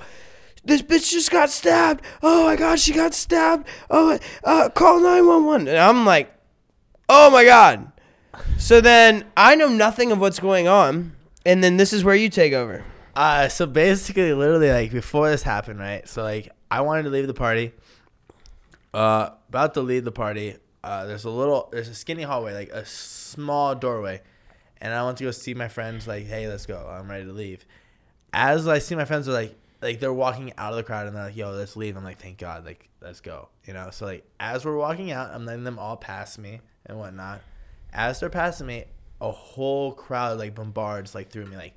this 0.63 0.81
bitch 0.81 1.11
just 1.11 1.31
got 1.31 1.49
stabbed. 1.49 2.03
Oh 2.21 2.45
my 2.45 2.55
god, 2.55 2.79
she 2.79 2.93
got 2.93 3.13
stabbed. 3.13 3.67
Oh, 3.89 4.19
uh, 4.43 4.69
call 4.69 4.99
911. 4.99 5.67
And 5.67 5.77
I'm 5.77 6.05
like, 6.05 6.31
oh 7.07 7.31
my 7.31 7.43
god. 7.43 7.91
So 8.57 8.81
then 8.81 9.25
I 9.35 9.55
know 9.55 9.67
nothing 9.67 10.11
of 10.11 10.19
what's 10.19 10.39
going 10.39 10.67
on. 10.67 11.15
And 11.45 11.63
then 11.63 11.77
this 11.77 11.91
is 11.91 12.03
where 12.03 12.15
you 12.15 12.29
take 12.29 12.53
over. 12.53 12.83
Uh, 13.15 13.47
so 13.47 13.65
basically, 13.65 14.33
literally, 14.33 14.69
like 14.69 14.91
before 14.91 15.29
this 15.29 15.41
happened, 15.41 15.79
right? 15.79 16.07
So 16.07 16.21
like, 16.21 16.51
I 16.69 16.81
wanted 16.81 17.03
to 17.03 17.09
leave 17.09 17.25
the 17.25 17.33
party. 17.33 17.73
Uh, 18.93 19.31
about 19.47 19.73
to 19.73 19.81
leave 19.81 20.03
the 20.03 20.11
party. 20.11 20.57
Uh, 20.83 21.05
there's 21.05 21.25
a 21.25 21.29
little, 21.29 21.69
there's 21.71 21.89
a 21.89 21.95
skinny 21.95 22.23
hallway, 22.23 22.53
like 22.53 22.69
a 22.69 22.85
small 22.85 23.75
doorway, 23.75 24.21
and 24.79 24.93
I 24.93 25.03
want 25.03 25.17
to 25.17 25.25
go 25.25 25.31
see 25.31 25.53
my 25.53 25.67
friends. 25.67 26.07
Like, 26.07 26.25
hey, 26.25 26.47
let's 26.47 26.65
go. 26.65 26.87
I'm 26.89 27.09
ready 27.09 27.25
to 27.25 27.33
leave. 27.33 27.65
As 28.31 28.67
I 28.67 28.79
see 28.79 28.95
my 28.95 29.05
friends 29.05 29.27
are 29.27 29.33
like, 29.33 29.55
like 29.81 29.99
they're 29.99 30.13
walking 30.13 30.53
out 30.57 30.71
of 30.71 30.77
the 30.77 30.83
crowd, 30.83 31.07
and 31.07 31.15
they're 31.15 31.25
like, 31.25 31.35
yo, 31.35 31.51
let's 31.51 31.75
leave. 31.75 31.97
I'm 31.97 32.03
like, 32.03 32.19
thank 32.19 32.37
God, 32.37 32.65
like, 32.65 32.89
let's 33.01 33.21
go. 33.21 33.49
You 33.65 33.73
know. 33.73 33.89
So 33.91 34.05
like, 34.05 34.25
as 34.39 34.65
we're 34.65 34.77
walking 34.77 35.11
out, 35.11 35.31
I'm 35.31 35.45
letting 35.45 35.63
them 35.63 35.79
all 35.79 35.97
pass 35.97 36.37
me 36.37 36.61
and 36.85 36.97
whatnot. 36.97 37.41
As 37.91 38.19
they're 38.19 38.29
passing 38.29 38.67
me, 38.67 38.85
a 39.21 39.31
whole 39.31 39.91
crowd 39.91 40.39
like 40.39 40.55
bombards 40.55 41.13
like 41.13 41.29
through 41.29 41.45
me, 41.45 41.57
like 41.57 41.73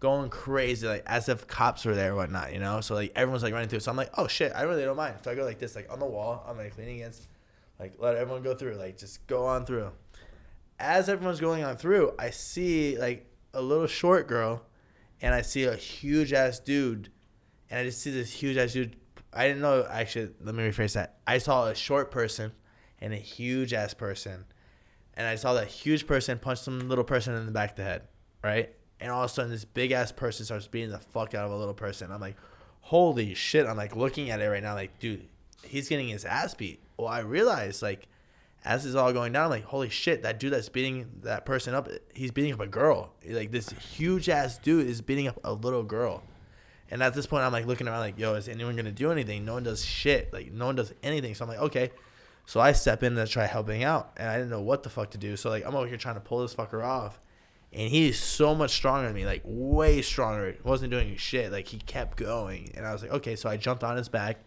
going 0.00 0.30
crazy, 0.30 0.86
like 0.86 1.02
as 1.06 1.28
if 1.28 1.46
cops 1.46 1.84
were 1.84 1.94
there 1.94 2.12
or 2.12 2.16
whatnot, 2.16 2.52
you 2.52 2.60
know? 2.60 2.80
So 2.80 2.94
like 2.94 3.12
everyone's 3.16 3.42
like 3.42 3.52
running 3.52 3.68
through. 3.68 3.80
So 3.80 3.90
I'm 3.90 3.96
like, 3.96 4.10
oh 4.16 4.28
shit, 4.28 4.52
I 4.54 4.62
really 4.62 4.84
don't 4.84 4.96
mind. 4.96 5.16
So 5.22 5.30
I 5.30 5.34
go 5.34 5.44
like 5.44 5.58
this, 5.58 5.74
like 5.74 5.90
on 5.92 5.98
the 5.98 6.06
wall, 6.06 6.44
I'm 6.48 6.56
like 6.56 6.76
leaning 6.78 6.96
against, 6.96 7.28
like 7.78 7.94
let 7.98 8.16
everyone 8.16 8.42
go 8.42 8.54
through, 8.54 8.74
like 8.74 8.98
just 8.98 9.26
go 9.26 9.46
on 9.46 9.66
through. 9.66 9.90
As 10.78 11.08
everyone's 11.08 11.40
going 11.40 11.64
on 11.64 11.76
through, 11.76 12.12
I 12.18 12.30
see 12.30 12.98
like 12.98 13.30
a 13.54 13.62
little 13.62 13.86
short 13.86 14.28
girl 14.28 14.62
and 15.20 15.34
I 15.34 15.42
see 15.42 15.64
a 15.64 15.74
huge 15.74 16.32
ass 16.32 16.58
dude. 16.58 17.10
And 17.70 17.80
I 17.80 17.84
just 17.84 18.00
see 18.00 18.10
this 18.10 18.32
huge 18.32 18.56
ass 18.56 18.72
dude. 18.72 18.96
I 19.32 19.48
didn't 19.48 19.62
know 19.62 19.86
actually 19.90 20.30
let 20.40 20.54
me 20.54 20.62
rephrase 20.62 20.94
that. 20.94 21.18
I 21.26 21.38
saw 21.38 21.66
a 21.66 21.74
short 21.74 22.10
person 22.10 22.52
and 23.00 23.12
a 23.12 23.16
huge 23.16 23.72
ass 23.72 23.94
person. 23.94 24.44
And 25.14 25.26
I 25.26 25.36
saw 25.36 25.54
that 25.54 25.68
huge 25.68 26.06
person 26.06 26.38
punch 26.38 26.60
some 26.60 26.88
little 26.88 27.04
person 27.04 27.34
in 27.34 27.46
the 27.46 27.52
back 27.52 27.70
of 27.70 27.76
the 27.76 27.84
head, 27.84 28.02
right? 28.44 28.70
And 29.00 29.10
all 29.10 29.24
of 29.24 29.30
a 29.30 29.32
sudden, 29.32 29.50
this 29.50 29.64
big 29.64 29.92
ass 29.92 30.12
person 30.12 30.44
starts 30.44 30.66
beating 30.66 30.90
the 30.90 30.98
fuck 30.98 31.34
out 31.34 31.46
of 31.46 31.52
a 31.52 31.56
little 31.56 31.74
person. 31.74 32.10
I'm 32.12 32.20
like, 32.20 32.36
holy 32.80 33.34
shit! 33.34 33.66
I'm 33.66 33.76
like 33.76 33.96
looking 33.96 34.30
at 34.30 34.40
it 34.40 34.46
right 34.46 34.62
now, 34.62 34.74
like, 34.74 34.98
dude, 34.98 35.26
he's 35.66 35.88
getting 35.88 36.08
his 36.08 36.24
ass 36.24 36.54
beat. 36.54 36.82
Well, 36.96 37.08
I 37.08 37.20
realized 37.20 37.82
like, 37.82 38.08
as 38.64 38.82
this 38.82 38.90
is 38.90 38.96
all 38.96 39.12
going 39.12 39.32
down, 39.32 39.44
I'm 39.44 39.50
like, 39.50 39.64
holy 39.64 39.88
shit, 39.88 40.22
that 40.22 40.40
dude 40.40 40.52
that's 40.52 40.68
beating 40.68 41.10
that 41.22 41.46
person 41.46 41.74
up, 41.74 41.88
he's 42.14 42.32
beating 42.32 42.52
up 42.52 42.60
a 42.60 42.66
girl. 42.66 43.12
Like 43.28 43.52
this 43.52 43.70
huge 43.70 44.28
ass 44.28 44.58
dude 44.58 44.86
is 44.86 45.00
beating 45.00 45.28
up 45.28 45.38
a 45.44 45.52
little 45.52 45.82
girl. 45.82 46.22
And 46.90 47.02
at 47.02 47.14
this 47.14 47.26
point, 47.26 47.42
I'm 47.42 47.52
like 47.52 47.66
looking 47.66 47.88
around, 47.88 48.00
like, 48.00 48.18
yo, 48.18 48.34
is 48.34 48.48
anyone 48.48 48.76
gonna 48.76 48.92
do 48.92 49.10
anything? 49.10 49.44
No 49.44 49.54
one 49.54 49.64
does 49.64 49.84
shit. 49.84 50.32
Like, 50.32 50.52
no 50.52 50.66
one 50.66 50.76
does 50.76 50.94
anything. 51.02 51.34
So 51.34 51.44
I'm 51.44 51.48
like, 51.48 51.58
okay. 51.58 51.90
So 52.46 52.60
I 52.60 52.72
step 52.72 53.02
in 53.02 53.16
to 53.16 53.26
try 53.26 53.46
helping 53.46 53.82
out, 53.82 54.12
and 54.16 54.28
I 54.28 54.36
didn't 54.36 54.50
know 54.50 54.60
what 54.60 54.84
the 54.84 54.88
fuck 54.88 55.10
to 55.10 55.18
do. 55.18 55.36
So 55.36 55.50
like, 55.50 55.66
I'm 55.66 55.74
over 55.74 55.88
here 55.88 55.96
trying 55.96 56.14
to 56.14 56.20
pull 56.20 56.42
this 56.42 56.54
fucker 56.54 56.84
off, 56.84 57.20
and 57.72 57.90
he's 57.90 58.20
so 58.20 58.54
much 58.54 58.70
stronger 58.70 59.08
than 59.08 59.16
me, 59.16 59.26
like 59.26 59.42
way 59.44 60.00
stronger. 60.00 60.52
He 60.52 60.58
wasn't 60.62 60.92
doing 60.92 61.16
shit. 61.16 61.50
Like 61.50 61.66
he 61.66 61.78
kept 61.78 62.16
going, 62.16 62.70
and 62.76 62.86
I 62.86 62.92
was 62.92 63.02
like, 63.02 63.10
okay. 63.10 63.34
So 63.34 63.48
I 63.48 63.56
jumped 63.56 63.82
on 63.82 63.96
his 63.96 64.08
back, 64.08 64.38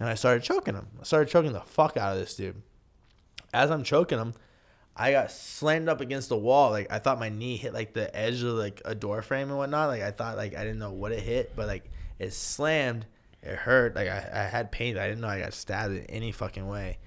and 0.00 0.08
I 0.08 0.14
started 0.14 0.42
choking 0.42 0.74
him. 0.74 0.88
I 1.00 1.04
started 1.04 1.30
choking 1.30 1.52
the 1.52 1.60
fuck 1.60 1.96
out 1.96 2.12
of 2.12 2.18
this 2.18 2.34
dude. 2.34 2.62
As 3.52 3.70
I'm 3.70 3.82
choking 3.82 4.18
him, 4.18 4.34
I 4.96 5.12
got 5.12 5.30
slammed 5.30 5.88
up 5.88 6.00
against 6.00 6.28
the 6.28 6.36
wall. 6.36 6.70
Like 6.70 6.90
I 6.90 6.98
thought 6.98 7.18
my 7.20 7.28
knee 7.28 7.56
hit 7.56 7.72
like 7.72 7.92
the 7.94 8.14
edge 8.14 8.42
of 8.42 8.54
like 8.54 8.82
a 8.84 8.94
door 8.94 9.22
frame 9.22 9.48
and 9.48 9.56
whatnot. 9.56 9.88
Like 9.88 10.02
I 10.02 10.10
thought 10.10 10.36
like 10.36 10.56
I 10.56 10.64
didn't 10.64 10.80
know 10.80 10.92
what 10.92 11.12
it 11.12 11.20
hit, 11.20 11.54
but 11.54 11.66
like 11.66 11.90
it 12.18 12.32
slammed. 12.32 13.06
It 13.42 13.54
hurt. 13.54 13.94
Like 13.94 14.08
I, 14.08 14.28
I 14.32 14.42
had 14.44 14.72
pain. 14.72 14.98
I 14.98 15.06
didn't 15.06 15.20
know 15.20 15.28
I 15.28 15.40
got 15.40 15.54
stabbed 15.54 15.94
in 15.94 16.04
any 16.06 16.32
fucking 16.32 16.66
way. 16.66 16.98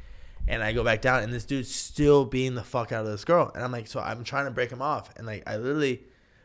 And 0.47 0.63
I 0.63 0.73
go 0.73 0.83
back 0.83 1.01
down, 1.01 1.21
and 1.21 1.31
this 1.31 1.45
dude's 1.45 1.73
still 1.73 2.25
beating 2.25 2.55
the 2.55 2.63
fuck 2.63 2.91
out 2.91 3.05
of 3.05 3.11
this 3.11 3.23
girl. 3.23 3.51
And 3.53 3.63
I'm 3.63 3.71
like, 3.71 3.85
so 3.87 3.99
I'm 3.99 4.23
trying 4.23 4.45
to 4.45 4.51
break 4.51 4.71
him 4.71 4.81
off, 4.81 5.11
and 5.15 5.27
like 5.27 5.43
I 5.45 5.57
literally 5.57 6.03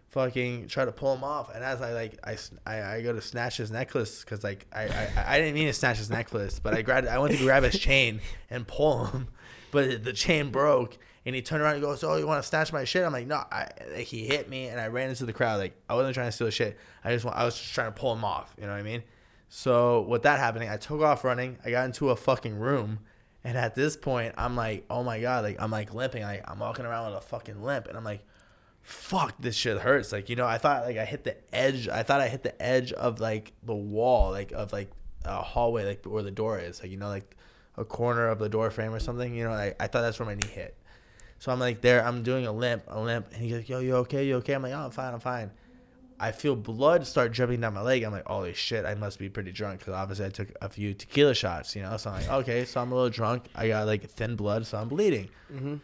fucking 0.09 0.69
try 0.69 0.85
to 0.85 0.93
pull 0.93 1.15
him 1.15 1.25
off. 1.25 1.55
And 1.55 1.63
as 1.63 1.83
I 1.83 1.93
like 1.93 2.19
I, 2.25 2.37
I, 2.67 2.97
I 2.97 3.03
go 3.03 3.13
to 3.13 3.21
snatch 3.21 3.59
his 3.59 3.71
necklace 3.71 4.21
because 4.21 4.43
like 4.45 4.67
I, 4.73 4.85
I 4.85 5.25
I 5.35 5.39
didn't 5.39 5.55
mean 5.55 5.67
to 5.67 5.73
snatch 5.73 5.99
his 5.99 6.11
necklace, 6.11 6.59
but 6.59 6.75
I 6.75 6.83
grabbed 6.83 7.07
I 7.07 7.19
went 7.19 7.35
to 7.37 7.43
grab 7.43 7.63
his 7.63 7.79
chain 7.79 8.21
and 8.51 8.67
pull 8.67 9.07
him, 9.07 9.29
but 9.71 10.05
the 10.05 10.13
chain 10.13 10.51
broke. 10.51 10.99
And 11.25 11.35
he 11.35 11.43
turned 11.43 11.61
around 11.61 11.75
and 11.75 11.83
goes, 11.83 12.05
"Oh, 12.05 12.15
you 12.17 12.27
want 12.27 12.41
to 12.41 12.49
snatch 12.49 12.73
my 12.73 12.85
shit?" 12.85 13.05
I'm 13.05 13.13
like, 13.13 13.27
"No." 13.27 13.43
I, 13.51 13.69
like, 13.93 14.07
he 14.07 14.27
hit 14.27 14.49
me, 14.49 14.69
and 14.69 14.81
I 14.81 14.87
ran 14.87 15.09
into 15.09 15.27
the 15.27 15.33
crowd. 15.33 15.59
Like 15.59 15.77
I 15.89 15.97
wasn't 15.97 16.15
trying 16.15 16.29
to 16.29 16.33
steal 16.33 16.51
shit. 16.51 16.79
I 17.05 17.13
just 17.13 17.25
want, 17.25 17.37
I 17.37 17.45
was 17.45 17.59
just 17.59 17.75
trying 17.75 17.93
to 17.93 17.99
pull 17.99 18.13
him 18.13 18.25
off. 18.25 18.55
You 18.57 18.67
know 18.67 18.73
what 18.73 18.79
I 18.79 18.85
mean? 18.85 19.03
So 19.49 20.03
with 20.03 20.23
that 20.23 20.39
happening, 20.39 20.69
I 20.69 20.77
took 20.77 21.01
off 21.01 21.25
running. 21.25 21.59
I 21.65 21.73
got 21.73 21.85
into 21.85 22.11
a 22.11 22.17
fucking 22.17 22.57
room, 22.57 23.01
and 23.43 23.59
at 23.59 23.75
this 23.75 23.97
point, 23.97 24.35
I'm 24.39 24.55
like, 24.55 24.85
"Oh 24.89 25.03
my 25.03 25.21
god!" 25.21 25.43
Like 25.43 25.57
I'm 25.59 25.73
like 25.73 25.93
limping. 25.93 26.23
Like 26.23 26.49
I'm 26.49 26.61
walking 26.61 26.87
around 26.87 27.13
with 27.13 27.19
a 27.19 27.27
fucking 27.27 27.61
limp, 27.61 27.89
and 27.89 27.97
I'm 27.97 28.05
like, 28.05 28.25
"Fuck, 28.87 29.35
this 29.41 29.57
shit 29.57 29.79
hurts." 29.79 30.13
Like 30.13 30.29
you 30.29 30.37
know, 30.37 30.47
I 30.47 30.59
thought 30.59 30.85
like 30.85 30.97
I 30.97 31.05
hit 31.05 31.25
the 31.25 31.37
edge. 31.55 31.89
I 31.89 32.03
thought 32.03 32.21
I 32.21 32.29
hit 32.29 32.43
the 32.43 32.61
edge 32.63 32.93
of 32.93 33.21
like 33.21 33.53
the 33.63 33.75
wall, 33.75 34.31
like 34.31 34.53
of 34.53 34.73
like 34.73 34.91
a 35.25 35.43
hallway, 35.43 35.85
like 35.85 36.05
where 36.05 36.23
the 36.23 36.31
door 36.31 36.59
is. 36.59 36.81
Like 36.81 36.91
you 36.91 36.97
know, 36.97 37.09
like 37.09 37.37
a 37.77 37.85
corner 37.85 38.29
of 38.29 38.39
the 38.39 38.49
door 38.49 38.71
frame 38.71 38.95
or 38.95 39.01
something. 39.01 39.35
You 39.35 39.45
know, 39.45 39.53
I, 39.53 39.75
I 39.81 39.89
thought 39.89 40.03
that's 40.03 40.19
where 40.19 40.27
my 40.27 40.35
knee 40.35 40.49
hit. 40.49 40.77
So 41.39 41.53
I'm 41.53 41.59
like 41.61 41.81
there, 41.81 42.05
I'm 42.05 42.23
doing 42.23 42.47
a 42.47 42.53
limp, 42.53 42.85
a 42.87 43.01
limp, 43.01 43.27
and 43.33 43.43
he's 43.43 43.53
like, 43.53 43.69
"Yo, 43.69 43.81
you 43.81 43.97
okay? 43.97 44.25
You 44.27 44.37
okay?" 44.37 44.55
I'm 44.55 44.63
like, 44.63 44.73
"Oh, 44.73 44.85
I'm 44.87 44.91
fine, 44.91 45.13
I'm 45.13 45.21
fine." 45.21 45.51
I 46.19 46.33
feel 46.33 46.57
blood 46.57 47.07
start 47.07 47.33
dripping 47.33 47.61
down 47.61 47.75
my 47.75 47.83
leg. 47.83 48.03
I'm 48.03 48.13
like, 48.13 48.27
"Holy 48.27 48.55
shit, 48.55 48.87
I 48.87 48.95
must 48.95 49.19
be 49.19 49.29
pretty 49.29 49.53
drunk," 49.53 49.81
because 49.81 49.95
obviously 49.95 50.27
I 50.27 50.31
took 50.31 50.49
a 50.63 50.69
few 50.69 50.95
tequila 50.95 51.35
shots, 51.35 51.77
you 51.77 51.83
know. 51.83 51.97
So 51.99 52.11
I'm 52.11 52.23
like, 52.23 52.31
"Okay, 52.31 52.65
so 52.65 52.81
I'm 52.81 52.91
a 52.93 52.95
little 52.95 53.11
drunk. 53.11 53.47
I 53.55 53.69
got 53.69 53.87
like 53.87 54.09
thin 54.09 54.37
blood, 54.37 54.67
so 54.67 54.79
I'm 54.79 54.89
bleeding." 54.89 55.29
Mm-hmm. 55.53 55.75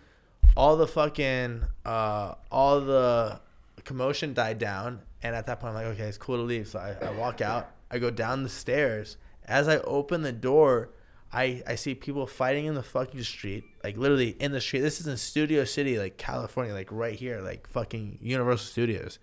All 0.56 0.76
the 0.76 0.86
fucking, 0.86 1.62
uh, 1.84 2.34
all 2.50 2.80
the 2.80 3.40
commotion 3.84 4.34
died 4.34 4.58
down, 4.58 5.00
and 5.22 5.34
at 5.34 5.46
that 5.46 5.60
point, 5.60 5.70
I'm 5.70 5.74
like, 5.74 5.86
"Okay, 5.94 6.04
it's 6.04 6.18
cool 6.18 6.36
to 6.36 6.42
leave." 6.42 6.68
So 6.68 6.78
I, 6.78 7.06
I 7.06 7.12
walk 7.12 7.40
out. 7.40 7.70
I 7.90 7.98
go 7.98 8.10
down 8.10 8.42
the 8.42 8.48
stairs. 8.48 9.16
As 9.46 9.66
I 9.68 9.78
open 9.78 10.22
the 10.22 10.32
door, 10.32 10.90
I, 11.32 11.62
I 11.66 11.74
see 11.76 11.94
people 11.94 12.26
fighting 12.26 12.66
in 12.66 12.74
the 12.74 12.82
fucking 12.82 13.22
street, 13.22 13.64
like 13.82 13.96
literally 13.96 14.36
in 14.38 14.52
the 14.52 14.60
street. 14.60 14.80
This 14.80 15.00
is 15.00 15.06
in 15.06 15.16
Studio 15.16 15.64
City, 15.64 15.98
like 15.98 16.16
California, 16.18 16.74
like 16.74 16.88
right 16.92 17.14
here, 17.14 17.40
like 17.40 17.66
fucking 17.66 18.18
Universal 18.20 18.66
Studios. 18.66 19.18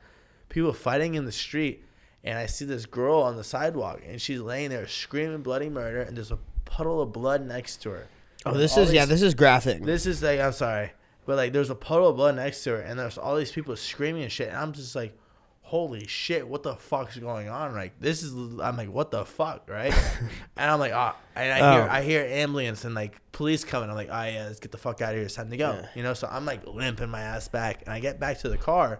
People 0.49 0.73
fighting 0.73 1.13
in 1.13 1.25
the 1.25 1.31
street, 1.31 1.83
and 2.23 2.37
I 2.39 2.47
see 2.47 2.65
this 2.65 2.87
girl 2.87 3.21
on 3.21 3.37
the 3.37 3.43
sidewalk, 3.43 4.01
and 4.07 4.19
she's 4.19 4.39
laying 4.39 4.71
there 4.71 4.87
screaming 4.87 5.43
bloody 5.43 5.69
murder, 5.69 6.01
and 6.01 6.17
there's 6.17 6.31
a 6.31 6.39
puddle 6.65 7.01
of 7.01 7.13
blood 7.13 7.45
next 7.45 7.77
to 7.83 7.91
her. 7.91 8.07
Oh, 8.45 8.51
And 8.51 8.59
this 8.59 8.75
is 8.77 8.91
yeah, 8.91 9.05
this 9.05 9.21
is 9.21 9.35
graphic. 9.35 9.83
This 9.83 10.05
is 10.07 10.23
like 10.23 10.39
I'm 10.39 10.53
sorry, 10.53 10.91
but 11.29 11.37
like 11.37 11.53
there's 11.53 11.69
a 11.69 11.75
puddle 11.75 12.07
of 12.07 12.15
blood 12.15 12.37
next 12.37 12.63
to 12.63 12.71
her, 12.71 12.81
and 12.81 12.97
there's 12.97 13.15
all 13.15 13.35
these 13.35 13.51
people 13.51 13.75
screaming 13.75 14.23
and 14.23 14.31
shit, 14.31 14.47
and 14.47 14.57
I'm 14.57 14.73
just 14.73 14.95
like, 14.95 15.15
holy 15.61 16.07
shit, 16.07 16.47
what 16.47 16.63
the 16.63 16.75
fuck's 16.75 17.17
going 17.17 17.47
on? 17.47 17.75
Like 17.75 17.99
this 17.99 18.23
is, 18.23 18.33
I'm 18.33 18.75
like, 18.75 18.91
what 18.91 19.11
the 19.11 19.23
fuck, 19.25 19.69
right? 19.69 19.93
and 20.57 20.71
I'm 20.71 20.79
like, 20.79 20.91
ah, 20.91 21.15
and 21.35 21.51
I 21.53 21.57
hear, 21.75 21.83
Oh. 21.83 21.87
I 21.87 22.01
hear 22.01 22.25
ambulance 22.25 22.83
and 22.83 22.95
like 22.95 23.21
police 23.31 23.63
coming. 23.63 23.91
I'm 23.91 23.95
like, 23.95 24.09
oh 24.09 24.23
yeah, 24.23 24.45
let's 24.47 24.59
get 24.59 24.71
the 24.71 24.79
fuck 24.79 25.01
out 25.01 25.09
of 25.11 25.17
here. 25.17 25.25
It's 25.25 25.35
time 25.35 25.51
to 25.51 25.57
go. 25.57 25.73
Yeah. 25.73 25.87
You 25.93 26.01
know, 26.01 26.15
so 26.15 26.27
I'm 26.31 26.45
like 26.45 26.65
limping 26.65 27.09
my 27.09 27.21
ass 27.21 27.47
back, 27.47 27.83
and 27.83 27.93
I 27.93 27.99
get 27.99 28.19
back 28.19 28.39
to 28.39 28.49
the 28.49 28.57
car, 28.57 28.99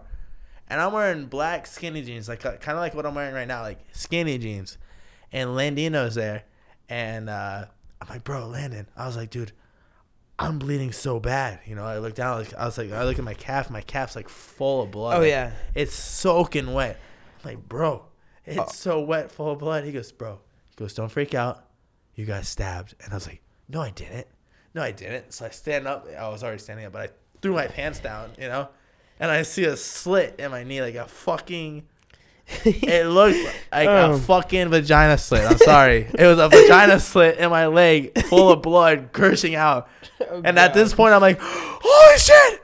and 0.68 0.80
I'm 0.80 0.92
wearing 0.92 1.26
black 1.26 1.66
skinny 1.66 2.00
jeans, 2.00 2.28
like 2.28 2.38
kind 2.42 2.54
of 2.62 2.76
like 2.76 2.94
what 2.94 3.06
I'm 3.06 3.16
wearing 3.16 3.34
right 3.34 3.48
now, 3.48 3.62
like 3.62 3.80
skinny 3.90 4.38
jeans, 4.38 4.78
and 5.32 5.50
Landino's 5.50 6.14
there, 6.14 6.44
and 6.88 7.28
uh, 7.28 7.64
I'm 8.00 8.08
like, 8.08 8.22
bro, 8.22 8.46
Landon, 8.46 8.86
I 8.96 9.08
was 9.08 9.16
like, 9.16 9.30
dude. 9.30 9.50
I'm 10.42 10.58
bleeding 10.58 10.90
so 10.92 11.20
bad, 11.20 11.60
you 11.66 11.74
know. 11.74 11.84
I 11.84 11.98
look 11.98 12.14
down, 12.14 12.38
like 12.38 12.54
I 12.54 12.64
was 12.64 12.78
like, 12.78 12.90
I 12.92 13.04
look 13.04 13.18
at 13.18 13.24
my 13.24 13.34
calf. 13.34 13.68
My 13.70 13.82
calf's 13.82 14.16
like 14.16 14.28
full 14.28 14.82
of 14.82 14.90
blood. 14.90 15.16
Oh, 15.16 15.20
Like, 15.20 15.28
yeah. 15.28 15.52
it's 15.74 15.94
soaking 15.94 16.72
wet. 16.72 16.98
I'm 17.44 17.50
like, 17.50 17.68
bro, 17.68 18.04
it's 18.46 18.58
Oh. 18.58 18.66
so 18.72 19.00
wet, 19.00 19.30
full 19.30 19.50
of 19.52 19.58
blood. 19.58 19.84
He 19.84 19.92
goes, 19.92 20.10
bro, 20.12 20.40
he 20.70 20.76
goes, 20.76 20.94
don't 20.94 21.10
freak 21.10 21.34
out. 21.34 21.64
You 22.14 22.24
got 22.24 22.46
stabbed. 22.46 22.94
And 23.04 23.12
I 23.12 23.16
was 23.16 23.26
like, 23.26 23.42
no, 23.68 23.82
I 23.82 23.90
didn't. 23.90 24.26
No, 24.74 24.82
I 24.82 24.92
didn't. 24.92 25.32
So 25.34 25.44
I 25.44 25.50
stand 25.50 25.86
up. 25.86 26.06
I 26.18 26.28
was 26.28 26.42
already 26.42 26.58
standing 26.58 26.86
up, 26.86 26.92
but 26.92 27.02
I 27.02 27.08
threw 27.42 27.52
my 27.54 27.66
pants 27.66 28.00
down, 28.00 28.30
you 28.38 28.48
know, 28.48 28.68
and 29.18 29.30
I 29.30 29.42
see 29.42 29.64
a 29.64 29.76
slit 29.76 30.36
in 30.38 30.50
my 30.50 30.64
knee, 30.64 30.80
like 30.80 30.94
a 30.94 31.06
fucking. 31.06 31.86
It 32.64 33.06
looked 33.06 33.38
like 33.72 33.88
Oh. 33.88 34.12
a 34.14 34.18
fucking 34.18 34.68
vagina 34.70 35.16
slit. 35.18 35.44
I'm 35.44 35.58
sorry. 35.58 36.08
it 36.18 36.26
was 36.26 36.38
a 36.38 36.48
vagina 36.48 36.98
slit 37.00 37.38
in 37.38 37.48
my 37.50 37.66
leg, 37.66 38.20
full 38.24 38.50
of 38.50 38.62
blood 38.62 39.12
gushing 39.12 39.54
out. 39.54 39.88
Oh, 40.20 40.42
and 40.44 40.58
at 40.58 40.74
this 40.74 40.92
point, 40.92 41.14
I'm 41.14 41.20
like, 41.22 41.38
holy 41.40 42.18
shit! 42.18 42.60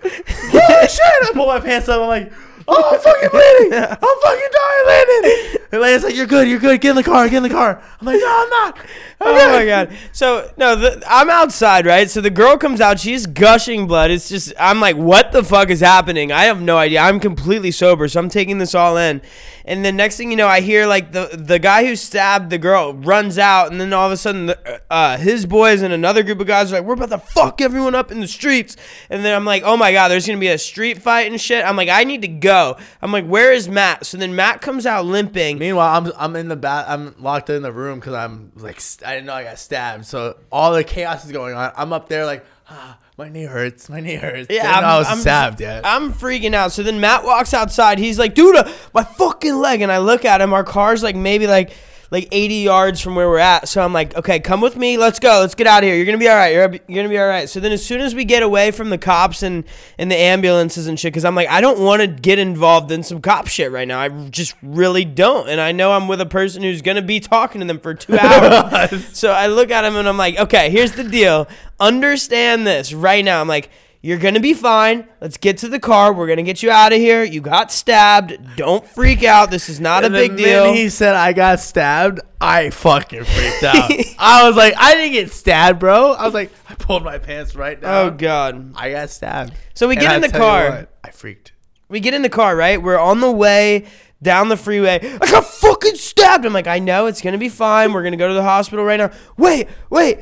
Holy 0.50 0.88
shit! 0.88 1.00
I 1.00 1.30
pull 1.32 1.46
my 1.46 1.60
pants 1.60 1.88
up. 1.88 2.00
I'm 2.02 2.08
like, 2.08 2.32
oh, 2.68 2.90
I'm 2.92 3.00
fucking 3.00 3.28
bleeding! 3.30 3.72
I'm 3.82 3.96
fucking 3.96 4.48
dying, 4.52 4.86
Landon! 4.86 5.56
And 5.72 5.80
Landon's 5.82 6.04
like, 6.04 6.16
you're 6.16 6.26
good, 6.26 6.48
you're 6.48 6.58
good. 6.60 6.80
Get 6.80 6.90
in 6.90 6.96
the 6.96 7.02
car, 7.02 7.28
get 7.28 7.38
in 7.38 7.42
the 7.42 7.48
car. 7.50 7.82
I'm 8.00 8.06
like, 8.06 8.20
no, 8.20 8.26
I'm 8.42 8.50
not. 8.50 8.78
I'm 8.78 8.86
Oh 9.20 9.34
good." 9.34 9.52
my 9.52 9.66
god! 9.66 9.96
So 10.12 10.50
no, 10.56 10.76
the, 10.76 11.02
I'm 11.08 11.30
outside, 11.30 11.86
right? 11.86 12.08
So 12.10 12.20
the 12.20 12.30
girl 12.30 12.56
comes 12.58 12.80
out. 12.80 13.00
She's 13.00 13.26
gushing 13.26 13.86
blood. 13.86 14.10
It's 14.10 14.28
just 14.28 14.52
I'm 14.60 14.80
like, 14.80 14.96
what 14.96 15.32
the 15.32 15.42
fuck 15.42 15.70
is 15.70 15.80
happening? 15.80 16.30
I 16.32 16.44
have 16.44 16.60
no 16.60 16.76
idea. 16.76 17.00
I'm 17.00 17.18
completely 17.18 17.70
sober, 17.70 18.08
so 18.08 18.20
I'm 18.20 18.28
taking 18.28 18.58
this 18.58 18.74
all 18.74 18.96
in. 18.98 19.22
And 19.64 19.84
the 19.84 19.90
next 19.90 20.16
thing 20.16 20.30
you 20.30 20.36
know, 20.36 20.46
I 20.46 20.60
hear 20.60 20.86
like 20.86 21.12
the 21.12 21.30
the 21.32 21.58
guy 21.58 21.86
who 21.86 21.96
stabbed 21.96 22.50
the 22.50 22.58
girl 22.58 22.92
runs 22.94 23.38
out, 23.38 23.72
and 23.72 23.80
then 23.80 23.92
all 23.92 24.06
of 24.06 24.12
a 24.12 24.16
sudden, 24.16 24.46
the, 24.46 24.82
uh, 24.90 25.16
his 25.16 25.46
boys 25.46 25.80
and 25.82 25.92
another 25.94 26.22
group 26.22 26.38
of 26.40 26.46
guys 26.46 26.70
are 26.70 26.76
like, 26.76 26.84
we're 26.84 26.94
about 26.94 27.08
to 27.10 27.18
fuck 27.18 27.60
everyone 27.60 27.94
up 27.94 28.12
in 28.12 28.20
the 28.20 28.28
streets. 28.28 28.76
And 29.10 29.24
then 29.24 29.34
I'm 29.34 29.44
like, 29.46 29.62
oh 29.64 29.76
my 29.78 29.92
god, 29.92 30.08
there's 30.08 30.26
gonna 30.26 30.38
be 30.38 30.48
a 30.48 30.58
street 30.58 31.00
fight 31.02 31.30
and 31.32 31.40
shit. 31.40 31.64
I'm 31.64 31.74
like, 31.76 31.88
I 31.88 32.04
need 32.04 32.22
to 32.22 32.28
go. 32.28 32.55
I'm 33.02 33.12
like, 33.12 33.26
where 33.26 33.52
is 33.52 33.68
Matt? 33.68 34.06
So 34.06 34.16
then 34.16 34.34
Matt 34.34 34.60
comes 34.60 34.86
out 34.86 35.04
limping. 35.04 35.58
Meanwhile, 35.58 35.96
I'm 35.96 36.12
I'm 36.16 36.36
in 36.36 36.48
the 36.48 36.56
bat. 36.56 36.86
I'm 36.88 37.14
locked 37.22 37.50
in 37.50 37.62
the 37.62 37.72
room 37.72 38.00
because 38.00 38.14
I'm 38.14 38.52
like 38.56 38.80
st- 38.80 39.08
I 39.08 39.14
didn't 39.14 39.26
know 39.26 39.34
I 39.34 39.44
got 39.44 39.58
stabbed. 39.58 40.06
So 40.06 40.36
all 40.50 40.72
the 40.72 40.84
chaos 40.84 41.24
is 41.24 41.32
going 41.32 41.54
on. 41.54 41.72
I'm 41.76 41.92
up 41.92 42.08
there 42.08 42.26
like, 42.26 42.44
ah, 42.68 42.98
my 43.16 43.28
knee 43.28 43.44
hurts. 43.44 43.88
My 43.88 44.00
knee 44.00 44.16
hurts. 44.16 44.48
Yeah, 44.50 44.80
know 44.80 44.86
I 44.86 44.98
was 44.98 45.06
I'm, 45.08 45.18
stabbed 45.18 45.60
yet. 45.60 45.86
I'm 45.86 46.12
freaking 46.12 46.54
out. 46.54 46.72
So 46.72 46.82
then 46.82 47.00
Matt 47.00 47.24
walks 47.24 47.54
outside. 47.54 47.98
He's 47.98 48.18
like, 48.18 48.34
"Dude, 48.34 48.56
uh, 48.56 48.70
my 48.92 49.04
fucking 49.04 49.56
leg!" 49.56 49.80
And 49.80 49.90
I 49.90 49.98
look 49.98 50.24
at 50.24 50.40
him. 50.40 50.52
Our 50.52 50.64
car's 50.64 51.02
like 51.02 51.16
maybe 51.16 51.46
like 51.46 51.72
like 52.10 52.28
80 52.30 52.54
yards 52.56 53.00
from 53.00 53.14
where 53.14 53.28
we're 53.28 53.38
at. 53.38 53.68
So 53.68 53.82
I'm 53.82 53.92
like, 53.92 54.16
"Okay, 54.16 54.40
come 54.40 54.60
with 54.60 54.76
me. 54.76 54.96
Let's 54.96 55.18
go. 55.18 55.40
Let's 55.40 55.54
get 55.54 55.66
out 55.66 55.82
of 55.82 55.88
here. 55.88 55.96
You're 55.96 56.06
gonna 56.06 56.18
be 56.18 56.28
all 56.28 56.36
right. 56.36 56.52
You're, 56.52 56.70
you're 56.70 57.02
gonna 57.02 57.08
be 57.08 57.18
all 57.18 57.26
right." 57.26 57.48
So 57.48 57.60
then 57.60 57.72
as 57.72 57.84
soon 57.84 58.00
as 58.00 58.14
we 58.14 58.24
get 58.24 58.42
away 58.42 58.70
from 58.70 58.90
the 58.90 58.98
cops 58.98 59.42
and 59.42 59.64
and 59.98 60.10
the 60.10 60.16
ambulances 60.16 60.86
and 60.86 60.98
shit, 60.98 61.12
because 61.12 61.24
I'm 61.24 61.34
like, 61.34 61.48
I 61.48 61.60
don't 61.60 61.80
want 61.80 62.02
to 62.02 62.06
get 62.06 62.38
involved 62.38 62.90
in 62.92 63.02
some 63.02 63.20
cop 63.20 63.48
shit 63.48 63.70
right 63.72 63.88
now. 63.88 64.00
I 64.00 64.08
just 64.30 64.54
really 64.62 65.04
don't. 65.04 65.48
And 65.48 65.60
I 65.60 65.72
know 65.72 65.92
I'm 65.92 66.08
with 66.08 66.20
a 66.20 66.26
person 66.26 66.62
who's 66.62 66.82
gonna 66.82 67.02
be 67.02 67.20
talking 67.20 67.60
to 67.60 67.66
them 67.66 67.80
for 67.80 67.94
two 67.94 68.18
hours. 68.18 69.06
So 69.16 69.32
I 69.32 69.46
look 69.46 69.70
at 69.70 69.84
him 69.84 69.96
and 69.96 70.08
I'm 70.08 70.16
like, 70.16 70.38
okay, 70.38 70.70
here's 70.70 70.92
the 70.92 71.04
deal. 71.04 71.48
Understand 71.80 72.66
this 72.66 72.92
right 72.92 73.24
now. 73.24 73.40
I'm 73.40 73.48
like, 73.48 73.70
you're 74.06 74.18
gonna 74.18 74.38
be 74.40 74.54
fine. 74.54 75.08
Let's 75.20 75.36
get 75.36 75.58
to 75.58 75.68
the 75.68 75.80
car. 75.80 76.12
We're 76.12 76.28
gonna 76.28 76.44
get 76.44 76.62
you 76.62 76.70
out 76.70 76.92
of 76.92 76.98
here. 76.98 77.24
You 77.24 77.40
got 77.40 77.72
stabbed. 77.72 78.38
Don't 78.56 78.86
freak 78.86 79.24
out. 79.24 79.50
This 79.50 79.68
is 79.68 79.80
not 79.80 80.04
And 80.04 80.14
a 80.14 80.18
the 80.20 80.28
big 80.28 80.36
deal. 80.36 80.72
He 80.72 80.88
said 80.88 81.16
I 81.16 81.32
got 81.32 81.58
stabbed. 81.58 82.20
I 82.40 82.70
fucking 82.70 83.24
freaked 83.24 83.62
out. 83.64 83.90
I 84.18 84.46
was 84.46 84.54
like, 84.56 84.74
I 84.76 84.94
didn't 84.94 85.12
get 85.12 85.32
stabbed, 85.32 85.80
bro. 85.80 86.12
I 86.12 86.24
was 86.24 86.34
like, 86.34 86.52
I 86.68 86.74
pulled 86.76 87.02
my 87.02 87.18
pants 87.18 87.56
right 87.56 87.82
now. 87.82 88.02
oh 88.02 88.10
god. 88.10 88.72
I 88.76 88.92
got 88.92 89.10
stabbed. 89.10 89.54
So 89.74 89.88
we 89.88 89.94
And 89.96 90.02
get 90.02 90.12
I 90.12 90.14
in 90.16 90.20
the 90.22 90.28
tell 90.28 90.40
car. 90.40 90.70
what, 90.70 90.88
I 91.02 91.10
freaked. 91.10 91.52
We 91.88 91.98
get 91.98 92.14
in 92.14 92.22
the 92.22 92.28
car, 92.28 92.54
right? 92.54 92.80
We're 92.80 92.98
on 93.00 93.20
the 93.20 93.30
way 93.32 93.86
down 94.22 94.48
the 94.48 94.56
freeway. 94.56 95.00
I 95.02 95.18
got 95.30 95.44
fucking 95.44 95.96
stabbed. 95.96 96.44
I'm 96.46 96.52
like, 96.52 96.66
I 96.68 96.78
know 96.78 97.06
it's 97.06 97.20
gonna 97.20 97.38
be 97.38 97.48
fine. 97.48 97.92
We're 97.92 98.04
gonna 98.04 98.16
go 98.16 98.28
to 98.28 98.34
the 98.34 98.42
hospital 98.44 98.84
right 98.84 98.98
now. 98.98 99.10
Wait, 99.36 99.68
wait. 99.90 100.18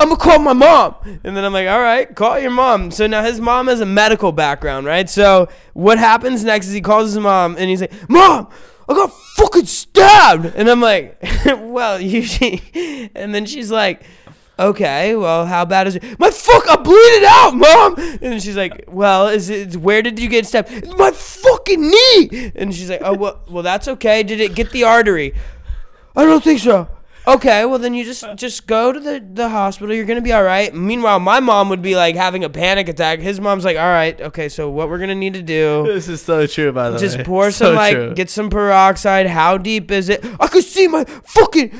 I'm 0.00 0.08
gonna 0.08 0.20
call 0.20 0.38
my 0.38 0.52
mom. 0.52 0.96
And 1.24 1.36
then 1.36 1.44
I'm 1.44 1.52
like, 1.52 1.68
all 1.68 1.80
right, 1.80 2.14
call 2.14 2.38
your 2.38 2.50
mom. 2.50 2.90
So 2.90 3.06
now 3.06 3.22
his 3.22 3.40
mom 3.40 3.68
has 3.68 3.80
a 3.80 3.86
medical 3.86 4.32
background, 4.32 4.86
right? 4.86 5.08
So 5.08 5.48
what 5.72 5.98
happens 5.98 6.44
next 6.44 6.66
is 6.66 6.72
he 6.72 6.80
calls 6.80 7.14
his 7.14 7.18
mom 7.18 7.56
and 7.58 7.70
he's 7.70 7.80
like, 7.80 7.92
Mom, 8.08 8.48
I 8.88 8.94
got 8.94 9.12
fucking 9.36 9.66
stabbed. 9.66 10.46
And 10.46 10.68
I'm 10.68 10.80
like, 10.80 11.18
well, 11.46 12.00
you, 12.00 12.22
and 13.14 13.34
then 13.34 13.46
she's 13.46 13.70
like, 13.70 14.02
okay, 14.58 15.16
well, 15.16 15.46
how 15.46 15.64
bad 15.64 15.86
is 15.86 15.96
it? 15.96 16.18
My 16.18 16.30
fuck, 16.30 16.64
I'm 16.68 16.82
bleeding 16.82 17.24
out, 17.26 17.54
mom. 17.54 18.18
And 18.20 18.42
she's 18.42 18.56
like, 18.56 18.84
well, 18.88 19.28
is 19.28 19.48
it, 19.48 19.76
where 19.76 20.02
did 20.02 20.18
you 20.18 20.28
get 20.28 20.46
stabbed? 20.46 20.96
My 20.96 21.10
fucking 21.10 21.80
knee. 21.80 22.52
And 22.54 22.74
she's 22.74 22.90
like, 22.90 23.00
oh, 23.02 23.14
well, 23.14 23.40
well, 23.48 23.62
that's 23.62 23.88
okay. 23.88 24.22
Did 24.22 24.40
it 24.40 24.54
get 24.54 24.70
the 24.70 24.84
artery? 24.84 25.34
I 26.16 26.24
don't 26.24 26.44
think 26.44 26.60
so. 26.60 26.88
Okay, 27.26 27.64
well 27.64 27.78
then 27.78 27.94
you 27.94 28.04
just 28.04 28.22
just 28.36 28.66
go 28.66 28.92
to 28.92 29.00
the, 29.00 29.24
the 29.32 29.48
hospital. 29.48 29.94
You're 29.94 30.04
gonna 30.04 30.20
be 30.20 30.32
all 30.32 30.42
right. 30.42 30.74
Meanwhile, 30.74 31.20
my 31.20 31.40
mom 31.40 31.70
would 31.70 31.80
be 31.80 31.96
like 31.96 32.16
having 32.16 32.44
a 32.44 32.50
panic 32.50 32.88
attack. 32.88 33.20
His 33.20 33.40
mom's 33.40 33.64
like, 33.64 33.78
all 33.78 33.82
right, 33.88 34.20
okay, 34.20 34.48
so 34.50 34.68
what 34.68 34.90
we're 34.90 34.98
gonna 34.98 35.14
need 35.14 35.34
to 35.34 35.42
do? 35.42 35.84
This 35.94 36.08
is 36.08 36.20
so 36.20 36.46
true, 36.46 36.70
by 36.72 36.90
the 36.90 36.98
Just 36.98 37.14
way. 37.16 37.18
Just 37.18 37.26
pour 37.26 37.50
So 37.50 37.66
some 37.66 37.76
like 37.76 37.94
true. 37.94 38.14
get 38.14 38.28
some 38.28 38.50
peroxide. 38.50 39.26
How 39.26 39.56
deep 39.56 39.90
is 39.90 40.08
it? 40.10 40.24
I 40.38 40.48
can 40.48 40.60
see 40.60 40.86
my 40.86 41.04
fucking 41.04 41.72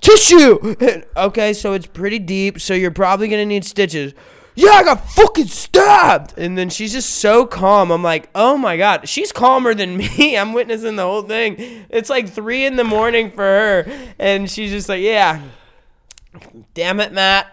tissue. 0.00 0.74
okay, 1.16 1.52
so 1.52 1.74
it's 1.74 1.86
pretty 1.86 2.18
deep. 2.18 2.60
So 2.60 2.74
you're 2.74 2.90
probably 2.90 3.28
gonna 3.28 3.46
need 3.46 3.64
stitches. 3.64 4.14
Yeah, 4.58 4.72
I 4.72 4.82
got 4.82 5.08
fucking 5.10 5.46
stabbed. 5.46 6.34
And 6.36 6.58
then 6.58 6.68
she's 6.68 6.92
just 6.92 7.10
so 7.10 7.46
calm. 7.46 7.92
I'm 7.92 8.02
like, 8.02 8.28
oh 8.34 8.58
my 8.58 8.76
god, 8.76 9.08
she's 9.08 9.30
calmer 9.30 9.72
than 9.72 9.96
me. 10.18 10.36
I'm 10.36 10.52
witnessing 10.52 10.96
the 10.96 11.04
whole 11.04 11.22
thing. 11.22 11.86
It's 11.90 12.10
like 12.10 12.28
three 12.28 12.66
in 12.66 12.74
the 12.74 12.82
morning 12.82 13.30
for 13.30 13.44
her, 13.44 13.86
and 14.18 14.50
she's 14.50 14.72
just 14.72 14.88
like, 14.88 15.00
yeah. 15.00 15.42
Damn 16.74 16.98
it, 16.98 17.12
Matt. 17.12 17.46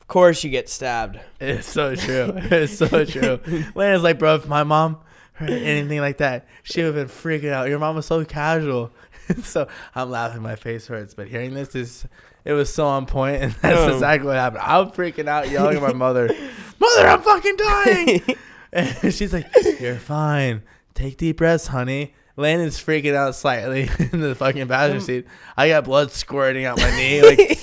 Of 0.00 0.08
course 0.08 0.42
you 0.42 0.50
get 0.50 0.68
stabbed. 0.68 1.20
It's 1.40 1.68
so 1.68 1.94
true. 1.94 2.32
It's 2.34 2.76
so 2.78 3.04
true. 3.04 3.38
Lena's 3.76 4.02
like, 4.02 4.18
bro, 4.18 4.34
if 4.34 4.48
my 4.48 4.64
mom 4.64 4.98
heard 5.34 5.50
anything 5.50 6.00
like 6.00 6.18
that, 6.18 6.48
she 6.64 6.82
would 6.82 6.96
have 6.96 7.08
been 7.08 7.16
freaking 7.16 7.52
out. 7.52 7.68
Your 7.68 7.78
mom 7.78 7.94
was 7.94 8.06
so 8.06 8.24
casual. 8.24 8.90
so 9.44 9.68
I'm 9.94 10.10
laughing, 10.10 10.42
my 10.42 10.56
face 10.56 10.88
hurts. 10.88 11.14
But 11.14 11.28
hearing 11.28 11.54
this 11.54 11.76
is 11.76 12.06
it 12.44 12.52
was 12.52 12.72
so 12.72 12.86
on 12.86 13.06
point, 13.06 13.42
and 13.42 13.52
that's 13.62 13.78
Oh. 13.78 13.92
exactly 13.94 14.26
what 14.28 14.36
happened. 14.36 14.62
I'm 14.64 14.90
freaking 14.90 15.28
out, 15.28 15.50
yelling 15.50 15.76
at 15.76 15.82
my 15.82 15.92
mother, 15.92 16.26
Mother, 16.78 17.06
I'm 17.08 17.20
fucking 17.22 17.56
dying. 17.56 18.22
and 18.72 19.12
she's 19.14 19.32
like, 19.32 19.46
You're 19.80 19.96
fine. 19.96 20.62
Take 20.94 21.16
deep 21.18 21.36
breaths, 21.38 21.66
honey. 21.68 22.14
Landon's 22.36 22.82
freaking 22.82 23.14
out 23.14 23.34
slightly 23.34 23.90
in 24.12 24.20
the 24.20 24.34
fucking 24.34 24.66
passenger 24.68 24.96
um, 24.98 25.04
seat. 25.04 25.26
I 25.58 25.68
got 25.68 25.84
blood 25.84 26.10
squirting 26.10 26.64
out 26.64 26.78
my 26.78 26.90
knee. 26.96 27.20
Like 27.22 27.58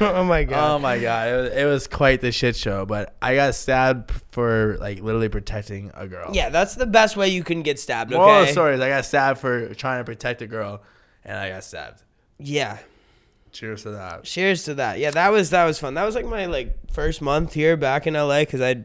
oh 0.00 0.24
my 0.24 0.44
god. 0.44 0.76
Oh 0.76 0.78
my 0.78 0.98
god, 0.98 1.28
it 1.28 1.36
was, 1.36 1.52
it 1.52 1.64
was 1.64 1.86
quite 1.86 2.20
the 2.20 2.30
shit 2.30 2.54
show. 2.54 2.84
But 2.86 3.16
I 3.22 3.34
got 3.34 3.54
stabbed 3.54 4.12
for 4.30 4.76
like 4.78 5.00
literally 5.00 5.28
protecting 5.28 5.90
a 5.94 6.06
girl. 6.06 6.30
yeah, 6.32 6.48
that's 6.50 6.74
the 6.74 6.86
best 6.86 7.16
way 7.16 7.28
you 7.28 7.42
can 7.42 7.62
get 7.62 7.78
stabbed. 7.80 8.12
Okay. 8.12 8.18
Moral 8.18 8.40
of 8.42 8.46
the 8.46 8.52
story 8.52 8.74
is 8.74 8.80
I 8.80 8.88
got 8.88 9.04
stabbed 9.04 9.40
for 9.40 9.74
trying 9.74 10.00
to 10.00 10.04
protect 10.04 10.42
a 10.42 10.46
girl, 10.46 10.82
and 11.24 11.36
I 11.36 11.48
got 11.50 11.64
stabbed. 11.64 12.02
Yeah. 12.38 12.78
Cheers 13.56 13.84
to 13.84 13.90
that. 13.92 14.24
Cheers 14.24 14.64
to 14.64 14.74
that. 14.74 14.98
Yeah, 14.98 15.12
that 15.12 15.32
was 15.32 15.48
that 15.50 15.64
was 15.64 15.78
fun. 15.78 15.94
That 15.94 16.04
was 16.04 16.14
like 16.14 16.26
my 16.26 16.44
like 16.44 16.76
first 16.92 17.22
month 17.22 17.54
here 17.54 17.78
back 17.78 18.06
in 18.06 18.12
LA 18.12 18.40
because 18.40 18.60
I 18.60 18.84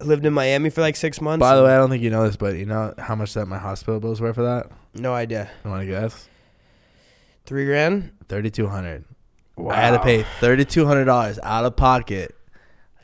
lived 0.00 0.26
in 0.26 0.32
Miami 0.32 0.68
for 0.68 0.80
like 0.80 0.96
six 0.96 1.20
months. 1.20 1.40
By 1.40 1.54
the 1.54 1.62
way, 1.62 1.72
I 1.72 1.76
don't 1.76 1.88
think 1.88 2.02
you 2.02 2.10
know 2.10 2.26
this, 2.26 2.36
but 2.36 2.56
you 2.56 2.66
know 2.66 2.92
how 2.98 3.14
much 3.14 3.34
that 3.34 3.46
my 3.46 3.56
hospital 3.58 4.00
bills 4.00 4.20
were 4.20 4.34
for 4.34 4.42
that? 4.42 4.72
no 4.94 5.14
idea. 5.14 5.48
You 5.64 5.70
want 5.70 5.82
to 5.82 5.86
guess? 5.86 6.28
Three 7.46 7.66
grand. 7.66 8.10
Thirty 8.28 8.50
two 8.50 8.66
hundred. 8.66 9.04
Wow. 9.56 9.74
I 9.74 9.80
had 9.80 9.90
to 9.92 10.00
pay 10.00 10.24
thirty 10.40 10.64
two 10.64 10.84
hundred 10.84 11.04
dollars 11.04 11.38
out 11.44 11.64
of 11.64 11.76
pocket 11.76 12.34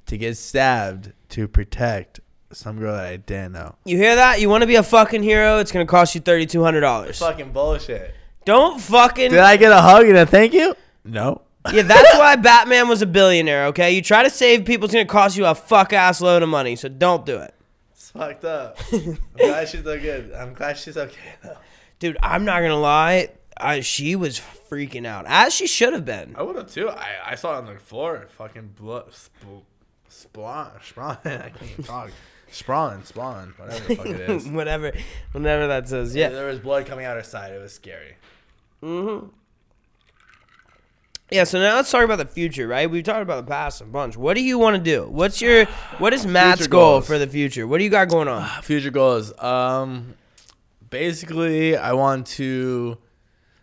to 0.06 0.18
get 0.18 0.36
stabbed 0.36 1.12
to 1.30 1.46
protect 1.46 2.18
some 2.50 2.80
girl 2.80 2.96
that 2.96 3.06
I 3.06 3.16
didn't 3.16 3.52
know. 3.52 3.76
You 3.84 3.96
hear 3.96 4.16
that? 4.16 4.40
You 4.40 4.48
want 4.48 4.62
to 4.62 4.66
be 4.66 4.74
a 4.74 4.82
fucking 4.82 5.22
hero? 5.22 5.58
It's 5.58 5.70
gonna 5.70 5.86
cost 5.86 6.16
you 6.16 6.20
thirty 6.20 6.46
two 6.46 6.64
hundred 6.64 6.80
dollars. 6.80 7.20
Fucking 7.20 7.52
bullshit. 7.52 8.12
Don't 8.44 8.80
fucking. 8.80 9.30
Did 9.30 9.40
I 9.40 9.56
get 9.56 9.72
a 9.72 9.80
hug 9.80 10.06
and 10.06 10.16
a 10.18 10.26
thank 10.26 10.52
you? 10.52 10.74
No. 11.04 11.42
yeah, 11.72 11.82
that's 11.82 12.14
why 12.14 12.36
Batman 12.36 12.88
was 12.88 13.00
a 13.00 13.06
billionaire. 13.06 13.66
Okay, 13.66 13.92
you 13.92 14.02
try 14.02 14.22
to 14.22 14.30
save 14.30 14.64
people, 14.66 14.84
it's 14.84 14.92
gonna 14.94 15.06
cost 15.06 15.36
you 15.36 15.46
a 15.46 15.54
fuck 15.54 15.92
ass 15.94 16.20
load 16.20 16.42
of 16.42 16.48
money. 16.50 16.76
So 16.76 16.88
don't 16.88 17.24
do 17.24 17.38
it, 17.38 17.54
It's 17.92 18.10
fucked 18.10 18.44
up. 18.44 18.78
I'm 18.92 19.18
glad 19.36 19.68
she's 19.68 19.82
so 19.82 19.98
good. 19.98 20.32
I'm 20.34 20.52
glad 20.52 20.76
she's 20.76 20.96
okay 20.98 21.16
though. 21.42 21.56
dude. 21.98 22.18
I'm 22.22 22.44
not 22.44 22.60
gonna 22.60 22.78
lie. 22.80 23.30
I, 23.56 23.80
she 23.80 24.14
was 24.16 24.38
freaking 24.68 25.06
out, 25.06 25.24
as 25.28 25.54
she 25.54 25.66
should 25.66 25.92
have 25.94 26.04
been. 26.04 26.34
I 26.36 26.42
would 26.42 26.56
have 26.56 26.70
too. 26.70 26.90
I, 26.90 27.06
I 27.24 27.34
saw 27.36 27.54
it 27.54 27.58
on 27.58 27.66
the 27.72 27.78
floor. 27.78 28.26
Fucking 28.36 28.74
blood. 28.76 29.10
Spl- 29.12 29.62
splawn. 30.08 30.72
Sprawn. 30.82 31.18
I 31.24 31.28
can't 31.50 31.62
even 31.70 31.84
talk. 31.84 32.10
Sprawn. 32.50 33.04
Spawn. 33.04 33.54
Whatever 33.56 33.86
the 33.88 33.96
fuck 33.96 34.06
it 34.06 34.20
is. 34.28 34.46
whatever, 34.48 34.92
whatever 35.32 35.66
that 35.68 35.88
says. 35.88 36.14
Yeah. 36.14 36.28
Yeah. 36.28 36.34
There 36.34 36.46
was 36.48 36.58
blood 36.58 36.84
coming 36.86 37.04
out 37.06 37.16
her 37.16 37.22
side. 37.22 37.52
It 37.52 37.60
was 37.60 37.72
scary. 37.72 38.16
Yeah, 41.30 41.44
so 41.44 41.58
now 41.58 41.76
let's 41.76 41.90
talk 41.90 42.04
about 42.04 42.18
the 42.18 42.26
future, 42.26 42.68
right? 42.68 42.88
We've 42.88 43.02
talked 43.02 43.22
about 43.22 43.44
the 43.44 43.50
past 43.50 43.80
a 43.80 43.84
bunch. 43.84 44.16
What 44.16 44.34
do 44.34 44.42
you 44.42 44.58
want 44.58 44.76
to 44.76 44.82
do? 44.82 45.08
What's 45.08 45.40
your 45.40 45.64
what 45.98 46.12
is 46.12 46.26
Matt's 46.26 46.60
Future 46.60 46.70
goal 46.70 46.92
goals. 46.92 47.06
for 47.06 47.18
the 47.18 47.26
future? 47.26 47.66
What 47.66 47.78
do 47.78 47.84
you 47.84 47.90
got 47.90 48.08
going 48.08 48.28
on? 48.28 48.46
Future 48.62 48.90
goals. 48.90 49.36
Um, 49.42 50.14
basically, 50.90 51.76
I 51.76 51.94
want 51.94 52.26
to. 52.38 52.98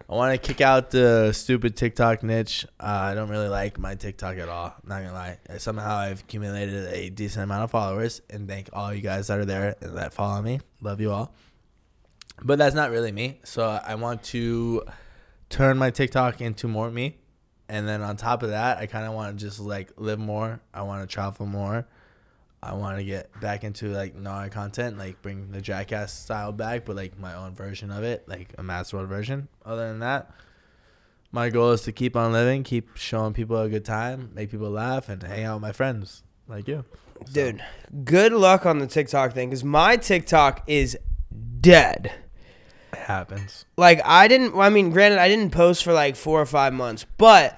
I 0.09 0.15
want 0.15 0.34
to 0.34 0.45
kick 0.45 0.59
out 0.59 0.91
the 0.91 1.32
stupid 1.32 1.78
TikTok 1.78 2.24
niche. 2.24 2.65
Uh, 2.78 2.84
I 2.84 3.13
don't 3.13 3.30
really 3.30 3.47
like 3.47 3.80
my 3.80 3.95
TikTok 3.95 4.38
at 4.38 4.49
all. 4.49 4.76
Not 4.84 5.03
gonna 5.03 5.13
lie. 5.13 5.38
Somehow 5.57 5.95
I've 5.95 6.19
accumulated 6.19 6.91
a 6.93 7.09
decent 7.09 7.43
amount 7.43 7.63
of 7.63 7.72
followers, 7.72 8.22
and 8.30 8.49
thank 8.49 8.69
all 8.74 8.93
you 8.93 9.01
guys 9.01 9.28
that 9.28 9.39
are 9.39 9.45
there 9.45 9.78
and 9.82 9.97
that 9.97 10.13
follow 10.13 10.41
me. 10.41 10.59
Love 10.82 10.99
you 10.99 11.11
all. 11.11 11.34
But 12.43 12.57
that's 12.57 12.76
not 12.76 12.89
really 12.89 13.11
me. 13.11 13.39
So 13.43 13.63
I 13.63 13.95
want 13.95 14.24
to 14.24 14.84
turn 15.52 15.78
my 15.78 15.91
TikTok 15.91 16.41
into 16.41 16.68
more 16.68 16.89
me, 16.89 17.18
and 17.70 17.88
then 17.88 18.02
on 18.02 18.18
top 18.18 18.41
of 18.43 18.49
that, 18.49 18.80
I 18.80 18.86
kind 18.88 19.06
of 19.06 19.14
want 19.14 19.38
to 19.38 19.45
just 19.45 19.60
like 19.60 19.91
live 19.97 20.20
more. 20.20 20.60
I 20.74 20.82
want 20.82 21.08
to 21.08 21.14
travel 21.14 21.45
more. 21.45 21.88
I 22.64 22.74
want 22.74 22.99
to 22.99 23.04
get 23.04 23.39
back 23.41 23.64
into 23.64 23.88
like 23.88 24.16
non 24.16 24.49
content, 24.49 24.97
like 24.97 25.22
bring 25.22 25.52
the 25.52 25.62
Jackass 25.62 26.14
style 26.14 26.52
back, 26.52 26.86
but 26.86 26.95
like 26.95 27.18
my 27.20 27.34
own 27.34 27.54
version 27.54 27.91
of 27.91 28.04
it, 28.04 28.28
like 28.28 28.54
a 28.58 28.64
Mass 28.64 28.93
World 28.93 29.10
version. 29.10 29.47
Other 29.66 29.88
than 29.88 29.99
that, 29.99 30.32
my 31.32 31.49
goal 31.49 31.72
is 31.72 31.82
to 31.84 31.91
keep 31.91 32.16
on 32.16 32.32
living, 32.32 32.64
keep 32.64 32.95
showing 32.97 33.34
people 33.34 33.58
a 33.60 33.70
good 33.70 33.86
time, 33.86 34.32
make 34.34 34.52
people 34.52 34.70
laugh, 34.70 35.10
and 35.10 35.22
hang 35.24 35.45
out 35.45 35.56
with 35.56 35.62
my 35.62 35.72
friends 35.72 36.24
like 36.47 36.68
you. 36.68 36.86
So, 37.26 37.34
Dude, 37.34 37.64
good 38.04 38.34
luck 38.34 38.66
on 38.66 38.80
the 38.80 38.88
TikTok 38.88 39.34
thing 39.34 39.49
cuz 39.49 39.64
my 39.64 39.97
TikTok 39.97 40.64
is 40.68 40.97
dead. 41.60 42.12
It 42.94 43.00
happens. 43.00 43.66
Like 43.78 44.02
I 44.06 44.28
didn't 44.28 44.56
I 44.56 44.70
mean, 44.70 44.89
granted 44.92 45.20
I 45.20 45.28
didn't 45.28 45.52
post 45.52 45.84
for 45.84 45.94
like 45.94 46.16
4 46.16 46.42
or 46.42 46.46
5 46.46 46.74
months, 46.74 47.06
but 47.18 47.58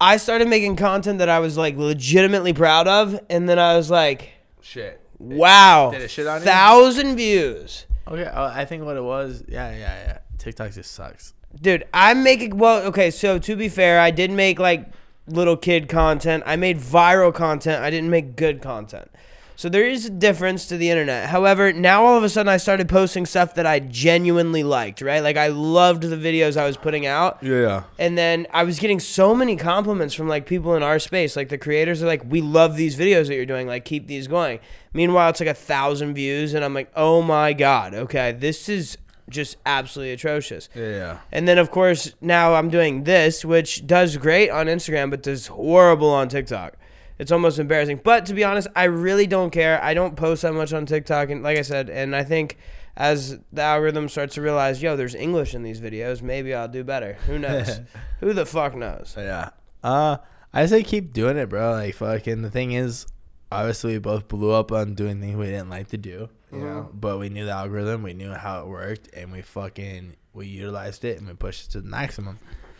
I 0.00 0.16
started 0.16 0.48
making 0.48 0.76
content 0.76 1.18
that 1.18 1.28
I 1.28 1.40
was 1.40 1.56
like 1.56 1.76
legitimately 1.76 2.52
proud 2.52 2.86
of 2.86 3.18
and 3.28 3.48
then 3.48 3.58
I 3.58 3.76
was 3.76 3.90
like, 3.90 4.30
Shit. 4.60 5.00
wow. 5.18 5.90
Did 5.90 6.02
it 6.02 6.10
shit 6.10 6.26
on 6.26 6.40
you? 6.40 6.46
1000 6.46 7.16
views. 7.16 7.86
Okay, 8.06 8.24
uh, 8.24 8.50
I 8.54 8.64
think 8.64 8.84
what 8.84 8.96
it 8.96 9.02
was, 9.02 9.44
yeah, 9.48 9.70
yeah, 9.70 9.78
yeah. 9.78 10.18
TikTok 10.38 10.72
just 10.72 10.92
sucks. 10.92 11.34
Dude, 11.60 11.84
I'm 11.92 12.22
making 12.22 12.56
well, 12.56 12.82
okay, 12.86 13.10
so 13.10 13.38
to 13.38 13.56
be 13.56 13.68
fair, 13.68 14.00
I 14.00 14.10
did 14.10 14.30
make 14.30 14.58
like 14.58 14.88
little 15.26 15.56
kid 15.56 15.88
content. 15.88 16.42
I 16.46 16.56
made 16.56 16.78
viral 16.78 17.34
content. 17.34 17.82
I 17.82 17.90
didn't 17.90 18.10
make 18.10 18.36
good 18.36 18.62
content. 18.62 19.10
So 19.58 19.68
there 19.68 19.88
is 19.88 20.06
a 20.06 20.10
difference 20.10 20.66
to 20.66 20.76
the 20.76 20.88
internet. 20.88 21.30
However, 21.30 21.72
now 21.72 22.06
all 22.06 22.16
of 22.16 22.22
a 22.22 22.28
sudden 22.28 22.48
I 22.48 22.58
started 22.58 22.88
posting 22.88 23.26
stuff 23.26 23.56
that 23.56 23.66
I 23.66 23.80
genuinely 23.80 24.62
liked, 24.62 25.00
right? 25.00 25.18
Like 25.18 25.36
I 25.36 25.48
loved 25.48 26.04
the 26.04 26.14
videos 26.14 26.56
I 26.56 26.64
was 26.64 26.76
putting 26.76 27.06
out. 27.06 27.42
Yeah. 27.42 27.82
And 27.98 28.16
then 28.16 28.46
I 28.52 28.62
was 28.62 28.78
getting 28.78 29.00
so 29.00 29.34
many 29.34 29.56
compliments 29.56 30.14
from 30.14 30.28
like 30.28 30.46
people 30.46 30.76
in 30.76 30.84
our 30.84 31.00
space. 31.00 31.34
Like 31.34 31.48
the 31.48 31.58
creators 31.58 32.04
are 32.04 32.06
like, 32.06 32.22
"We 32.24 32.40
love 32.40 32.76
these 32.76 32.96
videos 32.96 33.26
that 33.26 33.34
you're 33.34 33.46
doing. 33.46 33.66
Like 33.66 33.84
keep 33.84 34.06
these 34.06 34.28
going." 34.28 34.60
Meanwhile, 34.92 35.30
it's 35.30 35.40
like 35.40 35.48
a 35.48 35.54
thousand 35.54 36.14
views, 36.14 36.54
and 36.54 36.64
I'm 36.64 36.72
like, 36.72 36.92
"Oh 36.94 37.20
my 37.20 37.52
god, 37.52 37.94
okay, 37.94 38.30
this 38.30 38.68
is 38.68 38.96
just 39.28 39.56
absolutely 39.66 40.12
atrocious." 40.12 40.68
Yeah, 40.72 40.88
yeah. 40.88 41.18
And 41.32 41.48
then 41.48 41.58
of 41.58 41.72
course 41.72 42.14
now 42.20 42.54
I'm 42.54 42.70
doing 42.70 43.02
this, 43.02 43.44
which 43.44 43.88
does 43.88 44.18
great 44.18 44.50
on 44.50 44.66
Instagram, 44.66 45.10
but 45.10 45.24
does 45.24 45.48
horrible 45.48 46.10
on 46.10 46.28
TikTok. 46.28 46.77
It's 47.18 47.32
almost 47.32 47.58
embarrassing. 47.58 48.00
But 48.04 48.26
to 48.26 48.34
be 48.34 48.44
honest, 48.44 48.68
I 48.76 48.84
really 48.84 49.26
don't 49.26 49.50
care. 49.50 49.82
I 49.82 49.94
don't 49.94 50.14
post 50.16 50.42
that 50.42 50.52
much 50.54 50.72
on 50.72 50.86
TikTok, 50.86 51.30
and 51.30 51.42
like 51.42 51.58
I 51.58 51.62
said, 51.62 51.90
and 51.90 52.14
I 52.14 52.22
think 52.24 52.56
as 52.96 53.38
the 53.52 53.62
algorithm 53.62 54.08
starts 54.08 54.34
to 54.34 54.42
realize, 54.42 54.82
yo, 54.82 54.96
there's 54.96 55.14
English 55.14 55.54
in 55.54 55.62
these 55.62 55.80
videos, 55.80 56.20
maybe 56.20 56.52
I'll 56.54 56.68
do 56.68 56.84
better. 56.84 57.14
Who 57.26 57.38
knows? 57.38 57.80
Who 58.20 58.32
the 58.32 58.44
fuck 58.46 58.74
knows? 58.74 59.14
Yeah. 59.16 59.50
Uh 59.82 60.18
I 60.52 60.66
say 60.66 60.82
keep 60.82 61.12
doing 61.12 61.36
it, 61.36 61.48
bro. 61.48 61.72
Like 61.72 61.94
fucking 61.94 62.42
the 62.42 62.50
thing 62.50 62.72
is 62.72 63.06
obviously 63.52 63.92
we 63.94 63.98
both 63.98 64.28
blew 64.28 64.50
up 64.50 64.72
on 64.72 64.94
doing 64.94 65.20
things 65.20 65.36
we 65.36 65.46
didn't 65.46 65.70
like 65.70 65.88
to 65.88 65.98
do. 65.98 66.28
You 66.52 66.58
know? 66.58 66.90
But 66.92 67.18
we 67.18 67.28
knew 67.28 67.44
the 67.44 67.52
algorithm, 67.52 68.02
we 68.02 68.14
knew 68.14 68.32
how 68.32 68.62
it 68.62 68.66
worked 68.66 69.10
and 69.14 69.30
we 69.30 69.42
fucking 69.42 70.16
we 70.32 70.46
utilized 70.46 71.04
it 71.04 71.18
and 71.18 71.28
we 71.28 71.34
pushed 71.34 71.66
it 71.68 71.70
to 71.72 71.80
the 71.80 71.88
maximum. 71.88 72.38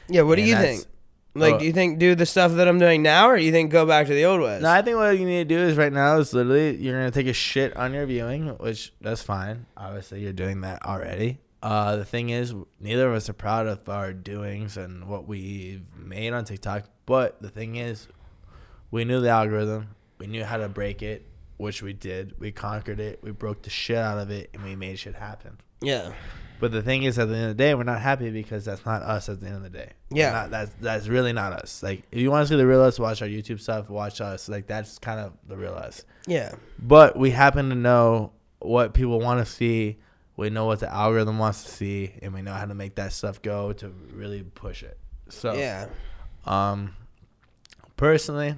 Yeah, 0.08 0.22
what 0.22 0.36
do 0.36 0.42
you 0.42 0.56
think? 0.56 0.84
Like, 1.34 1.54
Oh. 1.54 1.58
do 1.60 1.64
you 1.66 1.72
think 1.72 1.98
do 1.98 2.14
the 2.14 2.26
stuff 2.26 2.52
that 2.54 2.66
I'm 2.66 2.78
doing 2.78 3.02
now, 3.02 3.28
or 3.30 3.36
do 3.36 3.44
you 3.44 3.52
think 3.52 3.70
go 3.70 3.86
back 3.86 4.06
to 4.08 4.14
the 4.14 4.24
old 4.24 4.40
ways? 4.40 4.62
No, 4.62 4.70
I 4.70 4.82
think 4.82 4.96
what 4.96 5.18
you 5.18 5.24
need 5.26 5.48
to 5.48 5.54
do 5.54 5.60
is 5.60 5.76
right 5.76 5.92
now 5.92 6.18
is 6.18 6.32
literally 6.34 6.76
you're 6.76 6.94
gonna 6.98 7.10
take 7.10 7.26
a 7.28 7.32
shit 7.32 7.76
on 7.76 7.92
your 7.94 8.06
viewing, 8.06 8.48
which 8.58 8.92
that's 9.00 9.22
fine. 9.22 9.66
Obviously, 9.76 10.20
you're 10.20 10.32
doing 10.32 10.62
that 10.62 10.84
already. 10.84 11.38
Uh, 11.62 11.96
the 11.96 12.04
thing 12.04 12.30
is, 12.30 12.54
neither 12.80 13.08
of 13.08 13.14
us 13.14 13.28
are 13.28 13.32
proud 13.34 13.66
of 13.66 13.88
our 13.88 14.12
doings 14.12 14.76
and 14.76 15.08
what 15.08 15.26
we've 15.28 15.82
made 15.96 16.32
on 16.32 16.44
TikTok. 16.44 16.84
But 17.04 17.40
the 17.42 17.50
thing 17.50 17.76
is, 17.76 18.08
we 18.90 19.04
knew 19.04 19.20
the 19.20 19.28
algorithm. 19.30 19.88
We 20.18 20.26
knew 20.28 20.44
how 20.44 20.56
to 20.56 20.68
break 20.68 21.02
it, 21.02 21.26
which 21.56 21.82
we 21.82 21.92
did. 21.92 22.34
We 22.38 22.52
conquered 22.52 23.00
it. 23.00 23.20
We 23.22 23.30
broke 23.32 23.62
the 23.62 23.70
shit 23.70 23.96
out 23.98 24.18
of 24.18 24.30
it, 24.30 24.50
and 24.54 24.62
we 24.64 24.76
made 24.76 24.98
shit 24.98 25.14
happen. 25.14 25.58
yeah, 25.80 26.12
But 26.60 26.72
the 26.72 26.82
thing 26.82 27.04
is, 27.04 27.18
at 27.18 27.28
the 27.28 27.34
end 27.36 27.44
of 27.44 27.56
the 27.56 27.62
day, 27.62 27.74
we're 27.74 27.84
not 27.84 28.00
happy 28.00 28.30
because 28.30 28.64
that's 28.64 28.84
not 28.84 29.02
us. 29.02 29.28
At 29.28 29.40
the 29.40 29.46
end 29.46 29.56
of 29.56 29.62
the 29.62 29.70
day, 29.70 29.92
Yeah. 30.10 30.32
not- 30.32 30.50
that's 30.50 30.72
that's 30.80 31.06
really 31.08 31.32
not 31.32 31.52
us. 31.52 31.82
Like, 31.82 32.02
if 32.10 32.18
you 32.18 32.30
want 32.30 32.46
to 32.46 32.52
see 32.52 32.56
the 32.56 32.66
real 32.66 32.80
us, 32.82 32.98
watch 32.98 33.22
our 33.22 33.28
YouTube 33.28 33.60
stuff. 33.60 33.88
Watch 33.88 34.20
us. 34.20 34.48
Like, 34.48 34.66
that's 34.66 34.98
kind 34.98 35.20
of 35.20 35.32
the 35.46 35.56
real 35.56 35.74
us. 35.74 36.04
yeah, 36.26 36.52
But 36.78 37.16
we 37.16 37.30
happen 37.30 37.68
to 37.70 37.74
know 37.76 38.32
what 38.58 38.92
people 38.92 39.20
want 39.20 39.44
to 39.44 39.50
see. 39.50 39.98
We 40.36 40.50
know 40.50 40.66
what 40.66 40.80
the 40.80 40.92
algorithm 40.92 41.38
wants 41.38 41.62
to 41.64 41.70
see, 41.70 42.14
and 42.22 42.32
we 42.34 42.42
know 42.42 42.52
how 42.54 42.64
to 42.66 42.74
make 42.74 42.94
that 42.96 43.12
stuff 43.12 43.40
go 43.42 43.72
to 43.74 43.88
really 44.12 44.42
push 44.42 44.82
it. 44.82 44.98
So, 45.28 45.54
yeah, 45.54 45.86
um, 46.46 46.94
personally, 47.96 48.54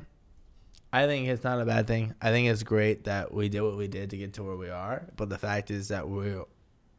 I 0.92 1.06
think 1.06 1.28
it's 1.28 1.44
not 1.44 1.60
a 1.60 1.64
bad 1.64 1.86
thing. 1.86 2.14
I 2.20 2.30
think 2.30 2.48
it's 2.48 2.62
great 2.62 3.04
that 3.04 3.32
we 3.32 3.48
did 3.48 3.60
what 3.62 3.76
we 3.76 3.88
did 3.88 4.10
to 4.10 4.16
get 4.16 4.34
to 4.34 4.42
where 4.42 4.56
we 4.56 4.68
are. 4.70 5.04
But 5.16 5.28
the 5.30 5.38
fact 5.38 5.70
is 5.70 5.88
that 5.88 6.08
we 6.08 6.34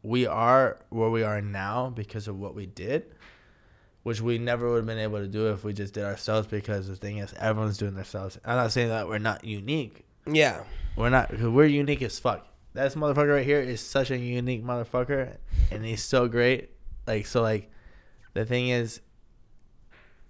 we 0.04 0.26
are 0.26 0.78
where 0.90 1.10
we 1.10 1.24
are 1.24 1.42
now 1.42 1.90
because 1.90 2.28
of 2.28 2.40
what 2.40 2.56
we 2.56 2.66
did, 2.66 3.14
which 4.04 4.22
we 4.22 4.38
never 4.38 4.70
would 4.70 4.78
have 4.78 4.86
been 4.86 4.98
able 4.98 5.20
to 5.20 5.28
do 5.28 5.48
if 5.52 5.64
we 5.64 5.74
just 5.74 5.94
did 5.94 6.04
ourselves. 6.04 6.48
Because 6.48 6.88
the 6.88 6.96
thing 6.96 7.18
is, 7.18 7.34
everyone's 7.34 7.78
doing 7.78 7.94
themselves. 7.94 8.38
I'm 8.44 8.56
not 8.58 8.72
saying 8.72 8.90
that 8.90 9.08
we're 9.08 9.20
not 9.20 9.44
unique. 9.44 10.06
yeah. 10.26 10.64
We're 10.96 11.10
not. 11.10 11.40
We're 11.40 11.66
unique 11.66 12.02
as 12.02 12.20
fuck. 12.20 12.46
This 12.74 12.96
motherfucker 12.96 13.36
right 13.36 13.46
here 13.46 13.62
is 13.62 13.80
such 13.82 14.12
a 14.12 14.18
unique 14.18 14.64
motherfucker, 14.64 15.38
and 15.72 15.86
he's 15.86 16.04
so 16.04 16.28
great. 16.28 16.72
Like 17.08 17.26
so, 17.26 17.42
like 17.42 17.72
the 18.34 18.46
thing 18.46 18.70
is, 18.70 19.00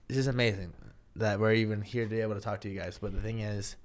it's 0.08 0.18
just 0.18 0.30
amazing 0.30 0.74
that 1.16 1.40
we're 1.40 1.54
even 1.54 1.82
here 1.82 2.04
to 2.04 2.10
be 2.10 2.22
able 2.22 2.36
to 2.36 2.42
talk 2.42 2.62
to 2.62 2.70
you 2.70 2.80
guys. 2.80 3.00
But 3.02 3.14
the 3.14 3.22
thing 3.22 3.40
is, 3.40 3.76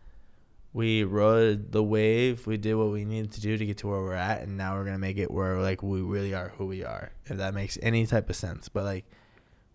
we 0.76 1.04
rode 1.04 1.72
the 1.72 1.82
wave. 1.82 2.46
We 2.46 2.58
did 2.58 2.74
what 2.74 2.90
we 2.90 3.06
needed 3.06 3.32
to 3.32 3.40
do 3.40 3.56
to 3.56 3.64
get 3.64 3.78
to 3.78 3.86
where 3.86 4.02
we're 4.02 4.12
at, 4.12 4.42
and 4.42 4.58
now 4.58 4.74
we're 4.74 4.84
gonna 4.84 4.98
make 4.98 5.16
it 5.16 5.30
where 5.30 5.58
like 5.62 5.82
we 5.82 6.02
really 6.02 6.34
are 6.34 6.50
who 6.58 6.66
we 6.66 6.84
are. 6.84 7.12
If 7.24 7.38
that 7.38 7.54
makes 7.54 7.78
any 7.80 8.04
type 8.04 8.28
of 8.28 8.36
sense. 8.36 8.68
But 8.68 8.84
like, 8.84 9.06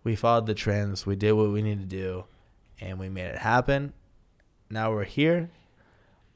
we 0.04 0.14
followed 0.14 0.46
the 0.46 0.54
trends. 0.54 1.04
We 1.04 1.16
did 1.16 1.32
what 1.32 1.50
we 1.50 1.60
needed 1.60 1.90
to 1.90 1.96
do, 1.96 2.24
and 2.80 3.00
we 3.00 3.08
made 3.08 3.24
it 3.24 3.38
happen. 3.38 3.94
Now 4.70 4.92
we're 4.92 5.02
here. 5.02 5.50